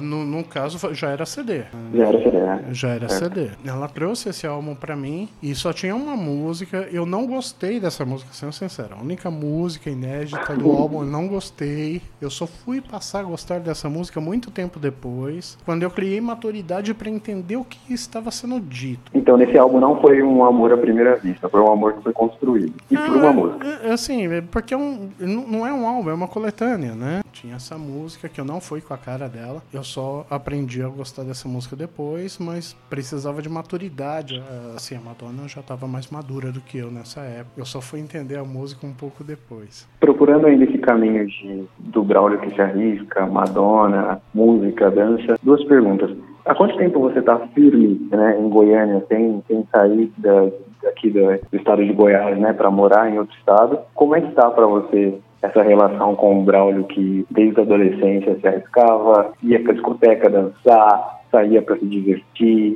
No, 0.00 0.24
no 0.24 0.42
caso, 0.44 0.78
já 0.94 1.10
era 1.10 1.26
CD. 1.26 1.62
Já 1.94 2.06
era 2.08 2.18
CD, 2.22 2.38
né? 2.38 2.64
Já 2.72 2.88
era 2.88 3.08
CD. 3.08 3.50
Ela 3.64 3.88
trouxe 3.88 4.28
esse 4.30 4.46
álbum 4.46 4.74
pra 4.74 4.96
mim 4.96 5.28
e 5.42 5.54
só 5.54 5.72
tinha 5.72 5.94
uma 5.94 6.16
música. 6.16 6.88
Eu 6.92 7.04
não 7.06 7.26
gostei 7.26 7.78
dessa 7.78 8.04
música, 8.04 8.30
sendo 8.32 8.52
sincero. 8.52 8.94
A 8.98 9.02
única 9.02 9.30
música 9.30 9.90
inédita 9.90 10.54
do 10.56 10.70
álbum 10.70 11.00
eu 11.02 11.06
não 11.06 11.28
gostei. 11.28 12.00
Eu 12.20 12.30
só 12.30 12.46
fui 12.46 12.80
passar 12.80 13.20
a 13.20 13.22
gostar 13.24 13.60
dessa 13.60 13.88
música 13.88 14.20
muito 14.20 14.50
tempo 14.50 14.78
depois, 14.78 15.58
quando 15.64 15.82
eu 15.82 15.90
criei 15.90 16.20
maturidade 16.20 16.94
para 16.94 17.08
entender 17.10 17.56
o 17.56 17.64
que 17.64 17.92
estava 17.92 18.30
sendo 18.30 18.60
dito. 18.60 19.10
Então, 19.14 19.36
nesse 19.36 19.56
álbum 19.58 19.78
não 19.80 20.00
foi 20.00 20.22
um 20.22 20.44
amor 20.44 20.72
à 20.72 20.76
primeira 20.76 21.16
vista, 21.16 21.48
foi 21.48 21.60
um 21.60 21.70
amor 21.72 21.94
que 21.94 22.02
foi 22.02 22.12
construído. 22.12 22.74
E 22.90 22.96
por 22.96 23.08
uma 23.16 23.28
Ah, 23.28 23.32
música. 23.32 23.66
é, 23.82 23.92
Assim, 23.92 24.26
é 24.26 24.40
porque 24.40 24.74
é 24.74 24.76
um, 24.76 25.10
não 25.20 25.44
não 25.54 25.66
é 25.66 25.72
um 25.72 25.86
álbum, 25.86 26.10
é 26.10 26.14
uma 26.14 26.26
coletânea, 26.28 26.94
né? 26.94 27.22
Tinha 27.32 27.54
essa 27.56 27.76
música 27.78 28.28
que 28.28 28.40
eu 28.40 28.44
não 28.44 28.60
fui 28.60 28.80
com 28.80 28.92
a 28.94 28.98
cara 28.98 29.28
dela. 29.28 29.62
Eu 29.74 29.82
só 29.82 30.24
aprendi 30.30 30.82
a 30.82 30.88
gostar 30.88 31.24
dessa 31.24 31.48
música 31.48 31.74
depois, 31.74 32.38
mas 32.38 32.74
precisava 32.88 33.42
de 33.42 33.48
maturidade. 33.48 34.40
Ah, 34.48 34.74
Assim, 34.76 34.96
a 34.96 35.00
Madonna 35.00 35.48
já 35.48 35.60
estava 35.60 35.86
mais 35.86 36.10
madura 36.10 36.52
do 36.52 36.60
que 36.60 36.78
eu 36.78 36.90
nessa 36.90 37.20
época. 37.22 37.52
Eu 37.56 37.64
só 37.64 37.80
fui 37.80 37.98
entender 37.98 38.36
a 38.36 38.44
música 38.44 38.86
um 38.86 38.92
pouco 38.92 39.24
depois. 39.24 39.88
Procurando 39.98 40.46
ainda 40.46 40.64
esse 40.64 40.78
caminho 40.78 41.26
de, 41.26 41.64
do 41.78 42.04
Braulio 42.04 42.38
que 42.40 42.54
se 42.54 42.60
arrisca, 42.60 43.26
Madonna, 43.26 44.20
música, 44.32 44.90
dança. 44.90 45.38
Duas 45.42 45.64
perguntas. 45.64 46.16
Há 46.44 46.54
quanto 46.54 46.76
tempo 46.76 47.00
você 47.00 47.18
está 47.18 47.38
firme 47.54 48.06
né, 48.10 48.38
em 48.38 48.48
Goiânia, 48.48 49.04
sem, 49.08 49.42
sem 49.48 49.66
sair 49.72 50.12
da, 50.18 50.50
daqui 50.82 51.10
do, 51.10 51.20
do 51.50 51.56
estado 51.56 51.84
de 51.84 51.92
Goiás 51.92 52.38
né, 52.38 52.52
para 52.52 52.70
morar 52.70 53.10
em 53.10 53.18
outro 53.18 53.36
estado? 53.38 53.78
Como 53.94 54.14
é 54.14 54.20
que 54.20 54.28
está 54.28 54.50
para 54.50 54.66
você 54.66 55.18
essa 55.44 55.62
relação 55.62 56.16
com 56.16 56.40
o 56.40 56.42
Braulio 56.42 56.84
que 56.84 57.26
desde 57.30 57.60
a 57.60 57.62
adolescência 57.62 58.34
se 58.40 58.48
arriscava, 58.48 59.32
ia 59.42 59.62
para 59.62 59.74
discoteca 59.74 60.30
dançar, 60.30 61.20
saía 61.30 61.60
para 61.60 61.76
se 61.76 61.86
divertir? 61.86 62.24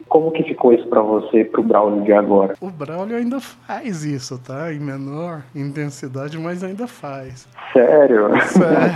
Como 0.09 0.31
que 0.33 0.43
ficou 0.45 0.73
isso 0.73 0.87
para 0.89 1.03
você, 1.03 1.45
para 1.45 1.61
o 1.61 1.65
Braulio 1.65 2.05
de 2.05 2.13
agora? 2.13 2.55
O 2.61 2.71
Braulio 2.71 3.17
ainda 3.17 3.41
faz 3.41 4.05
isso, 4.05 4.39
tá? 4.39 4.73
Em 4.73 4.79
menor 4.79 5.43
intensidade, 5.55 6.39
mas 6.39 6.63
ainda 6.63 6.87
faz. 6.87 7.49
Sério? 7.73 8.29
Sério. 8.47 8.95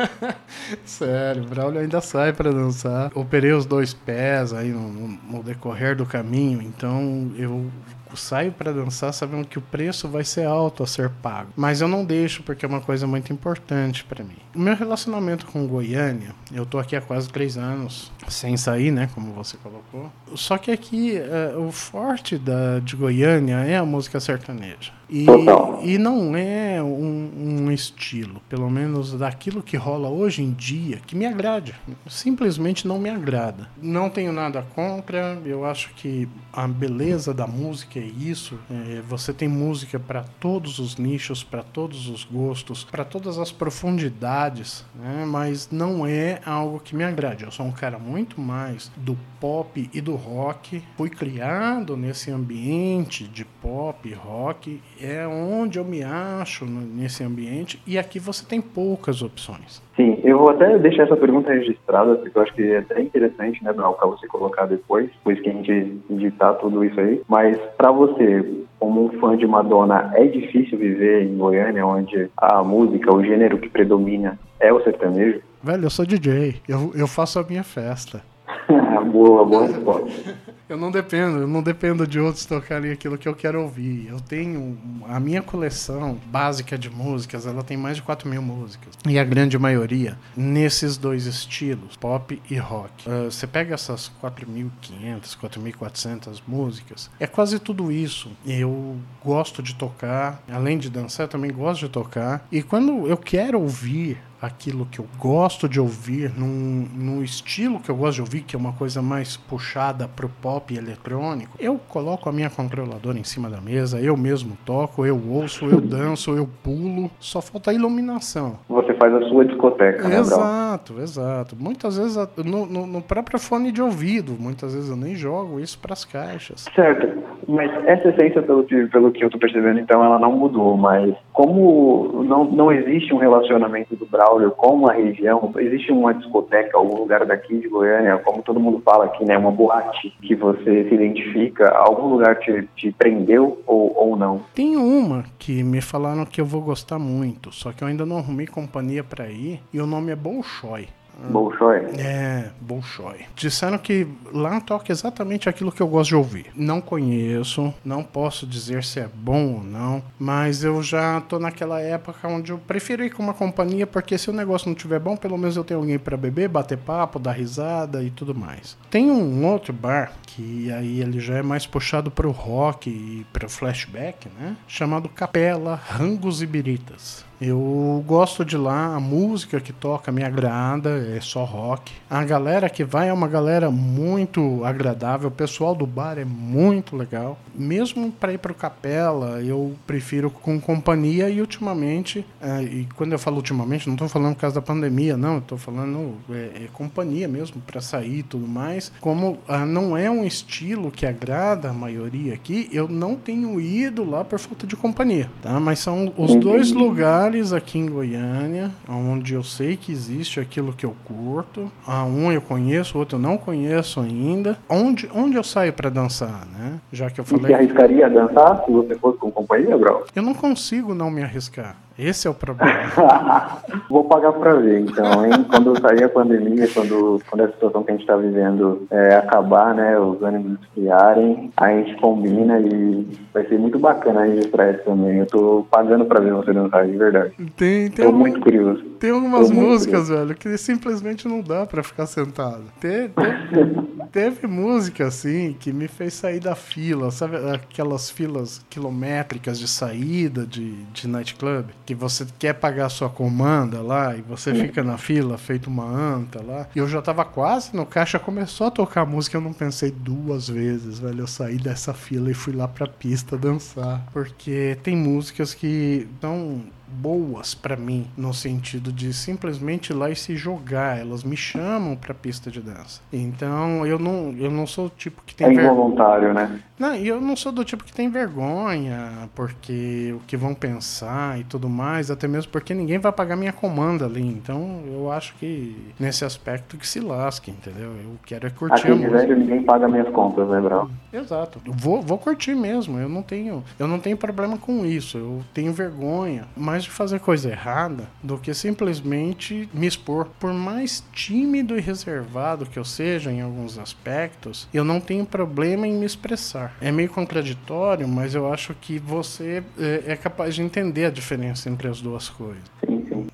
Sério, 0.84 1.42
o 1.44 1.46
Braulio 1.46 1.80
ainda 1.80 2.00
sai 2.00 2.32
pra 2.32 2.50
dançar. 2.50 3.10
Operei 3.14 3.52
os 3.52 3.66
dois 3.66 3.94
pés 3.94 4.52
aí 4.52 4.68
no, 4.70 4.88
no- 4.90 5.42
decorrer 5.42 5.96
do 5.96 6.04
caminho, 6.04 6.60
então 6.60 7.30
eu 7.36 7.66
saio 8.14 8.50
pra 8.50 8.72
dançar 8.72 9.14
sabendo 9.14 9.46
que 9.46 9.56
o 9.56 9.62
preço 9.62 10.08
vai 10.08 10.24
ser 10.24 10.44
alto 10.44 10.82
a 10.82 10.86
ser 10.86 11.08
pago. 11.22 11.50
Mas 11.56 11.80
eu 11.80 11.86
não 11.86 12.04
deixo 12.04 12.42
porque 12.42 12.64
é 12.64 12.68
uma 12.68 12.80
coisa 12.80 13.06
muito 13.06 13.32
importante 13.32 14.04
pra 14.04 14.24
mim. 14.24 14.36
O 14.54 14.58
meu 14.58 14.74
relacionamento 14.74 15.46
com 15.46 15.64
Goiânia, 15.66 16.30
eu 16.52 16.66
tô 16.66 16.78
aqui 16.80 16.96
há 16.96 17.00
quase 17.00 17.28
três 17.28 17.56
anos, 17.56 18.10
sem 18.28 18.56
sair, 18.56 18.90
né, 18.90 19.08
como 19.14 19.32
você 19.32 19.56
colocou. 19.62 20.10
Só 20.34 20.58
que 20.58 20.70
aqui 20.70 21.16
eh, 21.16 21.54
o 21.56 21.70
forte 21.70 22.36
da, 22.38 22.78
de 22.80 22.96
Goiânia 22.96 23.56
é 23.56 23.76
a 23.76 23.84
música 23.84 24.20
sertaneja. 24.20 24.92
E, 25.10 25.26
Total. 25.26 25.80
e 25.82 25.98
não 25.98 26.36
é 26.36 26.80
um, 26.80 27.30
um 27.36 27.72
estilo, 27.72 28.40
pelo 28.48 28.70
menos 28.70 29.12
daquilo 29.12 29.62
que 29.62 29.76
rola 29.76 30.08
hoje 30.08 30.42
em 30.42 30.52
dia, 30.52 31.00
que 31.04 31.16
me 31.16 31.26
agrade. 31.26 31.74
Simplesmente 32.06 32.86
não 32.86 32.98
me 32.98 33.10
agrada. 33.10 33.68
Não 33.82 34.08
tenho 34.08 34.32
nada 34.32 34.62
contra, 34.74 35.40
eu 35.44 35.64
acho 35.64 35.92
que 35.94 36.28
a 36.52 36.68
beleza 36.68 37.34
da 37.34 37.46
música 37.46 37.98
é 37.98 38.04
isso. 38.04 38.58
É, 38.70 39.02
você 39.08 39.32
tem 39.32 39.48
música 39.48 39.98
para 39.98 40.22
todos 40.22 40.78
os 40.78 40.96
nichos, 40.96 41.42
para 41.42 41.62
todos 41.62 42.08
os 42.08 42.24
gostos, 42.24 42.84
para 42.84 43.04
todas 43.04 43.36
as 43.38 43.50
profundidades, 43.50 44.84
né? 44.94 45.24
mas 45.26 45.68
não 45.72 46.06
é 46.06 46.40
algo 46.46 46.78
que 46.78 46.94
me 46.94 47.02
agrade. 47.02 47.44
Eu 47.44 47.50
sou 47.50 47.66
um 47.66 47.72
cara 47.72 47.98
muito 47.98 48.40
mais 48.40 48.90
do 48.96 49.18
pop 49.40 49.90
e 49.92 50.00
do 50.00 50.14
rock. 50.14 50.82
Fui 50.96 51.10
criado 51.10 51.96
nesse 51.96 52.30
ambiente 52.30 53.26
de 53.26 53.44
pop 53.44 54.08
e 54.08 54.12
rock. 54.12 54.80
É 55.02 55.26
onde 55.26 55.78
eu 55.78 55.84
me 55.84 56.02
acho 56.02 56.64
nesse 56.64 57.24
ambiente. 57.24 57.80
E 57.86 57.98
aqui 57.98 58.18
você 58.18 58.44
tem 58.44 58.60
poucas 58.60 59.22
opções. 59.22 59.82
Sim, 59.96 60.18
eu 60.22 60.38
vou 60.38 60.50
até 60.50 60.78
deixar 60.78 61.04
essa 61.04 61.16
pergunta 61.16 61.52
registrada, 61.52 62.16
porque 62.16 62.36
eu 62.36 62.42
acho 62.42 62.54
que 62.54 62.62
é 62.62 62.78
até 62.78 63.00
interessante, 63.00 63.62
né, 63.64 63.72
Brau, 63.72 63.94
pra 63.94 64.06
você 64.06 64.26
colocar 64.26 64.66
depois, 64.66 65.06
depois 65.10 65.40
que 65.40 65.48
a 65.48 65.52
gente 65.52 66.00
editar 66.10 66.54
tudo 66.54 66.84
isso 66.84 66.98
aí. 67.00 67.22
Mas 67.28 67.58
pra 67.76 67.90
você, 67.90 68.44
como 68.78 69.06
um 69.06 69.20
fã 69.20 69.36
de 69.36 69.46
Madonna, 69.46 70.10
é 70.14 70.24
difícil 70.24 70.78
viver 70.78 71.24
em 71.24 71.36
Goiânia, 71.36 71.86
onde 71.86 72.30
a 72.36 72.62
música, 72.62 73.14
o 73.14 73.24
gênero 73.24 73.58
que 73.58 73.68
predomina 73.68 74.38
é 74.58 74.72
o 74.72 74.82
sertanejo? 74.82 75.40
Velho, 75.62 75.84
eu 75.84 75.90
sou 75.90 76.06
DJ. 76.06 76.56
Eu, 76.68 76.92
eu 76.94 77.06
faço 77.06 77.38
a 77.38 77.42
minha 77.42 77.64
festa. 77.64 78.22
boa, 79.12 79.44
boa 79.44 79.66
resposta. 79.66 80.34
Eu 80.70 80.76
não 80.76 80.92
dependo, 80.92 81.38
eu 81.38 81.48
não 81.48 81.64
dependo 81.64 82.06
de 82.06 82.20
outros 82.20 82.46
tocarem 82.46 82.92
aquilo 82.92 83.18
que 83.18 83.26
eu 83.26 83.34
quero 83.34 83.60
ouvir. 83.60 84.06
Eu 84.08 84.20
tenho 84.20 84.78
a 85.08 85.18
minha 85.18 85.42
coleção 85.42 86.16
básica 86.26 86.78
de 86.78 86.88
músicas, 86.88 87.44
ela 87.44 87.64
tem 87.64 87.76
mais 87.76 87.96
de 87.96 88.02
4 88.02 88.28
mil 88.28 88.40
músicas. 88.40 88.94
E 89.04 89.18
a 89.18 89.24
grande 89.24 89.58
maioria 89.58 90.16
nesses 90.36 90.96
dois 90.96 91.26
estilos, 91.26 91.96
pop 91.96 92.40
e 92.48 92.56
rock. 92.56 93.04
Ah, 93.04 93.24
você 93.24 93.48
pega 93.48 93.74
essas 93.74 94.12
4.500, 94.22 95.36
4.400 95.36 96.40
músicas, 96.46 97.10
é 97.18 97.26
quase 97.26 97.58
tudo 97.58 97.90
isso. 97.90 98.30
Eu 98.46 98.96
gosto 99.24 99.64
de 99.64 99.74
tocar, 99.74 100.40
além 100.48 100.78
de 100.78 100.88
dançar, 100.88 101.24
eu 101.24 101.28
também 101.28 101.50
gosto 101.52 101.80
de 101.80 101.88
tocar. 101.88 102.46
E 102.52 102.62
quando 102.62 103.08
eu 103.08 103.16
quero 103.16 103.60
ouvir 103.60 104.18
aquilo 104.40 104.86
que 104.86 104.98
eu 104.98 105.06
gosto 105.18 105.68
de 105.68 105.80
ouvir, 105.80 106.32
num, 106.36 106.86
num 106.94 107.22
estilo 107.22 107.78
que 107.80 107.90
eu 107.90 107.96
gosto 107.96 108.14
de 108.16 108.20
ouvir, 108.22 108.40
que 108.42 108.56
é 108.56 108.58
uma 108.58 108.72
coisa 108.72 109.02
mais 109.02 109.36
puxada 109.36 110.08
pro 110.08 110.28
pop 110.28 110.74
eletrônico, 110.74 111.56
eu 111.58 111.78
coloco 111.88 112.28
a 112.28 112.32
minha 112.32 112.48
controladora 112.50 113.18
em 113.18 113.24
cima 113.24 113.48
da 113.50 113.60
mesa, 113.60 114.00
eu 114.00 114.16
mesmo 114.16 114.56
toco, 114.64 115.04
eu 115.04 115.20
ouço, 115.28 115.66
eu 115.66 115.80
danço, 115.80 116.34
eu 116.34 116.48
pulo, 116.62 117.10
só 117.20 117.40
falta 117.40 117.72
iluminação. 117.72 118.58
Você 118.68 118.94
faz 118.94 119.12
a 119.14 119.28
sua 119.28 119.44
discoteca, 119.44 120.02
né, 120.08 120.16
Brau? 120.16 120.20
Exato, 120.40 121.00
exato. 121.00 121.56
Muitas 121.58 121.96
vezes 121.98 122.16
no, 122.44 122.66
no- 122.66 122.86
no 122.86 123.02
próprio 123.02 123.38
fone 123.38 123.70
de 123.72 123.82
ouvido, 123.82 124.36
muitas 124.38 124.74
vezes 124.74 124.88
eu 124.90 124.96
nem 124.96 125.14
jogo 125.14 125.60
isso 125.60 125.78
pras 125.78 126.04
caixas. 126.04 126.66
Certo, 126.74 127.06
mas 127.48 127.70
essa 127.86 128.08
essência, 128.08 128.42
pelo 128.42 128.64
que, 128.64 128.86
pelo 128.86 129.10
que 129.12 129.24
eu 129.24 129.30
tô 129.30 129.38
percebendo, 129.38 129.78
então, 129.80 130.02
ela 130.04 130.18
não 130.18 130.32
mudou, 130.32 130.76
mas 130.76 131.14
como 131.32 132.22
não, 132.24 132.44
não 132.44 132.72
existe 132.72 133.12
um 133.14 133.18
relacionamento 133.18 133.94
do 133.96 134.06
Braulio 134.30 134.52
com 134.52 134.88
a 134.88 134.92
região, 134.92 135.52
existe 135.58 135.90
uma 135.90 136.14
discoteca, 136.14 136.78
algum 136.78 136.96
lugar 136.96 137.26
daqui 137.26 137.58
de 137.58 137.68
Goiânia, 137.68 138.18
como 138.18 138.42
todo 138.42 138.60
mundo 138.60 138.80
fala 138.84 139.06
aqui, 139.06 139.24
né, 139.24 139.36
uma 139.36 139.50
boate 139.50 140.14
que 140.22 140.36
você 140.36 140.88
se 140.88 140.94
identifica, 140.94 141.68
algum 141.70 142.08
lugar 142.08 142.38
te, 142.38 142.68
te 142.76 142.92
prendeu 142.92 143.60
ou, 143.66 143.92
ou 143.96 144.16
não? 144.16 144.40
Tem 144.54 144.76
uma 144.76 145.24
que 145.38 145.64
me 145.64 145.80
falaram 145.80 146.24
que 146.24 146.40
eu 146.40 146.46
vou 146.46 146.62
gostar 146.62 146.98
muito, 146.98 147.52
só 147.52 147.72
que 147.72 147.82
eu 147.82 147.88
ainda 147.88 148.06
não 148.06 148.18
arrumei 148.18 148.46
companhia 148.46 149.02
pra 149.02 149.28
ir, 149.28 149.60
e 149.72 149.80
o 149.80 149.86
nome 149.86 150.12
é 150.12 150.16
Bolshoi. 150.16 150.86
Bolshoi? 151.28 151.86
É, 151.98 152.50
Bolshoi. 152.60 153.26
Disseram 153.34 153.78
que 153.78 154.06
lá 154.32 154.60
toca 154.60 154.90
exatamente 154.90 155.48
aquilo 155.48 155.72
que 155.72 155.80
eu 155.80 155.88
gosto 155.88 156.10
de 156.10 156.16
ouvir. 156.16 156.46
Não 156.54 156.80
conheço, 156.80 157.72
não 157.84 158.02
posso 158.02 158.46
dizer 158.46 158.84
se 158.84 159.00
é 159.00 159.08
bom 159.12 159.54
ou 159.54 159.62
não, 159.62 160.02
mas 160.18 160.64
eu 160.64 160.82
já 160.82 161.20
tô 161.20 161.38
naquela 161.38 161.80
época 161.80 162.28
onde 162.28 162.52
eu 162.52 162.58
prefiro 162.58 163.04
ir 163.04 163.10
com 163.10 163.22
uma 163.22 163.34
companhia, 163.34 163.86
porque 163.86 164.16
se 164.16 164.30
o 164.30 164.32
negócio 164.32 164.68
não 164.68 164.74
estiver 164.74 164.98
bom, 164.98 165.16
pelo 165.16 165.38
menos 165.38 165.56
eu 165.56 165.64
tenho 165.64 165.80
alguém 165.80 165.98
pra 165.98 166.16
beber, 166.16 166.48
bater 166.48 166.78
papo, 166.78 167.18
dar 167.18 167.32
risada 167.32 168.02
e 168.02 168.10
tudo 168.10 168.34
mais. 168.34 168.76
Tem 168.90 169.10
um 169.10 169.46
outro 169.46 169.72
bar, 169.72 170.12
que 170.26 170.70
aí 170.72 171.00
ele 171.00 171.20
já 171.20 171.36
é 171.36 171.42
mais 171.42 171.66
puxado 171.66 172.10
pro 172.10 172.30
rock 172.30 172.88
e 172.90 173.26
pro 173.32 173.48
flashback, 173.48 174.28
né? 174.38 174.56
Chamado 174.66 175.08
Capela 175.08 175.74
Rangos 175.74 176.42
e 176.42 176.46
Biritas. 176.46 177.29
Eu 177.40 178.04
gosto 178.06 178.44
de 178.44 178.54
lá, 178.54 178.94
a 178.94 179.00
música 179.00 179.60
que 179.60 179.72
toca 179.72 180.12
me 180.12 180.22
agrada, 180.22 180.90
é 181.16 181.20
só 181.22 181.42
rock. 181.42 181.90
A 182.08 182.22
galera 182.22 182.68
que 182.68 182.84
vai 182.84 183.08
é 183.08 183.12
uma 183.12 183.28
galera 183.28 183.70
muito 183.70 184.62
agradável, 184.62 185.28
o 185.28 185.32
pessoal 185.32 185.74
do 185.74 185.86
bar 185.86 186.18
é 186.18 186.24
muito 186.24 186.94
legal. 186.94 187.38
Mesmo 187.54 188.12
para 188.12 188.34
ir 188.34 188.38
pro 188.38 188.54
Capela, 188.54 189.40
eu 189.40 189.74
prefiro 189.86 190.30
com 190.30 190.60
companhia 190.60 191.30
e 191.30 191.40
ultimamente, 191.40 192.26
eh, 192.42 192.62
e 192.62 192.88
quando 192.94 193.12
eu 193.12 193.18
falo 193.18 193.36
ultimamente, 193.36 193.88
não 193.88 193.96
tô 193.96 194.06
falando 194.06 194.34
por 194.34 194.42
causa 194.42 194.56
da 194.56 194.62
pandemia, 194.62 195.16
não, 195.16 195.40
tô 195.40 195.56
falando 195.56 196.16
é, 196.30 196.64
é 196.64 196.68
companhia 196.74 197.26
mesmo 197.26 197.62
para 197.62 197.80
sair 197.80 198.18
e 198.18 198.22
tudo 198.22 198.46
mais. 198.46 198.92
Como 199.00 199.38
ah, 199.48 199.64
não 199.64 199.96
é 199.96 200.10
um 200.10 200.26
estilo 200.26 200.90
que 200.90 201.06
agrada 201.06 201.70
a 201.70 201.72
maioria 201.72 202.34
aqui, 202.34 202.68
eu 202.70 202.86
não 202.86 203.16
tenho 203.16 203.58
ido 203.58 204.04
lá 204.04 204.24
por 204.24 204.38
falta 204.38 204.66
de 204.66 204.76
companhia, 204.76 205.30
tá? 205.40 205.58
Mas 205.58 205.78
são 205.78 206.12
os 206.18 206.34
dois 206.34 206.70
lugares 206.72 207.29
aqui 207.56 207.78
em 207.78 207.86
Goiânia, 207.88 208.70
onde 208.88 209.34
eu 209.34 209.42
sei 209.42 209.76
que 209.76 209.92
existe 209.92 210.40
aquilo 210.40 210.72
que 210.72 210.84
eu 210.84 210.94
curto. 211.04 211.70
A 211.86 212.04
um 212.04 212.32
eu 212.32 212.40
conheço, 212.42 212.96
o 212.96 213.00
outro 213.00 213.16
eu 213.16 213.22
não 213.22 213.36
conheço 213.38 214.00
ainda. 214.00 214.58
Onde, 214.68 215.08
onde 215.14 215.36
eu 215.36 215.44
saio 215.44 215.72
para 215.72 215.88
dançar, 215.88 216.46
né? 216.52 216.80
Já 216.92 217.08
que 217.10 217.20
eu 217.20 217.24
E 217.24 217.28
se 217.28 217.36
falei, 217.36 217.54
arriscaria 217.54 218.06
a 218.06 218.08
dançar 218.08 218.64
se 218.64 218.70
você 218.72 218.94
fosse 218.96 219.18
com 219.18 219.30
companhia, 219.30 219.76
Brau? 219.78 220.04
eu 220.14 220.22
não 220.22 220.34
consigo 220.34 220.94
não 220.94 221.10
me 221.10 221.22
arriscar. 221.22 221.76
Esse 222.00 222.26
é 222.26 222.30
o 222.30 222.34
problema. 222.34 222.72
Vou 223.90 224.04
pagar 224.04 224.32
pra 224.32 224.54
ver, 224.54 224.80
então, 224.80 225.24
hein? 225.26 225.44
Quando 225.48 225.78
sair 225.80 226.04
a 226.04 226.08
pandemia, 226.08 226.66
quando, 226.72 227.20
quando 227.28 227.42
a 227.42 227.48
situação 227.48 227.82
que 227.82 227.90
a 227.92 227.94
gente 227.96 228.06
tá 228.06 228.16
vivendo 228.16 228.86
é, 228.90 229.16
acabar, 229.16 229.74
né? 229.74 229.98
Os 229.98 230.22
ânimos 230.22 230.58
esfriarem, 230.62 231.50
a 231.56 231.68
gente 231.72 231.96
combina 232.00 232.58
e 232.60 233.06
vai 233.34 233.46
ser 233.46 233.58
muito 233.58 233.78
bacana 233.78 234.24
registrar 234.24 234.72
isso 234.72 234.84
também. 234.84 235.18
Eu 235.18 235.26
tô 235.26 235.66
pagando 235.70 236.04
pra 236.06 236.20
ver 236.20 236.32
você 236.32 236.52
dançar, 236.52 236.86
de 236.86 236.96
verdade. 236.96 237.32
Tem, 237.56 237.90
tem 237.90 238.06
Tô 238.06 238.12
muito 238.12 238.40
curioso. 238.40 238.82
Tem 239.00 239.10
algumas 239.10 239.50
músicas, 239.50 240.08
velho, 240.08 240.34
que 240.34 240.56
simplesmente 240.58 241.26
não 241.26 241.40
dá 241.40 241.64
pra 241.66 241.82
ficar 241.82 242.06
sentado. 242.06 242.62
Te- 242.80 243.08
te- 243.08 244.06
teve 244.12 244.46
música, 244.46 245.06
assim, 245.06 245.56
que 245.58 245.72
me 245.72 245.88
fez 245.88 246.14
sair 246.14 246.40
da 246.40 246.54
fila, 246.54 247.10
sabe? 247.10 247.36
Aquelas 247.52 248.10
filas 248.10 248.64
quilométricas 248.68 249.58
de 249.58 249.66
saída 249.68 250.46
de, 250.46 250.72
de 250.92 251.08
nightclub, 251.08 251.66
que 251.90 251.94
você 251.94 252.24
quer 252.38 252.52
pagar 252.54 252.86
a 252.86 252.88
sua 252.88 253.08
comanda 253.08 253.82
lá 253.82 254.14
e 254.16 254.22
você 254.22 254.54
fica 254.54 254.80
na 254.84 254.96
fila, 254.96 255.36
feito 255.36 255.68
uma 255.68 255.84
anta 255.84 256.40
lá. 256.40 256.68
E 256.72 256.78
eu 256.78 256.86
já 256.86 257.02
tava 257.02 257.24
quase 257.24 257.74
no 257.74 257.84
caixa, 257.84 258.16
começou 258.16 258.68
a 258.68 258.70
tocar 258.70 259.04
música, 259.04 259.36
eu 259.36 259.40
não 259.40 259.52
pensei 259.52 259.90
duas 259.90 260.48
vezes, 260.48 261.00
velho. 261.00 261.20
Eu 261.22 261.26
saí 261.26 261.56
dessa 261.58 261.92
fila 261.92 262.30
e 262.30 262.34
fui 262.34 262.52
lá 262.54 262.68
pra 262.68 262.86
pista 262.86 263.36
dançar. 263.36 264.06
Porque 264.12 264.78
tem 264.84 264.96
músicas 264.96 265.52
que 265.52 266.06
são 266.20 266.60
boas 266.92 267.54
pra 267.54 267.76
mim 267.76 268.06
no 268.16 268.34
sentido 268.34 268.92
de 268.92 269.12
simplesmente 269.14 269.90
ir 269.90 269.94
lá 269.94 270.10
e 270.10 270.16
se 270.16 270.36
jogar, 270.36 270.98
elas 270.98 271.22
me 271.22 271.36
chamam 271.36 271.94
pra 271.96 272.12
pista 272.14 272.50
de 272.50 272.60
dança. 272.60 273.00
Então, 273.12 273.86
eu 273.86 273.96
não 273.98 274.32
eu 274.38 274.50
não 274.50 274.66
sou 274.66 274.86
o 274.86 274.90
tipo 274.90 275.22
que 275.24 275.34
É 275.42 275.46
tem 275.46 275.56
vergonha. 275.56 275.72
involuntário, 275.72 276.34
né? 276.34 276.60
Não, 276.80 276.96
e 276.96 277.06
eu 277.06 277.20
não 277.20 277.36
sou 277.36 277.52
do 277.52 277.62
tipo 277.62 277.84
que 277.84 277.92
tem 277.92 278.08
vergonha, 278.08 279.28
porque 279.34 280.14
o 280.16 280.20
que 280.20 280.34
vão 280.34 280.54
pensar 280.54 281.38
e 281.38 281.44
tudo 281.44 281.68
mais, 281.68 282.10
até 282.10 282.26
mesmo 282.26 282.50
porque 282.50 282.72
ninguém 282.72 282.98
vai 282.98 283.12
pagar 283.12 283.36
minha 283.36 283.52
comanda 283.52 284.06
ali. 284.06 284.26
Então, 284.26 284.82
eu 284.86 285.12
acho 285.12 285.34
que 285.34 285.76
nesse 285.98 286.24
aspecto 286.24 286.78
que 286.78 286.88
se 286.88 286.98
lasque, 286.98 287.50
entendeu? 287.50 287.90
Eu 288.02 288.18
quero 288.24 288.46
é 288.46 288.50
curtir 288.50 288.80
Aqui 288.80 288.92
a 288.92 288.94
de 288.94 289.00
música. 289.00 289.18
velho 289.18 289.36
ninguém 289.36 289.62
paga 289.62 289.86
minhas 289.86 290.08
contas, 290.08 290.48
né, 290.48 290.58
Brau? 290.58 290.90
Exato. 291.12 291.60
Eu 291.66 291.72
Vou, 291.74 292.00
vou 292.00 292.16
curtir 292.16 292.54
mesmo. 292.54 292.98
Eu 292.98 293.10
não 293.10 293.22
tenho, 293.22 293.62
eu 293.78 293.86
não 293.86 294.00
tenho 294.00 294.16
problema 294.16 294.56
com 294.56 294.86
isso. 294.86 295.18
Eu 295.18 295.42
tenho 295.52 295.74
vergonha 295.74 296.46
mais 296.56 296.84
de 296.84 296.90
fazer 296.90 297.20
coisa 297.20 297.50
errada 297.50 298.04
do 298.22 298.38
que 298.38 298.54
simplesmente 298.54 299.68
me 299.74 299.86
expor. 299.86 300.28
Por 300.40 300.54
mais 300.54 301.04
tímido 301.12 301.76
e 301.76 301.80
reservado 301.82 302.64
que 302.64 302.78
eu 302.78 302.84
seja 302.86 303.30
em 303.30 303.42
alguns 303.42 303.78
aspectos, 303.78 304.66
eu 304.72 304.82
não 304.82 304.98
tenho 304.98 305.26
problema 305.26 305.86
em 305.86 305.92
me 305.92 306.06
expressar. 306.06 306.69
É 306.80 306.90
meio 306.90 307.08
contraditório, 307.08 308.06
mas 308.08 308.34
eu 308.34 308.52
acho 308.52 308.74
que 308.74 308.98
você 308.98 309.62
é, 309.78 310.12
é 310.12 310.16
capaz 310.16 310.54
de 310.54 310.62
entender 310.62 311.06
a 311.06 311.10
diferença 311.10 311.68
entre 311.68 311.88
as 311.88 312.00
duas 312.00 312.28
coisas. 312.28 312.62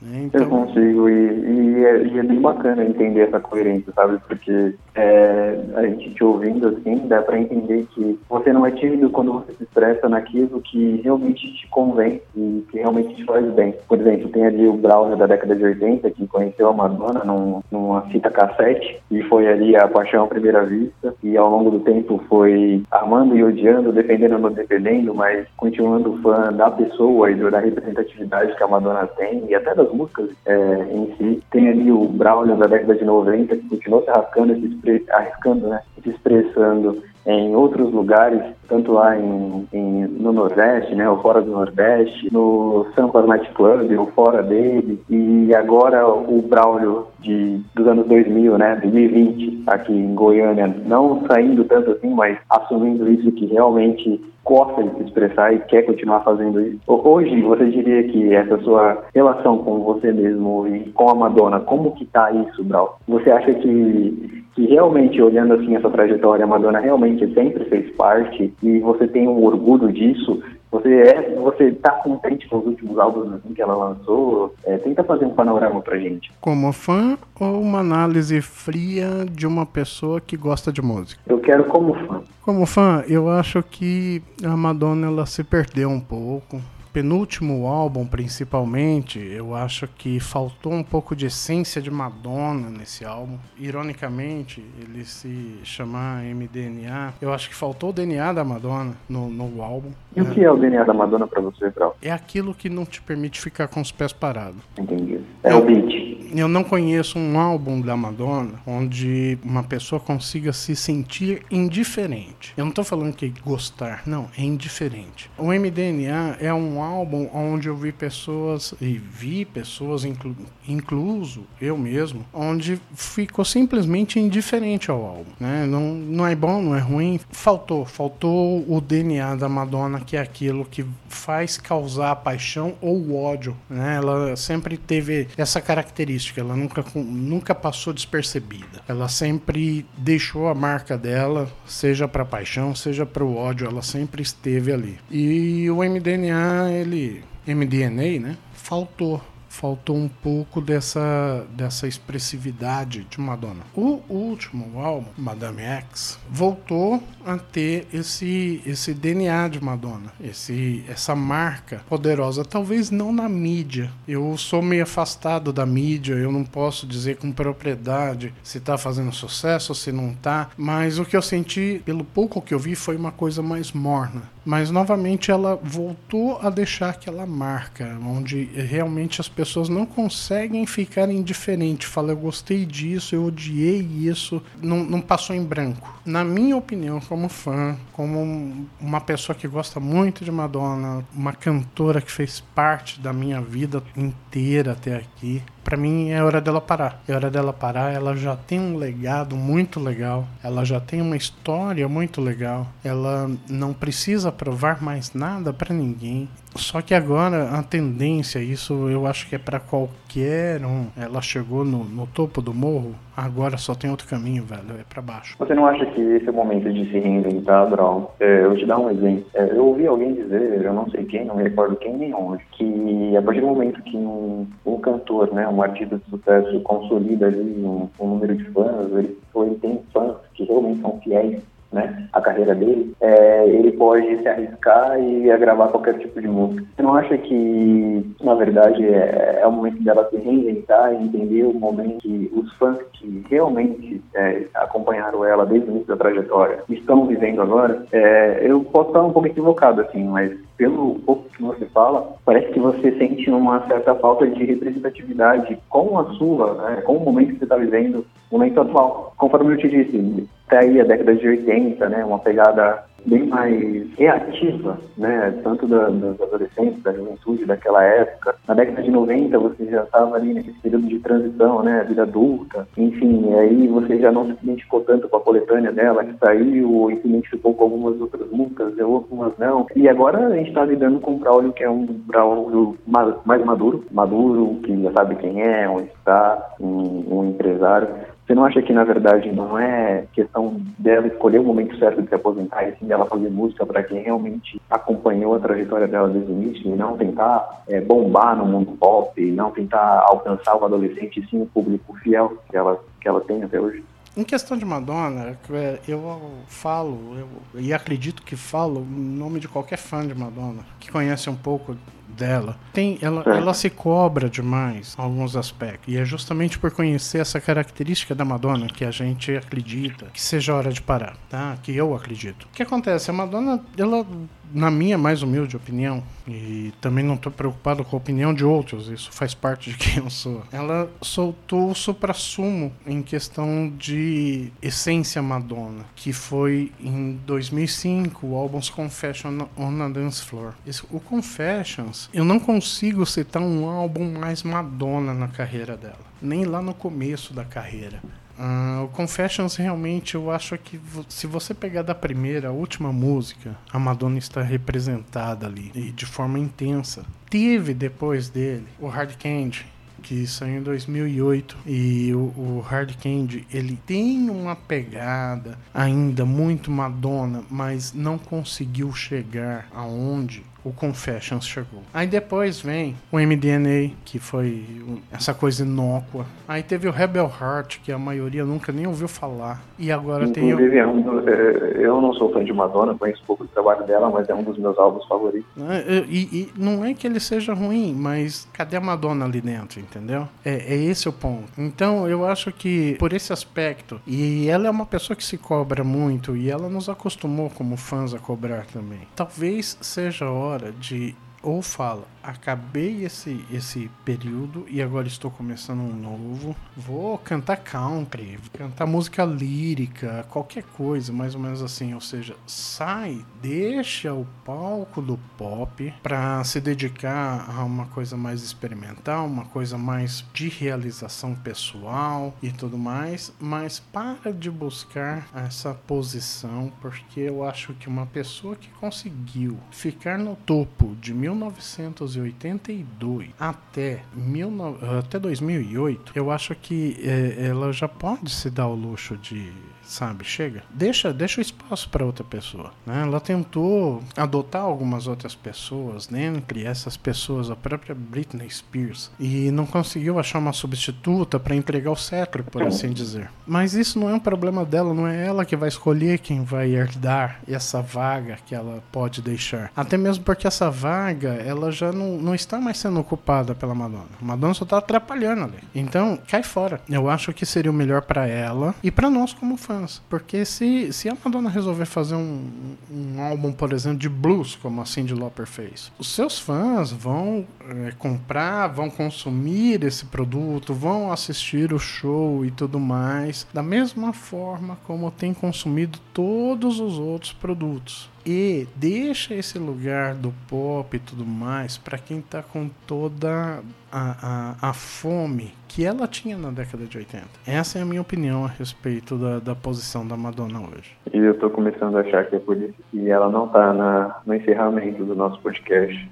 Né? 0.07 0.31
Eu 0.33 0.43
Então, 0.43 0.49
consigo, 0.49 1.09
e, 1.09 1.13
e, 1.13 1.85
é, 1.85 2.07
e 2.07 2.19
é 2.19 2.23
bem 2.23 2.41
bacana 2.41 2.85
entender 2.85 3.23
essa 3.23 3.41
coerência, 3.41 3.93
sabe? 3.95 4.19
Porque 4.27 4.75
é, 4.95 5.61
a 5.75 5.83
gente 5.83 6.15
te 6.15 6.25
ouvindo 6.25 6.69
assim, 6.69 7.07
dá 7.07 7.23
pra 7.23 7.39
entender 7.39 7.87
que 7.95 8.19
você 8.29 8.53
não 8.53 8.65
é 8.65 8.71
tímido 8.71 9.11
quando 9.11 9.33
você 9.33 9.53
se 9.53 9.65
expressa 9.65 10.09
naquilo 10.09 10.61
que 10.61 11.01
realmente 11.03 11.53
te 11.55 11.69
convém 11.69 12.21
e 12.37 12.65
que 12.71 12.79
realmente 12.79 13.15
te 13.15 13.25
faz 13.25 13.45
bem. 13.53 13.75
Por 13.89 14.01
exemplo, 14.01 14.29
tem 14.31 14.47
ali 14.47 14.67
o 14.67 14.75
Brown 14.75 15.17
da 15.17 15.27
década 15.27 15.55
de 15.55 15.65
80, 15.65 16.11
que 16.11 16.27
conheceu 16.27 16.69
a 16.69 16.73
Madonna 16.73 17.25
num, 17.25 17.61
numa 17.71 18.03
fita 18.03 18.31
cassete, 18.31 19.01
e 19.11 19.23
foi 19.25 19.49
ali 19.49 19.77
a 19.77 19.89
paixão 19.89 20.25
à 20.25 20.27
primeira 20.27 20.65
vista, 20.65 21.15
e 21.23 21.37
ao 21.37 21.51
longo 21.51 21.71
do 21.71 21.81
tempo 21.81 22.23
foi 22.29 22.83
amando 22.91 23.37
e 23.37 23.43
odiando, 23.43 23.93
defendendo 23.93 24.43
ou 24.43 24.51
defendendo, 24.51 25.15
mas 25.15 25.47
continuando 25.57 26.19
fã 26.23 26.53
da 26.53 26.71
pessoa 26.71 27.31
e 27.31 27.35
da 27.35 27.59
representatividade 27.59 28.55
que 28.57 28.63
a 28.63 28.69
Madonna 28.69 29.07
tem, 29.19 29.45
e 29.49 29.55
até 29.55 29.75
das 29.75 29.91
músicas 29.97 30.31
é, 30.45 30.89
em 30.93 31.15
si. 31.17 31.43
Tem 31.51 31.69
ali 31.69 31.91
o 31.91 32.07
Braulio 32.09 32.57
da 32.57 32.67
década 32.67 32.95
de 32.95 33.05
90, 33.05 33.57
que 33.57 33.69
continuou 33.69 34.03
se 34.05 34.11
arriscando, 34.11 34.55
se 34.55 34.67
expre- 34.67 35.05
arriscando, 35.11 35.69
né? 35.69 35.81
Se 36.03 36.11
expressando 36.11 37.03
em 37.27 37.57
outros 37.57 37.93
lugares, 37.93 38.41
tanto 38.69 38.93
lá 38.93 39.19
em, 39.19 39.67
em- 39.73 40.07
no 40.07 40.33
Nordeste, 40.33 40.95
né, 40.95 41.09
ou 41.11 41.19
fora 41.21 41.43
do 41.43 41.51
Nordeste, 41.51 42.33
no 42.33 42.87
Sampa 42.95 43.23
Night 43.23 43.51
Club, 43.53 43.91
ou 43.99 44.07
fora 44.09 44.43
dele, 44.43 45.01
e 45.11 45.53
agora 45.55 46.07
o 46.07 46.41
Braulio 46.43 47.07
de, 47.21 47.61
dos 47.75 47.87
anos 47.89 48.07
2000, 48.07 48.57
né, 48.59 48.79
2020, 48.81 49.65
aqui 49.67 49.93
em 49.93 50.15
Goiânia, 50.15 50.73
não 50.87 51.23
saindo 51.27 51.65
tanto 51.65 51.91
assim, 51.93 52.11
mas 52.15 52.39
assumindo 52.49 53.11
isso 53.11 53.33
que 53.33 53.47
realmente 53.47 54.21
gosta 54.45 54.81
de 54.85 54.91
se 54.97 55.03
expressar 55.07 55.53
e 55.53 55.59
quer 55.59 55.83
continuar 55.83 56.21
fazendo 56.21 56.61
isso. 56.61 56.79
Ho- 56.87 57.03
Hoje, 57.09 57.43
você 57.43 57.67
diria 57.67 58.05
que 58.05 58.33
essa 58.33 58.57
sua 58.59 59.03
relação 59.13 59.59
com 59.59 59.81
você 59.81 60.13
mesmo 60.13 60.69
e 60.69 60.91
com 60.93 61.11
a 61.11 61.15
Madonna, 61.17 61.59
como 61.59 61.91
que 61.97 62.05
tá 62.05 62.31
isso, 62.31 62.63
Brau? 62.63 62.99
Você 63.09 63.29
acha 63.33 63.53
que, 63.55 64.45
que 64.57 64.67
realmente, 64.67 65.21
olhando 65.21 65.53
assim 65.53 65.77
essa 65.77 65.91
trajetória, 65.91 66.45
a 66.45 66.49
Madonna 66.49 66.81
realmente 66.81 67.33
sempre 67.35 67.67
fez 67.67 67.95
parte 67.95 68.53
e 68.63 68.79
você 68.81 69.07
tem 69.07 69.29
um 69.29 69.45
orgulho 69.45 69.93
disso? 69.93 70.43
Você 70.73 70.93
é, 70.95 71.35
você 71.37 71.73
tá 71.73 71.91
contente 71.93 72.49
com 72.49 72.59
os 72.59 72.67
últimos 72.67 72.99
álbuns 72.99 73.35
assim, 73.35 73.53
que 73.55 73.61
ela 73.61 73.77
lançou? 73.77 74.55
É, 74.65 74.79
tenta 74.79 75.05
fazer 75.05 75.27
um 75.27 75.35
panorama 75.35 75.81
pra 75.83 75.99
gente. 75.99 76.33
como 76.41 76.73
fã 76.73 77.19
ou 77.39 77.61
uma 77.61 77.81
análise 77.81 78.41
fria 78.41 79.27
de 79.31 79.47
uma 79.47 79.67
pessoa 79.67 80.21
que 80.21 80.37
gosta 80.39 80.73
de 80.73 80.81
música? 80.81 81.21
Eu 81.27 81.39
quero 81.39 81.65
como 81.65 81.95
fã. 82.07 82.23
Como 82.43 82.65
fã, 82.65 83.05
eu 83.07 83.29
acho 83.29 83.63
que 83.63 84.23
a 84.43 84.57
Madonna 84.57 85.07
ela 85.07 85.27
se 85.27 85.45
perdeu 85.45 85.91
um 85.91 86.01
pouco. 86.01 86.61
Penúltimo 86.97 87.67
álbum, 87.67 88.07
principalmente, 88.07 89.19
eu 89.19 89.55
acho 89.55 89.87
que 89.87 90.19
faltou 90.19 90.73
um 90.73 90.83
pouco 90.83 91.15
de 91.15 91.27
essência 91.27 91.83
de 91.83 91.91
Madonna 91.91 92.71
nesse 92.71 93.05
álbum. 93.05 93.37
Ironicamente, 93.59 94.65
ele 94.81 95.05
se 95.05 95.61
chamar 95.63 96.23
MDNA, 96.23 97.13
eu 97.21 97.35
acho 97.35 97.51
que 97.51 97.55
faltou 97.55 97.91
o 97.91 97.93
DNA 97.93 98.33
da 98.33 98.43
Madonna 98.43 98.95
no, 99.07 99.29
no 99.29 99.63
álbum. 99.63 99.91
E 100.17 100.23
o 100.23 100.31
que 100.31 100.43
é 100.43 100.51
o 100.51 100.57
DNA 100.57 100.85
da 100.85 100.95
Madonna 100.95 101.27
pra 101.27 101.43
você, 101.43 101.69
Brau? 101.69 101.95
É 102.01 102.11
aquilo 102.11 102.55
que 102.55 102.71
não 102.71 102.87
te 102.87 103.03
permite 103.03 103.43
ficar 103.43 103.69
com 103.69 103.83
os 103.83 103.93
pés 103.93 104.15
parados. 104.15 104.63
Entendi. 104.79 105.21
É 105.43 105.55
o 105.55 105.67
beat. 105.67 106.16
Eu 106.37 106.49
não 106.49 106.63
conheço 106.63 107.19
um 107.19 107.39
álbum 107.39 107.81
da 107.81 107.97
Madonna 107.97 108.61
onde 108.67 109.39
uma 109.43 109.63
pessoa 109.63 109.99
consiga 109.99 110.53
se 110.53 110.77
sentir 110.77 111.43
indiferente. 111.51 112.53
Eu 112.57 112.65
não 112.65 112.73
tô 112.73 112.85
falando 112.85 113.15
que 113.15 113.33
gostar, 113.45 114.03
não, 114.07 114.29
é 114.37 114.43
indiferente. 114.43 115.31
O 115.39 115.47
MDNA 115.47 116.37
é 116.41 116.53
um 116.53 116.83
álbum 116.83 117.29
onde 117.33 117.69
eu 117.69 117.77
vi 117.77 117.91
pessoas, 117.93 118.75
e 118.81 118.99
vi 118.99 119.45
pessoas, 119.45 120.05
inclu, 120.05 120.37
incluso 120.69 121.45
eu 121.61 121.79
mesmo, 121.79 122.25
onde 122.33 122.81
ficou 122.95 123.45
simplesmente 123.45 124.21
indiferente 124.21 124.91
ao 124.91 125.05
álbum. 125.05 125.31
Né? 125.41 125.67
Não, 125.67 125.95
não 125.95 126.27
é 126.27 126.35
bom, 126.35 126.61
não 126.61 126.75
é 126.75 126.81
ruim. 126.81 127.19
Faltou, 127.31 127.87
faltou 127.87 128.65
o 128.69 128.81
DNA 128.81 129.37
da 129.37 129.49
Madonna, 129.49 130.01
que 130.01 130.17
é 130.17 130.21
aquilo 130.21 130.65
que 130.65 130.85
faz 131.09 131.57
causar 131.57 132.17
paixão 132.17 132.75
ou 132.81 133.17
ódio. 133.17 133.57
Né? 133.71 133.97
Ela 133.97 134.37
sempre 134.37 134.77
teve 134.77 135.29
essa 135.37 135.61
característica, 135.61 136.26
ela 136.41 136.57
nunca, 136.57 136.85
nunca 136.95 137.55
passou 137.55 137.93
despercebida. 137.93 138.83
Ela 138.89 139.09
sempre 139.09 139.87
deixou 139.97 140.49
a 140.49 140.55
marca 140.55 140.97
dela, 140.97 141.51
seja 141.67 142.09
para 142.09 142.25
paixão, 142.25 142.75
seja 142.75 143.05
para 143.05 143.25
o 143.25 143.37
ódio, 143.37 143.67
ela 143.67 143.83
sempre 143.83 144.23
esteve 144.23 144.73
ali. 144.73 144.99
E 145.11 145.71
o 145.71 145.77
MDNA, 145.77 146.71
ele. 146.73 147.25
MDNA, 147.47 148.19
né? 148.21 148.39
Faltou 148.53 149.23
faltou 149.57 149.97
um 149.97 150.09
pouco 150.09 150.61
dessa, 150.61 151.47
dessa 151.51 151.89
expressividade 151.89 153.07
de 153.09 153.19
Madonna. 153.19 153.65
O 153.75 154.03
último 154.09 154.79
álbum, 154.79 155.09
Madame 155.17 155.63
X, 155.63 156.19
voltou 156.31 157.03
a 157.25 157.39
ter 157.39 157.89
esse, 157.93 158.63
esse 158.67 158.93
DNA 158.93 159.49
de 159.49 159.65
Madonna, 159.65 160.13
esse, 160.21 160.85
essa 160.87 161.17
marca 161.17 161.83
poderosa. 161.89 162.45
Talvez 162.45 162.91
não 162.91 163.13
na 163.13 163.29
mídia. 163.29 163.91
Eu 164.07 164.37
sou 164.37 164.61
meio 164.61 164.83
afastado 164.83 165.53
da 165.53 165.65
mídia, 165.65 166.15
eu 166.15 166.31
não 166.31 166.45
posso 166.45 166.87
dizer 166.87 167.17
com 167.17 167.33
propriedade 167.33 168.35
se 168.43 168.61
tá 168.61 168.77
fazendo 168.77 169.13
sucesso 169.13 169.73
ou 169.73 169.77
se 169.77 169.91
não 169.91 170.13
tá, 170.15 170.51
mas 170.57 170.99
o 170.99 171.05
que 171.05 171.17
eu 171.17 171.23
senti, 171.23 171.81
pelo 171.85 172.05
pouco 172.05 172.43
que 172.43 172.53
eu 172.53 172.59
vi, 172.59 172.75
foi 172.75 172.97
uma 172.97 173.11
coisa 173.11 173.43
mais 173.43 173.73
morna. 173.73 174.36
Mas 174.47 174.71
novamente 174.71 175.33
ela 175.33 175.59
voltou 175.61 176.39
a 176.41 176.49
deixar 176.49 176.91
aquela 176.91 177.27
marca, 177.27 177.99
onde 178.01 178.45
realmente 178.45 179.21
as 179.21 179.29
pessoas 179.29 179.69
não 179.69 179.85
conseguem 179.85 180.65
ficar 180.65 181.11
indiferentes. 181.11 181.91
Fala, 181.91 182.13
eu 182.13 182.17
gostei 182.17 182.65
disso, 182.65 183.17
eu 183.17 183.25
odiei 183.25 183.81
isso, 183.81 184.41
não, 184.63 184.85
não 184.85 185.01
passou 185.01 185.35
em 185.35 185.43
branco. 185.43 186.01
Na 186.05 186.23
minha 186.23 186.57
opinião, 186.57 187.01
como 187.01 187.29
fã, 187.29 187.77
como 187.93 188.69
uma 188.81 189.01
pessoa 189.01 189.35
que 189.35 189.49
gosta 189.49 189.81
muito 189.81 190.25
de 190.25 190.31
Madonna, 190.31 191.05
uma 191.13 191.33
cantora 191.33 192.01
que 192.01 192.13
fez 192.13 192.39
parte 192.55 193.01
da 193.01 193.13
minha 193.13 193.41
vida 193.41 193.83
inteira 193.97 194.73
até 194.73 194.95
aqui, 194.95 195.43
para 195.67 195.77
mim 195.77 196.11
é 196.11 196.23
hora 196.23 196.41
dela 196.41 196.61
parar. 196.61 197.03
É 197.09 197.13
hora 197.13 197.29
dela 197.29 197.53
parar. 197.53 197.93
Ela 197.93 198.15
já 198.15 198.37
tem 198.37 198.61
um 198.61 198.77
legado 198.77 199.35
muito 199.35 199.81
legal. 199.81 200.25
Ela 200.41 200.65
já 200.65 200.79
tem 200.79 201.03
uma 201.03 201.17
história 201.17 201.89
muito 201.89 202.21
legal. 202.21 202.69
Ela 202.85 203.29
não 203.51 203.73
precisa 203.73 204.31
provar 204.37 204.83
mais 204.83 205.15
nada 205.15 205.53
para 205.53 205.75
ninguém. 205.75 206.29
Só 206.55 206.81
que 206.81 206.95
agora 206.95 207.51
a 207.51 207.63
tendência, 207.63 208.39
isso 208.39 208.89
eu 208.89 209.07
acho 209.07 209.29
que 209.29 209.35
é 209.35 209.39
para 209.39 209.61
qualquer 209.61 210.65
um. 210.65 210.87
Ela 210.97 211.21
chegou 211.21 211.65
no, 211.65 211.85
no, 211.85 212.07
topo 212.07 212.41
do 212.41 212.55
morro, 212.55 212.95
agora 213.17 213.59
só 213.59 213.75
tem 213.75 213.91
outro 213.91 214.09
caminho, 214.09 214.45
velho, 214.45 214.81
é 214.81 214.85
para 214.89 215.03
baixo. 215.03 215.37
Você 215.39 215.55
não 215.55 215.67
acha 215.67 215.85
que 215.87 216.01
esse 216.01 216.27
é 216.27 216.31
o 216.31 216.35
momento 216.35 216.73
de 216.73 216.91
se 216.91 216.99
reinventar, 216.99 217.69
Brown? 217.69 218.07
É, 218.21 218.43
eu 218.43 218.51
vou 218.51 218.59
te 218.59 218.67
dar 218.67 218.79
um 218.79 218.91
exemplo. 218.91 219.27
É, 219.35 219.51
eu 219.51 219.67
ouvi 219.67 219.87
alguém 219.87 220.15
dizer, 220.15 220.65
eu 220.65 220.73
não 220.73 220.89
sei 220.91 221.05
quem, 221.05 221.27
não 221.27 221.37
me 221.37 221.43
recordo 221.43 221.77
quem 221.77 221.97
nem 221.97 222.15
onde, 222.15 222.43
que 222.53 223.17
a 223.17 223.23
partir 223.23 223.41
do 223.41 223.49
momento 223.49 223.83
que 223.83 223.97
um, 223.97 224.47
um 224.65 224.79
cantor, 224.79 225.33
né, 225.35 225.47
um 225.49 225.63
artista 225.63 225.99
de 225.99 226.05
sucesso 226.11 226.61
consolida 226.61 227.27
ali 227.27 227.63
um, 227.63 227.89
um 228.01 228.09
número 228.09 228.35
de 228.35 228.45
fãs, 228.51 228.91
ele, 228.93 229.19
ele 229.37 229.55
tem 229.57 229.81
fãs 229.93 230.17
que 230.35 230.45
realmente 230.45 230.81
são 230.81 230.99
fiéis 231.03 231.43
né, 231.73 232.09
a 232.13 232.21
carreira 232.21 232.55
dele, 232.55 232.95
é, 233.01 233.49
ele 233.49 233.73
pode 233.73 234.23
se 234.23 234.29
arriscar 234.29 234.99
e 235.01 235.25
gravar 235.39 235.69
qualquer 235.69 235.99
tipo 235.99 236.21
de 236.21 236.29
música. 236.29 236.65
Você 236.75 236.83
não 236.83 236.95
acha 236.95 237.19
que, 237.19 238.15
na 238.23 238.35
verdade, 238.35 238.87
é, 238.87 239.41
é 239.43 239.47
o 239.47 239.53
momento 239.53 239.83
dela 239.83 240.09
se 240.11 240.17
reinventar 240.17 240.93
e 240.93 241.05
entender 241.05 241.45
o 241.45 241.55
momento 241.55 241.99
que 241.99 242.31
os 242.35 242.53
fãs 242.55 242.79
que 242.93 243.25
realmente 243.29 244.03
é, 244.15 244.45
acompanharam 244.55 245.25
ela 245.25 245.47
desde 245.47 245.69
o 245.69 245.71
início 245.71 245.89
da 245.89 245.97
trajetória 245.97 246.59
estão 246.69 247.07
vivendo 247.07 247.43
agora? 247.43 247.85
É, 247.93 248.41
eu 248.43 248.61
posso 248.65 248.89
estar 248.89 249.03
um 249.03 249.13
pouco 249.13 249.29
equivocado, 249.29 249.81
assim, 249.81 250.05
mas 250.05 250.33
pelo 250.57 250.97
pouco 251.01 251.29
que 251.29 251.43
você 251.43 251.67
fala, 251.67 252.17
parece 252.25 252.53
que 252.53 252.61
você 252.61 252.93
sente 252.99 253.31
uma 253.31 253.67
certa 253.67 253.95
falta 253.95 254.27
de 254.27 254.45
representatividade 254.45 255.59
com 255.69 255.99
a 255.99 256.05
sua, 256.15 256.55
né, 256.55 256.81
com 256.83 256.97
o 256.97 257.05
momento 257.05 257.33
que 257.33 257.39
você 257.39 257.45
está 257.45 257.57
vivendo, 257.57 258.07
o 258.31 258.39
momento 258.39 258.61
atual. 258.61 259.13
Conforme 259.17 259.55
eu 259.55 259.59
te 259.59 259.69
disse, 259.69 260.29
até 260.47 260.59
aí 260.59 260.81
a 260.81 260.85
década 260.85 261.15
de 261.15 261.29
80, 261.29 261.89
né, 261.89 262.05
uma 262.05 262.19
pegada 262.19 262.85
bem 263.07 263.27
mais 263.27 263.89
reativa, 263.97 264.79
né, 264.97 265.35
tanto 265.43 265.67
da, 265.67 265.89
dos 265.89 266.21
adolescentes, 266.21 266.83
da 266.83 266.93
juventude 266.93 267.45
daquela 267.45 267.83
época. 267.83 268.35
Na 268.47 268.55
década 268.55 268.83
de 268.83 268.91
90 268.91 269.39
você 269.39 269.67
já 269.67 269.85
estava 269.85 270.17
ali 270.17 270.35
nesse 270.35 270.53
período 270.61 270.87
de 270.87 270.99
transição, 270.99 271.63
né, 271.63 271.85
vida 271.89 272.03
adulta, 272.03 272.67
enfim, 272.77 273.33
aí 273.35 273.69
você 273.69 273.99
já 273.99 274.13
não 274.13 274.27
se 274.27 274.33
identificou 274.43 274.81
tanto 274.81 275.09
com 275.09 275.17
a 275.17 275.21
coletânea 275.21 275.73
dela 275.73 276.05
que 276.05 276.19
saiu, 276.19 276.73
ou 276.73 276.91
se 276.91 277.07
identificou 277.07 277.55
com 277.55 277.65
algumas 277.65 278.01
outras 278.01 278.31
músicas, 278.31 278.79
algumas 278.81 279.33
não. 279.39 279.67
E 279.75 279.89
agora 279.89 280.27
a 280.27 280.37
gente 280.37 280.49
está 280.49 280.65
lidando 280.65 281.01
com 281.01 281.15
o 281.15 281.19
Braulio, 281.19 281.53
que 281.53 281.65
é 281.65 281.71
um 281.71 281.87
Braulio 281.87 282.77
mais 282.87 283.45
maduro, 283.45 283.85
maduro, 283.91 284.59
que 284.63 284.83
já 284.83 284.93
sabe 284.93 285.17
quem 285.17 285.43
é, 285.43 285.69
onde 285.69 285.89
está, 285.99 286.55
um, 286.61 287.05
um 287.11 287.31
empresário 287.31 287.89
você 288.27 288.35
não 288.35 288.45
acha 288.45 288.61
que, 288.61 288.73
na 288.73 288.83
verdade, 288.83 289.31
não 289.31 289.57
é 289.57 290.05
questão 290.13 290.61
dela 290.77 291.07
escolher 291.07 291.39
o 291.39 291.45
momento 291.45 291.79
certo 291.79 292.03
de 292.03 292.09
se 292.09 292.15
aposentar 292.15 292.69
e 292.69 292.77
sim 292.77 292.87
dela 292.87 293.07
fazer 293.07 293.31
música 293.31 293.65
para 293.65 293.85
quem 293.85 294.03
realmente 294.03 294.61
acompanhou 294.69 295.37
a 295.37 295.39
trajetória 295.39 295.87
dela 295.87 296.09
desde 296.09 296.33
o 296.33 296.35
início 296.35 296.67
e 296.67 296.77
não 296.77 296.97
tentar 296.97 297.63
é, 297.69 297.81
bombar 297.81 298.37
no 298.37 298.45
mundo 298.45 298.73
pop, 298.73 299.13
e 299.23 299.31
não 299.31 299.53
tentar 299.53 300.05
alcançar 300.09 300.57
o 300.57 300.65
adolescente 300.65 301.21
e 301.21 301.27
sim 301.29 301.41
o 301.41 301.47
público 301.47 301.95
fiel 301.99 302.37
que 302.51 302.57
ela, 302.57 302.83
que 303.01 303.07
ela 303.07 303.21
tem 303.21 303.45
até 303.45 303.61
hoje? 303.61 303.85
Em 304.17 304.25
questão 304.25 304.57
de 304.57 304.65
Madonna, 304.65 305.39
é, 305.53 305.79
eu 305.87 306.03
falo, 306.49 306.99
eu, 307.19 307.61
e 307.61 307.73
acredito 307.73 308.23
que 308.23 308.35
falo 308.35 308.81
em 308.81 309.19
nome 309.19 309.39
de 309.39 309.47
qualquer 309.47 309.77
fã 309.77 310.05
de 310.05 310.15
Madonna, 310.15 310.63
que 310.81 310.91
conhece 310.91 311.31
um 311.31 311.37
pouco 311.37 311.77
dela. 312.17 312.59
Tem, 312.73 312.99
ela, 313.01 313.23
ela 313.27 313.55
se 313.55 313.71
cobra 313.71 314.29
demais 314.29 314.97
em 314.99 315.03
alguns 315.03 315.37
aspectos. 315.37 315.93
E 315.93 315.99
é 315.99 316.05
justamente 316.05 316.59
por 316.59 316.71
conhecer 316.71 317.19
essa 317.19 317.41
característica 317.41 318.15
da 318.15 318.25
Madonna 318.25 318.67
que 318.67 318.85
a 318.85 318.91
gente 318.91 319.37
acredita 319.37 320.07
que 320.13 320.21
seja 320.21 320.55
hora 320.55 320.73
de 320.73 320.83
parar, 320.83 321.17
tá? 321.29 321.57
Que 321.63 321.75
eu 321.77 321.95
acredito. 321.95 322.45
O 322.45 322.49
que 322.49 322.63
acontece? 322.63 323.11
A 323.11 323.13
Madonna, 323.13 323.63
ela 323.77 324.07
na 324.53 324.71
minha 324.71 324.99
mais 324.99 325.23
humilde 325.23 325.57
opinião, 325.57 326.03
e 326.27 326.73
também 326.81 327.05
não 327.05 327.15
estou 327.15 327.31
preocupado 327.31 327.85
com 327.85 327.97
a 327.97 327.99
opinião 327.99 328.35
de 328.35 328.45
outros, 328.45 328.89
isso 328.89 329.13
faz 329.13 329.35
parte 329.35 329.71
de 329.71 329.77
quem 329.77 329.99
eu 329.99 330.11
sou. 330.11 330.43
Ela 330.53 330.91
soltou 331.01 331.71
o 331.71 331.75
supra-sumo 331.75 332.73
em 332.87 333.03
questão 333.03 333.73
de 333.77 334.53
essência 334.61 335.23
Madonna, 335.23 335.85
que 335.95 336.13
foi 336.13 336.73
em 336.81 337.19
2005 337.27 338.27
o 338.27 338.35
álbum 338.35 338.61
Confession 338.75 339.47
on 339.57 339.83
a 339.83 339.89
Dance 339.89 340.23
Floor. 340.23 340.55
O 340.91 340.99
Confessions, 340.99 342.11
eu 342.13 342.25
não 342.25 342.41
consigo 342.41 343.07
citar 343.07 343.43
um 343.43 343.69
álbum 343.69 344.19
mais 344.19 344.43
Madonna 344.43 345.15
na 345.15 345.29
carreira 345.29 345.77
dela, 345.77 345.99
nem 346.21 346.45
lá 346.45 346.61
no 346.61 346.75
começo 346.75 347.33
da 347.33 347.45
carreira. 347.45 348.03
Uh, 348.39 348.85
o 348.85 348.89
Confessions 348.89 349.57
realmente 349.57 350.15
eu 350.15 350.31
acho 350.31 350.57
que 350.59 350.79
se 351.09 351.27
você 351.27 351.55
pegar 351.55 351.83
da 351.83 351.95
primeira 351.95 352.49
a 352.49 352.53
última 352.53 352.93
música, 352.93 353.57
a 353.73 353.79
Madonna 353.79 354.19
está 354.19 354.43
representada 354.43 355.47
ali 355.47 355.73
e 355.75 355.91
de 355.91 356.05
forma 356.05 356.39
intensa. 356.39 357.05
Teve 357.31 357.73
depois 357.73 358.29
dele 358.29 358.67
o 358.79 358.87
Hard 358.89 359.17
Candy, 359.17 359.67
que 360.03 360.27
saiu 360.27 360.59
em 360.59 360.63
2008 360.63 361.57
e 361.67 362.13
o, 362.15 362.19
o, 362.37 362.61
Hard 362.61 362.95
Candy 363.03 363.47
ele 363.53 363.79
tem 363.87 364.31
uma 364.31 364.55
pegada 364.55 365.59
ainda 365.75 366.25
muito 366.25 366.71
Madonna, 366.71 367.43
mas 367.51 367.93
não 367.93 368.19
conseguiu 368.19 368.93
chegar 368.93 369.67
aonde 369.75 370.45
o 370.67 370.73
Confessions 370.73 371.47
chegou. 371.47 371.81
Aí 371.95 372.09
depois 372.09 372.61
vem 372.61 372.97
o 373.13 373.19
MDNA, 373.19 373.93
que 374.05 374.19
foi 374.19 374.67
essa 375.13 375.33
coisa 375.33 375.65
inócua. 375.65 376.27
Aí 376.49 376.61
teve 376.61 376.89
o 376.89 376.91
Rebel 376.91 377.31
Heart, 377.41 377.79
que 377.85 377.93
a 377.93 377.99
maioria 377.99 378.45
nunca 378.45 378.73
nem 378.73 378.85
ouviu 378.85 379.07
falar. 379.07 379.63
E 379.79 379.93
agora 379.93 380.25
Inclusive, 380.25 380.71
tem 380.71 380.81
o... 380.81 380.81
é 380.81 380.87
um 380.87 381.29
é, 381.29 381.77
eu 381.79 382.01
não 382.01 382.13
sou 382.15 382.33
fã 382.33 382.45
de 382.45 382.53
Madonna, 382.53 382.95
conheço 382.95 383.23
pouco 383.25 383.45
do 383.45 383.51
trabalho 383.51 383.87
dela, 383.87 384.11
mas 384.11 384.29
é 384.29 384.35
um 384.35 384.43
dos 384.43 384.59
meus 384.59 384.77
álbuns 384.77 385.07
favoritos. 385.07 385.49
É, 385.57 386.05
e, 386.09 386.19
e 386.19 386.53
não 386.57 386.85
é 386.85 386.93
que 386.95 387.07
ele 387.07 387.21
seja 387.21 387.55
ruim, 387.55 387.95
mas 387.95 388.49
cadê 388.53 388.77
a 388.77 388.81
Madonna 388.81 389.25
ali 389.25 389.41
dentro, 389.41 389.79
entendeu? 389.79 390.27
É, 390.45 390.75
é 390.75 390.77
esse 390.77 391.09
o 391.09 391.13
ponto. 391.13 391.45
Então 391.57 392.09
eu 392.09 392.27
acho 392.27 392.51
que 392.51 392.97
por 392.99 393.13
esse 393.13 393.33
aspecto, 393.33 394.01
e 394.05 394.49
ela 394.49 394.67
é 394.67 394.71
uma 394.71 394.87
pessoa 394.87 395.17
que 395.17 395.25
se 395.25 395.39
cobra 395.39 395.85
muito, 395.85 396.37
e 396.37 396.51
ela 396.51 396.69
nos 396.69 396.89
acostumou 396.89 397.51
como 397.51 397.77
fãs 397.77 398.13
a 398.13 398.19
cobrar 398.19 398.67
também. 398.67 399.03
Talvez 399.15 399.79
seja 399.81 400.25
a 400.25 400.33
hora 400.33 400.56
hora 400.57 400.73
de 400.73 401.15
ou 401.47 401.63
fala, 401.63 402.09
acabei 402.25 403.05
esse, 403.05 403.45
esse 403.53 403.89
período 404.05 404.67
e 404.69 404.83
agora 404.83 405.07
estou 405.07 405.31
começando 405.31 405.79
um 405.79 405.95
novo. 405.95 406.57
Vou 406.77 407.17
cantar 407.19 407.59
country, 407.59 408.37
cantar 408.53 408.85
música 408.85 409.25
lírica, 409.25 410.27
qualquer 410.29 410.65
coisa, 410.65 411.13
mais 411.13 411.37
ou 411.37 411.41
menos 411.41 411.63
assim. 411.63 411.95
Ou 411.95 412.01
seja, 412.01 412.35
sai, 412.49 413.25
deixa 413.41 414.13
o 414.13 414.27
palco 414.45 415.01
do 415.01 415.17
pop 415.39 415.95
para 416.03 416.43
se 416.43 416.61
dedicar 416.61 417.49
a 417.49 417.63
uma 417.63 417.87
coisa 417.87 418.17
mais 418.17 418.43
experimental, 418.43 419.25
uma 419.25 419.45
coisa 419.45 419.79
mais 419.79 420.25
de 420.35 420.49
realização 420.49 421.33
pessoal 421.33 422.35
e 422.43 422.51
tudo 422.51 422.77
mais. 422.77 423.33
Mas 423.39 423.79
para 423.79 424.33
de 424.33 424.51
buscar 424.51 425.29
essa 425.33 425.73
posição, 425.73 426.73
porque 426.81 427.21
eu 427.21 427.45
acho 427.45 427.73
que 427.75 427.87
uma 427.87 428.07
pessoa 428.07 428.57
que 428.57 428.69
conseguiu 428.81 429.57
ficar 429.71 430.19
no 430.19 430.35
topo 430.35 430.97
de 430.97 431.15
1982 431.37 433.31
até, 433.39 434.03
mil, 434.15 434.51
até 434.99 435.19
2008, 435.19 436.13
eu 436.15 436.31
acho 436.31 436.55
que 436.55 436.97
é, 437.03 437.47
ela 437.49 437.73
já 437.73 437.89
pode 437.89 438.31
se 438.31 438.51
dar 438.51 438.67
o 438.67 438.75
luxo 438.75 439.17
de 439.17 439.53
sabe? 439.87 440.25
Chega. 440.25 440.63
Deixa, 440.71 441.13
deixa 441.13 441.41
o 441.41 441.43
espaço 441.43 441.89
para 441.89 442.05
outra 442.05 442.25
pessoa. 442.25 442.73
Né? 442.85 443.03
Ela 443.03 443.21
tentou 443.21 444.03
adotar 444.17 444.63
algumas 444.63 445.07
outras 445.07 445.35
pessoas, 445.35 446.09
né? 446.09 446.25
entre 446.25 446.65
essas 446.65 446.97
pessoas, 446.97 447.51
a 447.51 447.57
própria 447.57 447.95
Britney 447.95 448.51
Spears, 448.51 449.11
e 449.19 449.51
não 449.51 449.67
conseguiu 449.67 450.19
achar 450.19 450.39
uma 450.39 450.53
substituta 450.53 451.39
para 451.39 451.55
entregar 451.55 451.91
o 451.91 451.97
cetro, 451.97 452.45
por 452.45 452.63
assim 452.63 452.91
dizer. 452.91 453.31
Mas 453.47 453.75
isso 453.75 453.99
não 453.99 454.11
é 454.11 454.15
um 454.15 454.21
problema 454.21 454.65
dela, 454.65 454.93
não 454.93 455.07
é 455.07 455.27
ela 455.27 455.45
que 455.45 455.57
vai 455.57 455.69
escolher 455.69 456.19
quem 456.19 456.43
vai 456.43 456.71
herdar 456.71 457.41
essa 457.49 457.81
vaga 457.81 458.39
que 458.45 458.55
ela 458.55 458.83
pode 458.91 459.23
deixar. 459.23 459.71
Até 459.77 459.97
mesmo 459.97 460.25
porque 460.25 460.47
essa 460.47 460.71
vaga, 460.71 461.35
ela 461.35 461.71
já 461.71 461.93
não, 461.93 462.17
não 462.19 462.35
está 462.35 462.61
mais 462.61 462.79
sendo 462.79 462.99
ocupada 462.99 463.55
pela 463.55 463.75
Madonna. 463.75 464.07
A 464.21 464.25
Madonna 464.25 464.55
só 464.55 464.65
está 464.65 464.79
atrapalhando 464.79 465.45
ali. 465.45 465.59
Então, 465.75 466.19
cai 466.27 466.43
fora. 466.43 466.81
Eu 466.89 467.09
acho 467.09 467.33
que 467.33 467.47
seria 467.47 467.71
o 467.71 467.75
melhor 467.75 468.03
para 468.03 468.27
ela 468.27 468.75
e 468.83 468.91
para 468.91 469.09
nós 469.09 469.33
como 469.33 469.57
fãs 469.57 469.76
Porque 470.09 470.45
se, 470.45 470.93
se 470.93 471.09
a 471.09 471.17
Madonna 471.25 471.51
resolver 471.51 471.87
fazer 471.87 472.15
um, 472.15 472.77
um 472.91 473.21
álbum, 473.21 473.53
por 473.53 473.73
exemplo, 473.73 473.99
de 473.99 474.09
blues, 474.09 474.55
como 474.57 474.81
a 474.81 474.87
Cyndi 474.87 475.15
Lauper 475.15 475.47
fez, 475.47 475.93
os 475.99 476.09
seus 476.09 476.39
fãs 476.39 476.91
vão 476.91 477.47
é, 477.69 477.93
comprar, 477.99 478.69
vão 478.69 478.89
consumir 478.89 479.85
esse 479.85 480.07
produto, 480.07 480.73
vão 480.73 481.13
assistir 481.13 481.73
o 481.73 481.79
show 481.79 482.45
e 482.45 482.51
tudo 482.51 482.79
mais, 482.79 483.47
da 483.53 483.63
mesma 483.63 484.13
forma 484.13 484.79
como 484.85 485.11
tem 485.11 485.35
consumido 485.35 485.99
todos 486.13 486.81
os 486.81 486.99
outros 486.99 487.33
produtos. 487.33 488.09
E 488.25 488.67
deixa 488.75 489.35
esse 489.35 489.57
lugar 489.57 490.17
do 490.17 490.35
pop 490.49 490.97
e 490.97 490.99
tudo 490.99 491.25
mais 491.25 491.79
para 491.79 491.97
quem 491.97 492.21
tá 492.21 492.43
com 492.43 492.69
toda 492.85 493.63
a, 493.93 494.57
a, 494.61 494.71
a, 494.71 494.73
fome 494.73 495.55
que 495.77 495.85
ela 495.85 496.09
tinha 496.09 496.39
na 496.39 496.51
década 496.51 496.87
de 496.87 496.97
80. 496.97 497.27
Essa 497.47 497.79
é 497.79 497.83
a 497.83 497.85
minha 497.85 498.01
opinião 498.01 498.47
a 498.47 498.49
respeito 498.49 499.15
da, 499.19 499.39
da 499.41 499.55
posição 499.55 500.09
da 500.09 500.17
Madonna 500.17 500.59
hoje. 500.59 500.97
E 501.13 501.19
eu 501.19 501.39
tô 501.39 501.51
começando 501.51 501.99
a 501.99 502.01
achar 502.01 502.25
que 502.25 502.37
é 502.37 502.39
por 502.39 502.57
isso 502.57 502.73
que 502.91 503.11
ela 503.11 503.29
não 503.29 503.47
tá 503.47 503.75
na, 503.75 504.23
no 504.25 504.35
encerramento 504.35 505.05
do 505.05 505.15
nosso 505.15 505.39
podcast. 505.43 506.11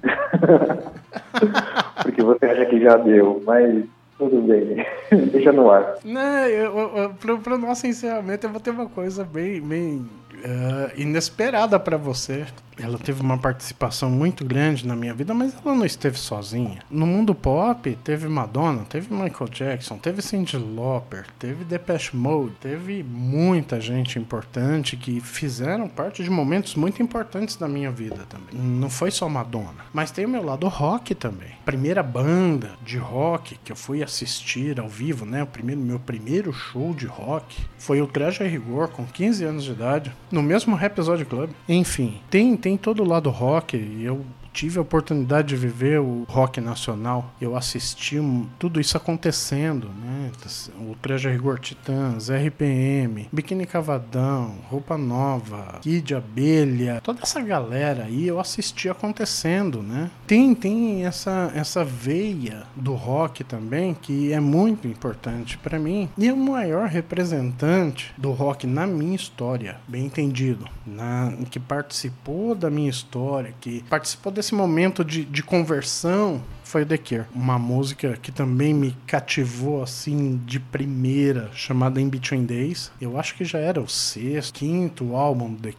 Porque 2.03 2.21
você 2.21 2.45
acha 2.45 2.65
que 2.67 2.79
já 2.79 2.95
deu, 2.97 3.41
mas 3.43 3.85
tudo 4.19 4.39
bem, 4.43 4.85
deixa 5.31 5.51
no 5.51 5.71
ar. 5.71 5.95
Não, 6.05 6.45
eu, 6.45 6.77
eu, 6.95 7.09
pro, 7.19 7.39
pro 7.39 7.57
nosso 7.57 7.87
encerramento 7.87 8.45
eu 8.45 8.51
vou 8.51 8.59
ter 8.59 8.69
uma 8.69 8.87
coisa 8.87 9.23
bem, 9.23 9.59
bem 9.61 10.07
uh, 10.45 10.99
inesperada 10.99 11.79
para 11.79 11.97
você. 11.97 12.45
Ela 12.77 12.97
teve 12.97 13.21
uma 13.21 13.37
participação 13.37 14.09
muito 14.09 14.43
grande 14.43 14.85
na 14.85 14.97
minha 14.97 15.13
vida, 15.13 15.33
mas 15.33 15.55
ela 15.63 15.73
não 15.73 15.85
esteve 15.85 16.17
sozinha. 16.17 16.79
No 16.89 17.07
mundo 17.07 17.33
pop, 17.33 17.97
teve 18.03 18.27
Madonna, 18.27 18.83
teve 18.83 19.13
Michael 19.13 19.49
Jackson, 19.49 19.97
teve 19.97 20.21
Cyndi 20.21 20.57
Lauper, 20.57 21.25
teve 21.39 21.63
Depeche 21.63 22.17
Mode, 22.17 22.51
teve 22.59 23.01
muita 23.01 23.79
gente 23.79 24.19
importante 24.19 24.97
que 24.97 25.21
fizeram 25.21 25.87
parte 25.87 26.21
de 26.21 26.29
momentos 26.29 26.75
muito 26.75 27.01
importantes 27.01 27.55
da 27.55 27.65
minha 27.65 27.89
vida 27.89 28.25
também. 28.27 28.53
Não 28.53 28.89
foi 28.89 29.09
só 29.09 29.29
Madonna, 29.29 29.85
mas 29.93 30.11
tem 30.11 30.25
o 30.25 30.29
meu 30.29 30.43
lado 30.43 30.67
rock 30.67 31.15
também. 31.15 31.51
Primeira 31.63 32.03
banda 32.03 32.71
de 32.83 32.97
rock 32.97 33.57
que 33.63 33.71
eu 33.71 33.75
fui 33.77 34.03
assistir 34.03 34.81
ao 34.81 34.89
vivo, 34.89 35.25
né? 35.25 35.43
O 35.43 35.47
primeiro, 35.47 35.79
meu 35.79 35.99
primeiro 35.99 36.51
show 36.51 36.93
de 36.93 37.05
rock 37.05 37.57
foi 37.77 38.01
o 38.01 38.07
Traje 38.07 38.43
a 38.43 38.47
Rigor 38.47 38.89
com 38.89 39.05
15 39.05 39.45
anos 39.45 39.63
de 39.63 39.71
idade 39.71 40.11
no 40.35 40.43
mesmo 40.43 40.77
Episódio 40.77 41.25
Club. 41.25 41.49
Enfim, 41.67 42.19
tem, 42.29 42.57
tem 42.57 42.75
todo 42.75 43.01
o 43.01 43.07
lado 43.07 43.29
rock 43.29 43.77
e 43.77 44.03
eu 44.03 44.23
tive 44.55 44.79
a 44.79 44.81
oportunidade 44.81 45.49
de 45.49 45.55
viver 45.57 45.99
o 45.99 46.25
rock 46.29 46.61
nacional. 46.61 47.33
Eu 47.41 47.57
assisti 47.57 48.15
tudo 48.57 48.79
isso 48.79 48.95
acontecendo, 48.95 49.89
né? 49.89 50.31
O 50.79 50.95
Treja 50.95 51.29
Rigor 51.29 51.59
Titãs, 51.59 52.29
RPM, 52.29 53.27
Biquíni 53.33 53.65
Cavadão, 53.65 54.55
Roupa 54.69 54.97
Nova, 54.97 55.79
Kid 55.81 56.15
Abelha, 56.15 57.01
toda 57.03 57.21
essa 57.21 57.41
galera 57.41 58.05
aí 58.05 58.27
eu 58.27 58.39
assisti 58.39 58.87
acontecendo, 58.87 59.83
né? 59.83 60.09
Tem, 60.25 60.55
tem 60.55 61.05
essa, 61.05 61.51
essa 61.53 61.83
veia 61.83 62.63
do 62.75 62.93
rock 62.93 63.43
também 63.43 63.93
que 63.93 64.31
é 64.31 64.39
muito 64.39 64.87
importante 64.87 65.57
para 65.57 65.77
mim 65.77 66.07
e 66.17 66.27
é 66.27 66.33
o 66.33 66.37
maior 66.37 66.87
representante 66.87 68.13
do 68.17 68.31
rock 68.31 68.65
na 68.65 68.87
minha 68.87 69.15
história, 69.15 69.77
bem 69.87 70.05
entendido, 70.05 70.65
na, 70.85 71.33
que 71.49 71.59
participou 71.59 72.55
da 72.55 72.69
minha 72.69 72.89
história, 72.89 73.53
que 73.59 73.83
participou 73.89 74.31
desse 74.31 74.44
esse 74.45 74.53
momento 74.53 75.03
de, 75.03 75.25
de 75.25 75.41
conversão 75.41 76.43
foi 76.65 76.85
The 76.85 76.97
Cure. 76.97 77.25
Uma 77.33 77.57
música 77.57 78.17
que 78.21 78.31
também 78.31 78.73
me 78.73 78.95
cativou 79.07 79.81
assim 79.81 80.41
de 80.45 80.59
primeira, 80.59 81.49
chamada 81.53 82.01
In 82.01 82.09
Between 82.09 82.43
Days. 82.45 82.91
Eu 82.99 83.17
acho 83.19 83.35
que 83.35 83.45
já 83.45 83.59
era 83.59 83.79
o 83.79 83.87
sexto, 83.87 84.59
quinto 84.59 85.15
álbum 85.15 85.53
do 85.53 85.61
The 85.61 85.73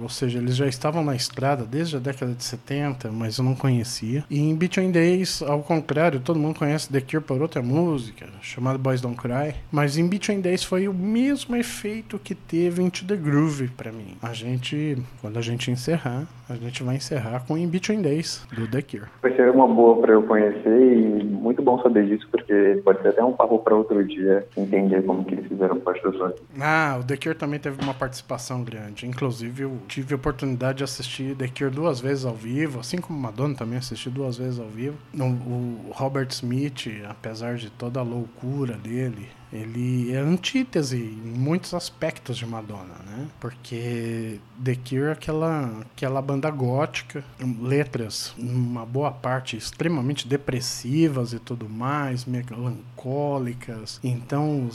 ou 0.00 0.08
seja, 0.08 0.38
eles 0.38 0.54
já 0.54 0.66
estavam 0.66 1.02
na 1.02 1.16
estrada 1.16 1.64
desde 1.64 1.96
a 1.96 1.98
década 1.98 2.34
de 2.34 2.44
70, 2.44 3.10
mas 3.10 3.38
eu 3.38 3.44
não 3.44 3.54
conhecia. 3.54 4.24
E 4.30 4.38
In 4.38 4.54
Between 4.54 4.92
Days, 4.92 5.42
ao 5.42 5.62
contrário, 5.62 6.20
todo 6.20 6.38
mundo 6.38 6.58
conhece 6.58 6.90
The 6.90 7.00
Cure 7.00 7.24
por 7.24 7.40
outra 7.40 7.62
música, 7.62 8.28
chamada 8.40 8.78
Boys 8.78 9.00
Don't 9.00 9.16
Cry, 9.16 9.54
mas 9.72 9.96
In 9.96 10.06
Between 10.06 10.40
Days 10.40 10.62
foi 10.62 10.86
o 10.86 10.94
mesmo 10.94 11.56
efeito 11.56 12.18
que 12.18 12.34
teve 12.34 12.82
Into 12.82 13.04
the 13.06 13.16
Groove 13.16 13.68
para 13.68 13.90
mim. 13.90 14.16
A 14.22 14.32
gente, 14.32 14.98
quando 15.20 15.38
a 15.38 15.42
gente 15.42 15.70
encerrar, 15.70 16.26
a 16.48 16.54
gente 16.54 16.82
vai 16.82 16.96
encerrar 16.96 17.44
com 17.46 17.58
In 17.58 17.68
Between 17.68 18.02
Days 18.02 18.46
do 18.52 18.66
The 18.68 18.82
Cure. 18.82 19.06
Vai 19.22 19.34
ser 19.34 19.50
uma 19.50 19.66
boa 19.66 20.00
para 20.00 20.12
eu 20.12 20.22
conhecer 20.22 20.92
e 20.92 21.24
muito 21.24 21.62
bom 21.62 21.80
saber 21.82 22.06
disso, 22.06 22.26
porque 22.30 22.80
pode 22.84 23.02
ser 23.02 23.08
até 23.08 23.24
um 23.24 23.32
papo 23.32 23.58
para 23.58 23.74
outro 23.74 24.04
dia 24.04 24.46
entender 24.56 25.02
como 25.04 25.24
que 25.24 25.34
eles 25.34 25.46
fizeram 25.46 25.80
parte 25.80 26.02
do 26.02 26.16
sonho. 26.16 26.34
Ah, 26.60 26.98
o 27.00 27.04
The 27.04 27.16
Cure 27.16 27.34
também 27.34 27.58
teve 27.58 27.82
uma 27.82 27.94
participação 27.94 28.62
grande. 28.62 29.06
Inclusive, 29.06 29.64
eu 29.64 29.78
tive 29.88 30.14
a 30.14 30.16
oportunidade 30.16 30.78
de 30.78 30.84
assistir 30.84 31.34
The 31.36 31.48
Cure 31.48 31.70
duas 31.70 32.00
vezes 32.00 32.24
ao 32.24 32.34
vivo, 32.34 32.80
assim 32.80 32.98
como 32.98 33.18
Madonna 33.18 33.54
também 33.54 33.78
assisti 33.78 34.08
duas 34.10 34.38
vezes 34.38 34.60
ao 34.60 34.68
vivo. 34.68 34.96
O 35.14 35.90
Robert 35.92 36.28
Smith, 36.30 36.88
apesar 37.08 37.56
de 37.56 37.70
toda 37.70 38.00
a 38.00 38.02
loucura 38.02 38.74
dele, 38.74 39.28
ele 39.52 40.12
é 40.12 40.18
antítese 40.18 40.96
em 40.96 41.38
muitos 41.38 41.72
aspectos 41.74 42.36
de 42.36 42.46
Madonna, 42.46 42.96
né? 43.06 43.28
Porque 43.40 44.40
The 44.62 44.74
Cure 44.74 45.08
é 45.08 45.12
aquela, 45.12 45.80
aquela 45.92 46.20
banda 46.20 46.50
gótica, 46.50 47.24
letras, 47.60 48.34
uma 48.38 48.84
boa 48.84 49.10
parte 49.10 49.56
extremamente 49.56 50.26
depressivas 50.26 51.32
e 51.32 51.38
tudo 51.38 51.68
mais, 51.68 52.24
melancólicas. 52.24 54.00
Então, 54.02 54.68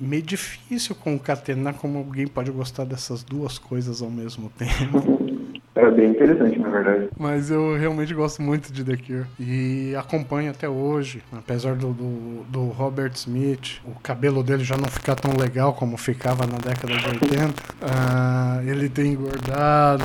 meio 0.00 0.22
difícil 0.22 0.94
concatenar 0.94 1.74
como 1.74 1.98
alguém 1.98 2.26
pode 2.26 2.50
gostar 2.50 2.84
dessas 2.84 3.22
duas 3.22 3.58
coisas 3.58 4.02
ao 4.02 4.10
mesmo 4.10 4.50
tempo. 4.58 5.55
É 5.76 5.90
bem 5.90 6.10
interessante, 6.10 6.58
na 6.58 6.70
verdade. 6.70 7.08
Mas 7.18 7.50
eu 7.50 7.76
realmente 7.76 8.14
gosto 8.14 8.40
muito 8.40 8.72
de 8.72 8.82
The 8.82 8.96
Cure. 8.96 9.26
E 9.38 9.94
acompanho 9.94 10.50
até 10.50 10.66
hoje. 10.66 11.22
Apesar 11.30 11.74
do, 11.74 11.92
do, 11.92 12.44
do, 12.48 12.64
Robert 12.68 13.12
Smith, 13.14 13.82
o 13.84 14.00
cabelo 14.00 14.42
dele 14.42 14.64
já 14.64 14.76
não 14.78 14.88
ficar 14.88 15.16
tão 15.16 15.36
legal 15.36 15.74
como 15.74 15.98
ficava 15.98 16.46
na 16.46 16.56
década 16.56 16.96
de 16.96 17.06
80. 17.06 17.44
uh, 17.46 17.52
ah, 17.82 18.60
ele 18.64 18.88
tem 18.88 19.12
engordado 19.12 20.02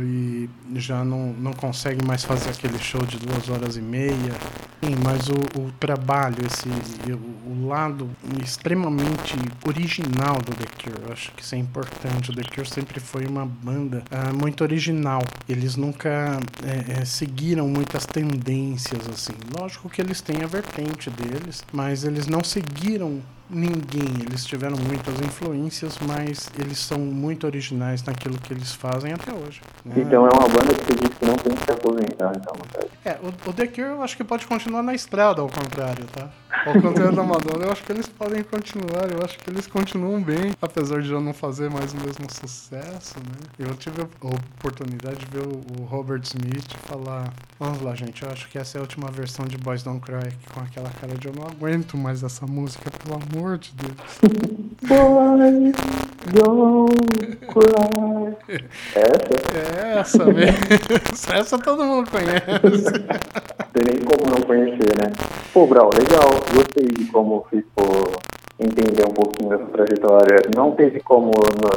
e 0.00 0.31
já 0.74 1.04
não, 1.04 1.32
não 1.32 1.52
consegue 1.52 2.04
mais 2.04 2.24
fazer 2.24 2.50
aquele 2.50 2.78
show 2.78 3.04
de 3.04 3.18
duas 3.18 3.48
horas 3.48 3.76
e 3.76 3.80
meia. 3.80 4.32
Sim, 4.84 4.96
mas 5.04 5.28
o, 5.28 5.60
o 5.60 5.70
trabalho, 5.78 6.44
esse, 6.44 6.68
o, 7.08 7.50
o, 7.52 7.68
lado 7.68 8.10
extremamente 8.42 9.36
original 9.64 10.36
do 10.42 10.52
The 10.52 10.64
Cure, 10.82 11.06
eu 11.06 11.12
acho 11.12 11.30
que 11.32 11.42
isso 11.42 11.54
é 11.54 11.58
importante. 11.58 12.30
O 12.30 12.34
The 12.34 12.42
Cure 12.42 12.68
sempre 12.68 12.98
foi 12.98 13.26
uma 13.26 13.46
banda 13.46 14.02
uh, 14.10 14.34
muito 14.34 14.62
original. 14.62 15.22
Eles 15.48 15.76
nunca 15.76 16.40
é, 16.64 17.00
é, 17.00 17.04
seguiram 17.04 17.68
muitas 17.68 18.06
tendências 18.06 19.08
assim. 19.08 19.34
Lógico 19.56 19.88
que 19.88 20.00
eles 20.00 20.20
têm 20.20 20.42
a 20.42 20.48
vertente 20.48 21.10
deles, 21.10 21.62
mas 21.72 22.02
eles 22.02 22.26
não 22.26 22.42
seguiram 22.42 23.22
ninguém. 23.48 24.22
Eles 24.26 24.44
tiveram 24.44 24.76
muitas 24.76 25.20
influências, 25.20 25.98
mas 26.06 26.50
eles 26.58 26.78
são 26.78 26.98
muito 26.98 27.46
originais 27.46 28.02
naquilo 28.02 28.38
que 28.38 28.52
eles 28.52 28.72
fazem 28.72 29.12
até 29.12 29.32
hoje. 29.32 29.60
Né? 29.84 29.94
Então 29.98 30.26
é 30.26 30.30
uma 30.30 30.48
banda 30.48 30.74
que 30.74 30.94
diz 30.94 31.16
que 31.18 31.24
não 31.24 31.36
tem 31.36 31.54
que 31.54 31.64
se 31.64 31.70
aposentar, 31.70 32.32
então, 32.36 32.54
É, 33.04 33.18
o, 33.22 33.50
o 33.50 33.52
The 33.52 33.66
Cure 33.66 33.82
eu 33.82 34.02
acho 34.02 34.16
que 34.16 34.24
pode 34.24 34.46
continuar 34.46 34.82
na 34.82 34.94
estrada, 34.94 35.40
ao 35.40 35.48
contrário, 35.48 36.04
tá? 36.06 36.30
Ao 36.66 36.74
contrário 36.80 37.16
da 37.16 37.22
Madonna, 37.22 37.64
eu 37.64 37.72
acho 37.72 37.82
que 37.82 37.90
eles 37.92 38.08
podem 38.08 38.42
continuar, 38.44 39.10
eu 39.10 39.24
acho 39.24 39.38
que 39.38 39.50
eles 39.50 39.66
continuam 39.66 40.22
bem, 40.22 40.52
apesar 40.60 41.00
de 41.00 41.08
já 41.08 41.18
não 41.20 41.32
fazer 41.32 41.70
mais 41.70 41.92
o 41.92 41.96
mesmo 41.96 42.26
sucesso, 42.30 43.14
né? 43.18 43.48
Eu 43.58 43.74
tive 43.74 44.02
a 44.02 44.26
oportunidade 44.26 45.16
de 45.16 45.26
ver 45.26 45.46
o 45.46 45.84
Robert 45.84 46.20
Smith 46.22 46.72
falar: 46.86 47.32
Vamos 47.58 47.82
lá, 47.82 47.94
gente, 47.94 48.22
eu 48.22 48.30
acho 48.30 48.48
que 48.48 48.58
essa 48.58 48.76
é 48.76 48.80
a 48.80 48.82
última 48.82 49.10
versão 49.10 49.46
de 49.46 49.56
Boys 49.56 49.82
Don't 49.82 50.00
Cry, 50.00 50.30
com 50.54 50.60
aquela 50.60 50.90
cara 51.00 51.14
de 51.14 51.26
eu 51.26 51.34
não 51.34 51.46
aguento 51.46 51.96
mais 51.96 52.22
essa 52.22 52.46
música, 52.46 52.90
pelo 52.90 53.20
amor 53.20 53.58
de 53.58 53.72
Deus. 53.74 54.20
Boys 54.82 55.74
Don't 56.32 57.36
Cry. 57.46 58.36
Essa? 58.94 59.42
É 59.82 59.98
essa 59.98 60.24
mesmo. 60.24 60.58
essa 61.34 61.58
todo 61.58 61.84
mundo 61.84 62.10
conhece. 62.10 62.92
Tem 63.72 63.84
nem 63.84 63.98
como 64.04 64.30
não 64.30 64.42
conhecer, 64.42 64.96
né? 64.96 65.12
Pô, 65.52 65.66
Brau, 65.66 65.90
legal. 65.94 66.28
Gostei 66.54 66.86
de 66.86 67.04
como 67.06 67.46
ficou 67.50 68.12
entender 68.58 69.04
um 69.04 69.14
pouquinho 69.14 69.50
dessa 69.50 69.64
trajetória. 69.66 70.38
Não 70.54 70.72
teve 70.72 71.00
como 71.00 71.32
não 71.32 71.70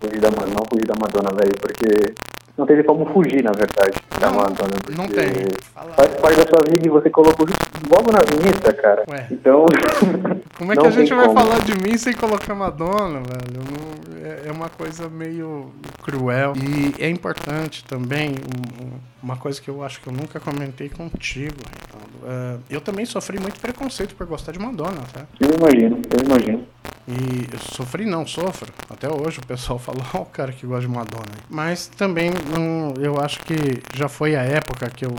fugir 0.00 0.20
da, 0.20 0.30
não 0.30 0.64
fugir 0.70 0.86
da 0.86 0.94
Madonna, 0.94 1.30
velho, 1.36 1.54
porque 1.60 2.14
não 2.56 2.66
teve 2.66 2.84
como 2.84 3.06
fugir, 3.06 3.42
na 3.42 3.52
verdade, 3.52 3.98
da 4.20 4.30
não, 4.30 4.36
Madonna. 4.36 4.76
Não 4.96 5.08
tem. 5.08 5.32
Faz 5.96 6.14
parte 6.20 6.36
da 6.36 6.46
sua 6.46 6.60
vida 6.68 6.86
e 6.86 6.90
você 6.90 7.08
colocou 7.08 7.46
logo 7.90 8.12
na 8.12 8.20
vinheta, 8.20 8.72
cara. 8.74 9.04
Ué. 9.08 9.26
Então. 9.30 9.66
Como 10.58 10.72
é 10.72 10.76
que 10.76 10.86
a 10.86 10.90
gente 10.90 11.12
vai 11.12 11.26
como. 11.26 11.40
falar 11.40 11.58
de 11.60 11.74
mim 11.82 11.98
sem 11.98 12.12
colocar 12.12 12.54
Madonna, 12.54 13.20
velho? 13.20 13.64
Não, 13.64 14.24
é, 14.24 14.48
é 14.48 14.52
uma 14.52 14.68
coisa 14.68 15.08
meio 15.08 15.72
cruel. 16.02 16.52
E 16.56 17.02
é 17.02 17.08
importante 17.08 17.84
também, 17.84 18.34
uma 19.22 19.36
coisa 19.36 19.60
que 19.60 19.68
eu 19.68 19.82
acho 19.82 20.00
que 20.00 20.08
eu 20.08 20.12
nunca 20.12 20.40
comentei 20.40 20.88
contigo, 20.88 21.56
Reinaldo. 21.70 22.58
Uh, 22.58 22.62
eu 22.68 22.80
também 22.80 23.04
sofri 23.04 23.38
muito 23.38 23.60
preconceito 23.60 24.14
por 24.14 24.26
gostar 24.26 24.52
de 24.52 24.58
Madonna, 24.58 25.02
tá? 25.12 25.26
Eu 25.40 25.50
imagino, 25.54 26.00
eu 26.10 26.24
imagino. 26.24 26.66
E 27.06 27.52
eu 27.52 27.58
sofri 27.58 28.04
não, 28.04 28.26
sofro. 28.26 28.72
Até 28.88 29.08
hoje 29.08 29.40
o 29.40 29.46
pessoal 29.46 29.78
fala, 29.80 29.98
ó, 30.14 30.18
oh, 30.18 30.22
o 30.22 30.26
cara 30.26 30.52
que 30.52 30.66
gosta 30.66 30.86
de 30.86 30.92
Madonna. 30.92 31.34
Mas 31.48 31.86
também 31.86 32.30
não, 32.30 32.94
eu 33.02 33.20
acho 33.20 33.40
que 33.40 33.82
já 33.94 34.08
foi 34.08 34.36
a 34.36 34.42
época 34.42 34.88
que 34.90 35.04
eu 35.04 35.14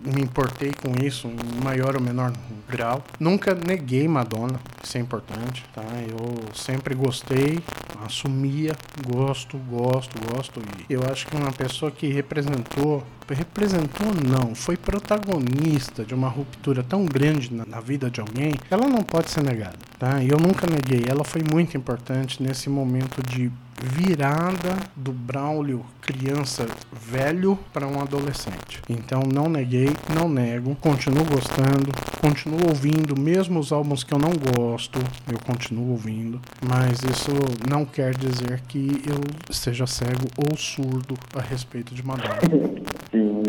me 0.00 0.20
importei 0.20 0.72
com 0.72 0.92
isso 1.04 1.28
em 1.28 1.64
maior 1.64 1.96
ou 1.96 2.00
menor 2.00 2.32
grau. 2.68 3.02
Nunca 3.18 3.54
neguei 3.54 4.06
Madonna, 4.06 4.60
isso 4.82 4.98
é 4.98 5.00
importante, 5.00 5.64
tá? 5.74 5.82
Eu 6.08 6.54
sempre 6.54 6.94
gostei, 6.94 7.58
assumia, 8.04 8.76
gosto, 9.06 9.56
gosto, 9.58 10.18
gosto. 10.32 10.62
E 10.88 10.92
eu 10.92 11.02
acho 11.10 11.26
que 11.26 11.36
uma 11.36 11.52
pessoa 11.52 11.90
que 11.90 12.06
representou, 12.08 13.02
representou 13.28 14.08
não, 14.26 14.54
foi 14.54 14.76
protagonista 14.76 16.04
de 16.04 16.14
uma 16.14 16.28
ruptura 16.28 16.82
tão 16.82 17.04
grande 17.04 17.52
na, 17.52 17.64
na 17.64 17.80
vida 17.80 18.10
de 18.10 18.20
alguém, 18.20 18.54
ela 18.70 18.86
não 18.88 19.02
pode 19.02 19.30
ser 19.30 19.42
negada, 19.42 19.78
tá? 19.98 20.22
E 20.22 20.28
eu 20.28 20.38
nunca 20.38 20.66
neguei, 20.66 21.04
ela 21.08 21.24
foi 21.24 21.42
muito 21.42 21.76
importante 21.76 22.42
nesse 22.42 22.68
momento 22.68 23.22
de 23.22 23.50
virada 23.82 24.76
do 24.96 25.12
Braulio 25.12 25.84
criança 26.08 26.66
velho 26.92 27.58
para 27.72 27.86
um 27.86 28.00
adolescente. 28.00 28.80
Então 28.88 29.20
não 29.32 29.48
neguei, 29.48 29.90
não 30.14 30.26
nego, 30.28 30.74
continuo 30.76 31.24
gostando, 31.24 31.92
continuo 32.20 32.68
ouvindo, 32.68 33.18
mesmo 33.18 33.60
os 33.60 33.72
álbuns 33.72 34.02
que 34.02 34.14
eu 34.14 34.18
não 34.18 34.30
gosto, 34.30 34.98
eu 35.30 35.38
continuo 35.46 35.90
ouvindo, 35.90 36.40
mas 36.66 37.02
isso 37.02 37.30
não 37.68 37.84
quer 37.84 38.14
dizer 38.14 38.62
que 38.62 39.02
eu 39.06 39.20
seja 39.54 39.86
cego 39.86 40.28
ou 40.38 40.56
surdo 40.56 41.14
a 41.36 41.42
respeito 41.42 41.94
de 41.94 42.04
Madonna. 42.04 42.38
Sim, 43.12 43.42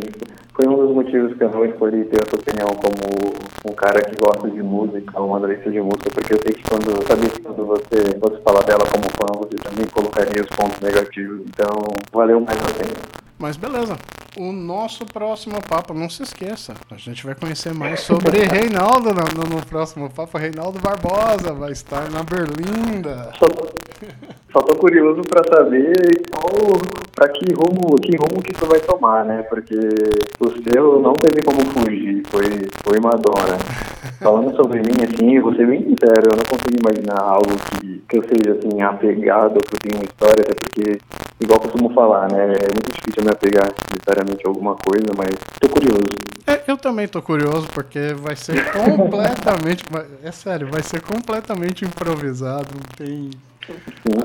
foi 0.54 0.68
um 0.68 0.76
dos 0.76 0.94
motivos 0.94 1.38
que 1.38 1.44
eu 1.44 1.50
não 1.52 1.64
escolhi 1.64 2.04
ter 2.06 2.22
a 2.22 2.30
sua 2.30 2.40
opinião 2.40 2.68
como 2.76 3.72
um 3.72 3.74
cara 3.74 4.02
que 4.02 4.16
gosta 4.22 4.50
de 4.50 4.62
música, 4.62 5.22
um 5.22 5.34
analista 5.36 5.72
de 5.72 5.82
música, 5.82 6.10
porque 6.14 6.34
eu 6.34 6.40
sei 6.44 6.54
que 6.54 6.64
quando 6.64 6.90
que 7.32 7.42
quando 7.42 7.66
você 7.66 8.20
fosse 8.20 8.42
falar 8.44 8.64
dela 8.64 8.84
como 8.92 9.06
fã, 9.16 9.29
você 9.40 9.56
também 9.56 9.86
colocaria 9.88 10.42
os 10.42 10.50
pontos 10.50 10.80
negativos. 10.80 11.42
Então, 11.48 11.70
valeu 12.12 12.40
mais 12.40 12.58
a 12.58 12.74
pena. 12.74 12.98
Mas 13.38 13.58
beleza. 13.58 13.98
O 14.40 14.54
nosso 14.54 15.06
próximo 15.06 15.62
papo, 15.62 15.94
não 15.94 16.10
se 16.10 16.24
esqueça, 16.24 16.74
a 16.90 16.96
gente 16.96 17.26
vai 17.26 17.36
conhecer 17.36 17.74
mais 17.74 18.00
sobre 18.00 18.38
Reinaldo 18.48 19.10
no, 19.10 19.44
no, 19.44 19.58
no 19.58 19.66
próximo 19.66 20.10
papo. 20.10 20.38
Reinaldo 20.38 20.80
Barbosa 20.80 21.54
vai 21.54 21.74
estar 21.74 22.10
na 22.10 22.24
Berlinda. 22.24 23.34
Só, 23.38 23.48
só 24.54 24.60
tô 24.62 24.76
curioso 24.78 25.24
para 25.24 25.44
saber 25.54 25.94
qual, 26.32 26.56
para 27.14 27.28
que 27.28 27.54
rumo, 27.54 27.98
que 28.02 28.16
rumo 28.16 28.42
que 28.42 28.54
isso 28.56 28.66
vai 28.66 28.80
tomar, 28.80 29.26
né? 29.26 29.44
Porque 29.44 29.76
o 29.76 30.50
seu 30.64 31.02
não 31.02 31.12
teve 31.12 31.42
como 31.44 31.60
fugir, 31.66 32.24
foi, 32.30 32.46
foi 32.82 33.00
Madonna. 33.02 33.58
Falando 34.20 34.56
sobre 34.56 34.80
mim, 34.80 35.04
assim, 35.04 35.40
vou 35.40 35.54
ser 35.54 35.68
bem 35.68 35.84
sincero, 35.84 36.30
eu 36.32 36.38
não 36.38 36.46
consigo 36.46 36.80
imaginar 36.80 37.22
algo 37.22 37.56
que, 37.70 38.04
que 38.08 38.18
eu 38.18 38.24
seja, 38.24 38.58
assim, 38.58 38.82
apegado 38.82 39.58
ou 39.58 39.62
que 39.62 39.80
tenha 39.80 39.96
uma 39.96 40.06
história, 40.06 40.42
até 40.42 40.54
porque, 40.54 40.98
igual 41.40 41.60
eu 41.60 41.70
costumo 41.70 41.94
falar, 41.94 42.32
né? 42.32 42.46
É 42.46 42.68
muito 42.74 42.92
difícil 42.92 43.24
me 43.24 43.32
apegar 43.32 43.68
necessariamente 43.92 44.29
a 44.46 44.50
alguma 44.50 44.76
coisa, 44.76 45.08
mas 45.18 45.36
tô 45.60 45.70
curioso. 45.70 46.06
É, 46.48 46.62
eu 46.68 46.78
também 46.78 47.08
tô 47.08 47.22
curioso, 47.22 47.68
porque 47.68 48.14
vai 48.14 48.36
ser 48.36 48.56
completamente. 48.74 49.84
é 50.24 50.32
sério, 50.32 50.70
vai 50.72 50.82
ser 50.82 51.02
completamente 51.02 51.86
improvisado, 51.86 52.68
não 52.74 52.96
tem. 52.98 53.30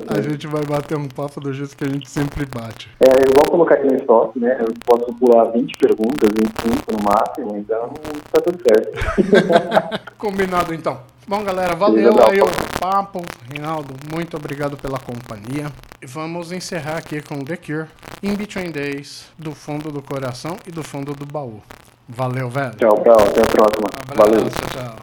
A 0.08 0.22
gente 0.22 0.46
vai 0.46 0.64
bater 0.64 0.96
um 0.96 1.06
papo 1.06 1.38
do 1.38 1.52
jeito 1.52 1.76
que 1.76 1.84
a 1.84 1.88
gente 1.88 2.08
sempre 2.08 2.46
bate. 2.46 2.88
É, 2.98 3.10
eu 3.10 3.32
vou 3.34 3.44
colocar 3.50 3.74
aqui 3.74 3.86
no 3.86 3.96
estoque, 3.96 4.40
né? 4.40 4.56
Eu 4.58 4.72
posso 4.86 5.12
pular 5.18 5.50
20 5.50 5.76
perguntas, 5.76 6.30
25 6.32 6.92
no 6.92 7.04
máximo, 7.04 7.56
então 7.58 7.92
tá 8.32 8.40
tudo 8.42 8.58
certo. 8.62 8.90
Combinado 10.16 10.72
então. 10.72 10.98
Bom, 11.26 11.42
galera, 11.42 11.74
valeu 11.74 12.12
aí 12.22 12.38
o 12.38 12.78
papo. 12.78 13.22
Reinaldo, 13.50 13.94
muito 14.12 14.36
obrigado 14.36 14.76
pela 14.76 14.98
companhia. 14.98 15.72
E 16.02 16.06
vamos 16.06 16.52
encerrar 16.52 16.98
aqui 16.98 17.22
com 17.22 17.42
The 17.42 17.56
Cure, 17.56 17.86
In 18.22 18.34
Between 18.34 18.70
Days, 18.70 19.32
do 19.38 19.54
fundo 19.54 19.90
do 19.90 20.02
coração 20.02 20.58
e 20.66 20.70
do 20.70 20.82
fundo 20.82 21.14
do 21.14 21.24
baú. 21.24 21.62
Valeu, 22.06 22.50
velho. 22.50 22.74
Tchau, 22.76 23.02
tchau. 23.02 23.18
Até 23.18 23.40
a 23.40 23.46
próxima. 23.46 23.86
Um 23.96 24.12
abraço, 24.12 24.32
valeu. 24.32 24.50
Tchau. 24.70 24.96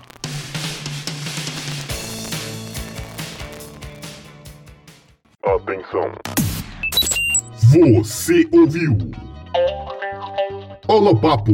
Atenção. 5.55 6.11
Você 7.97 8.47
ouviu? 8.51 8.95
Papo. 11.19 11.51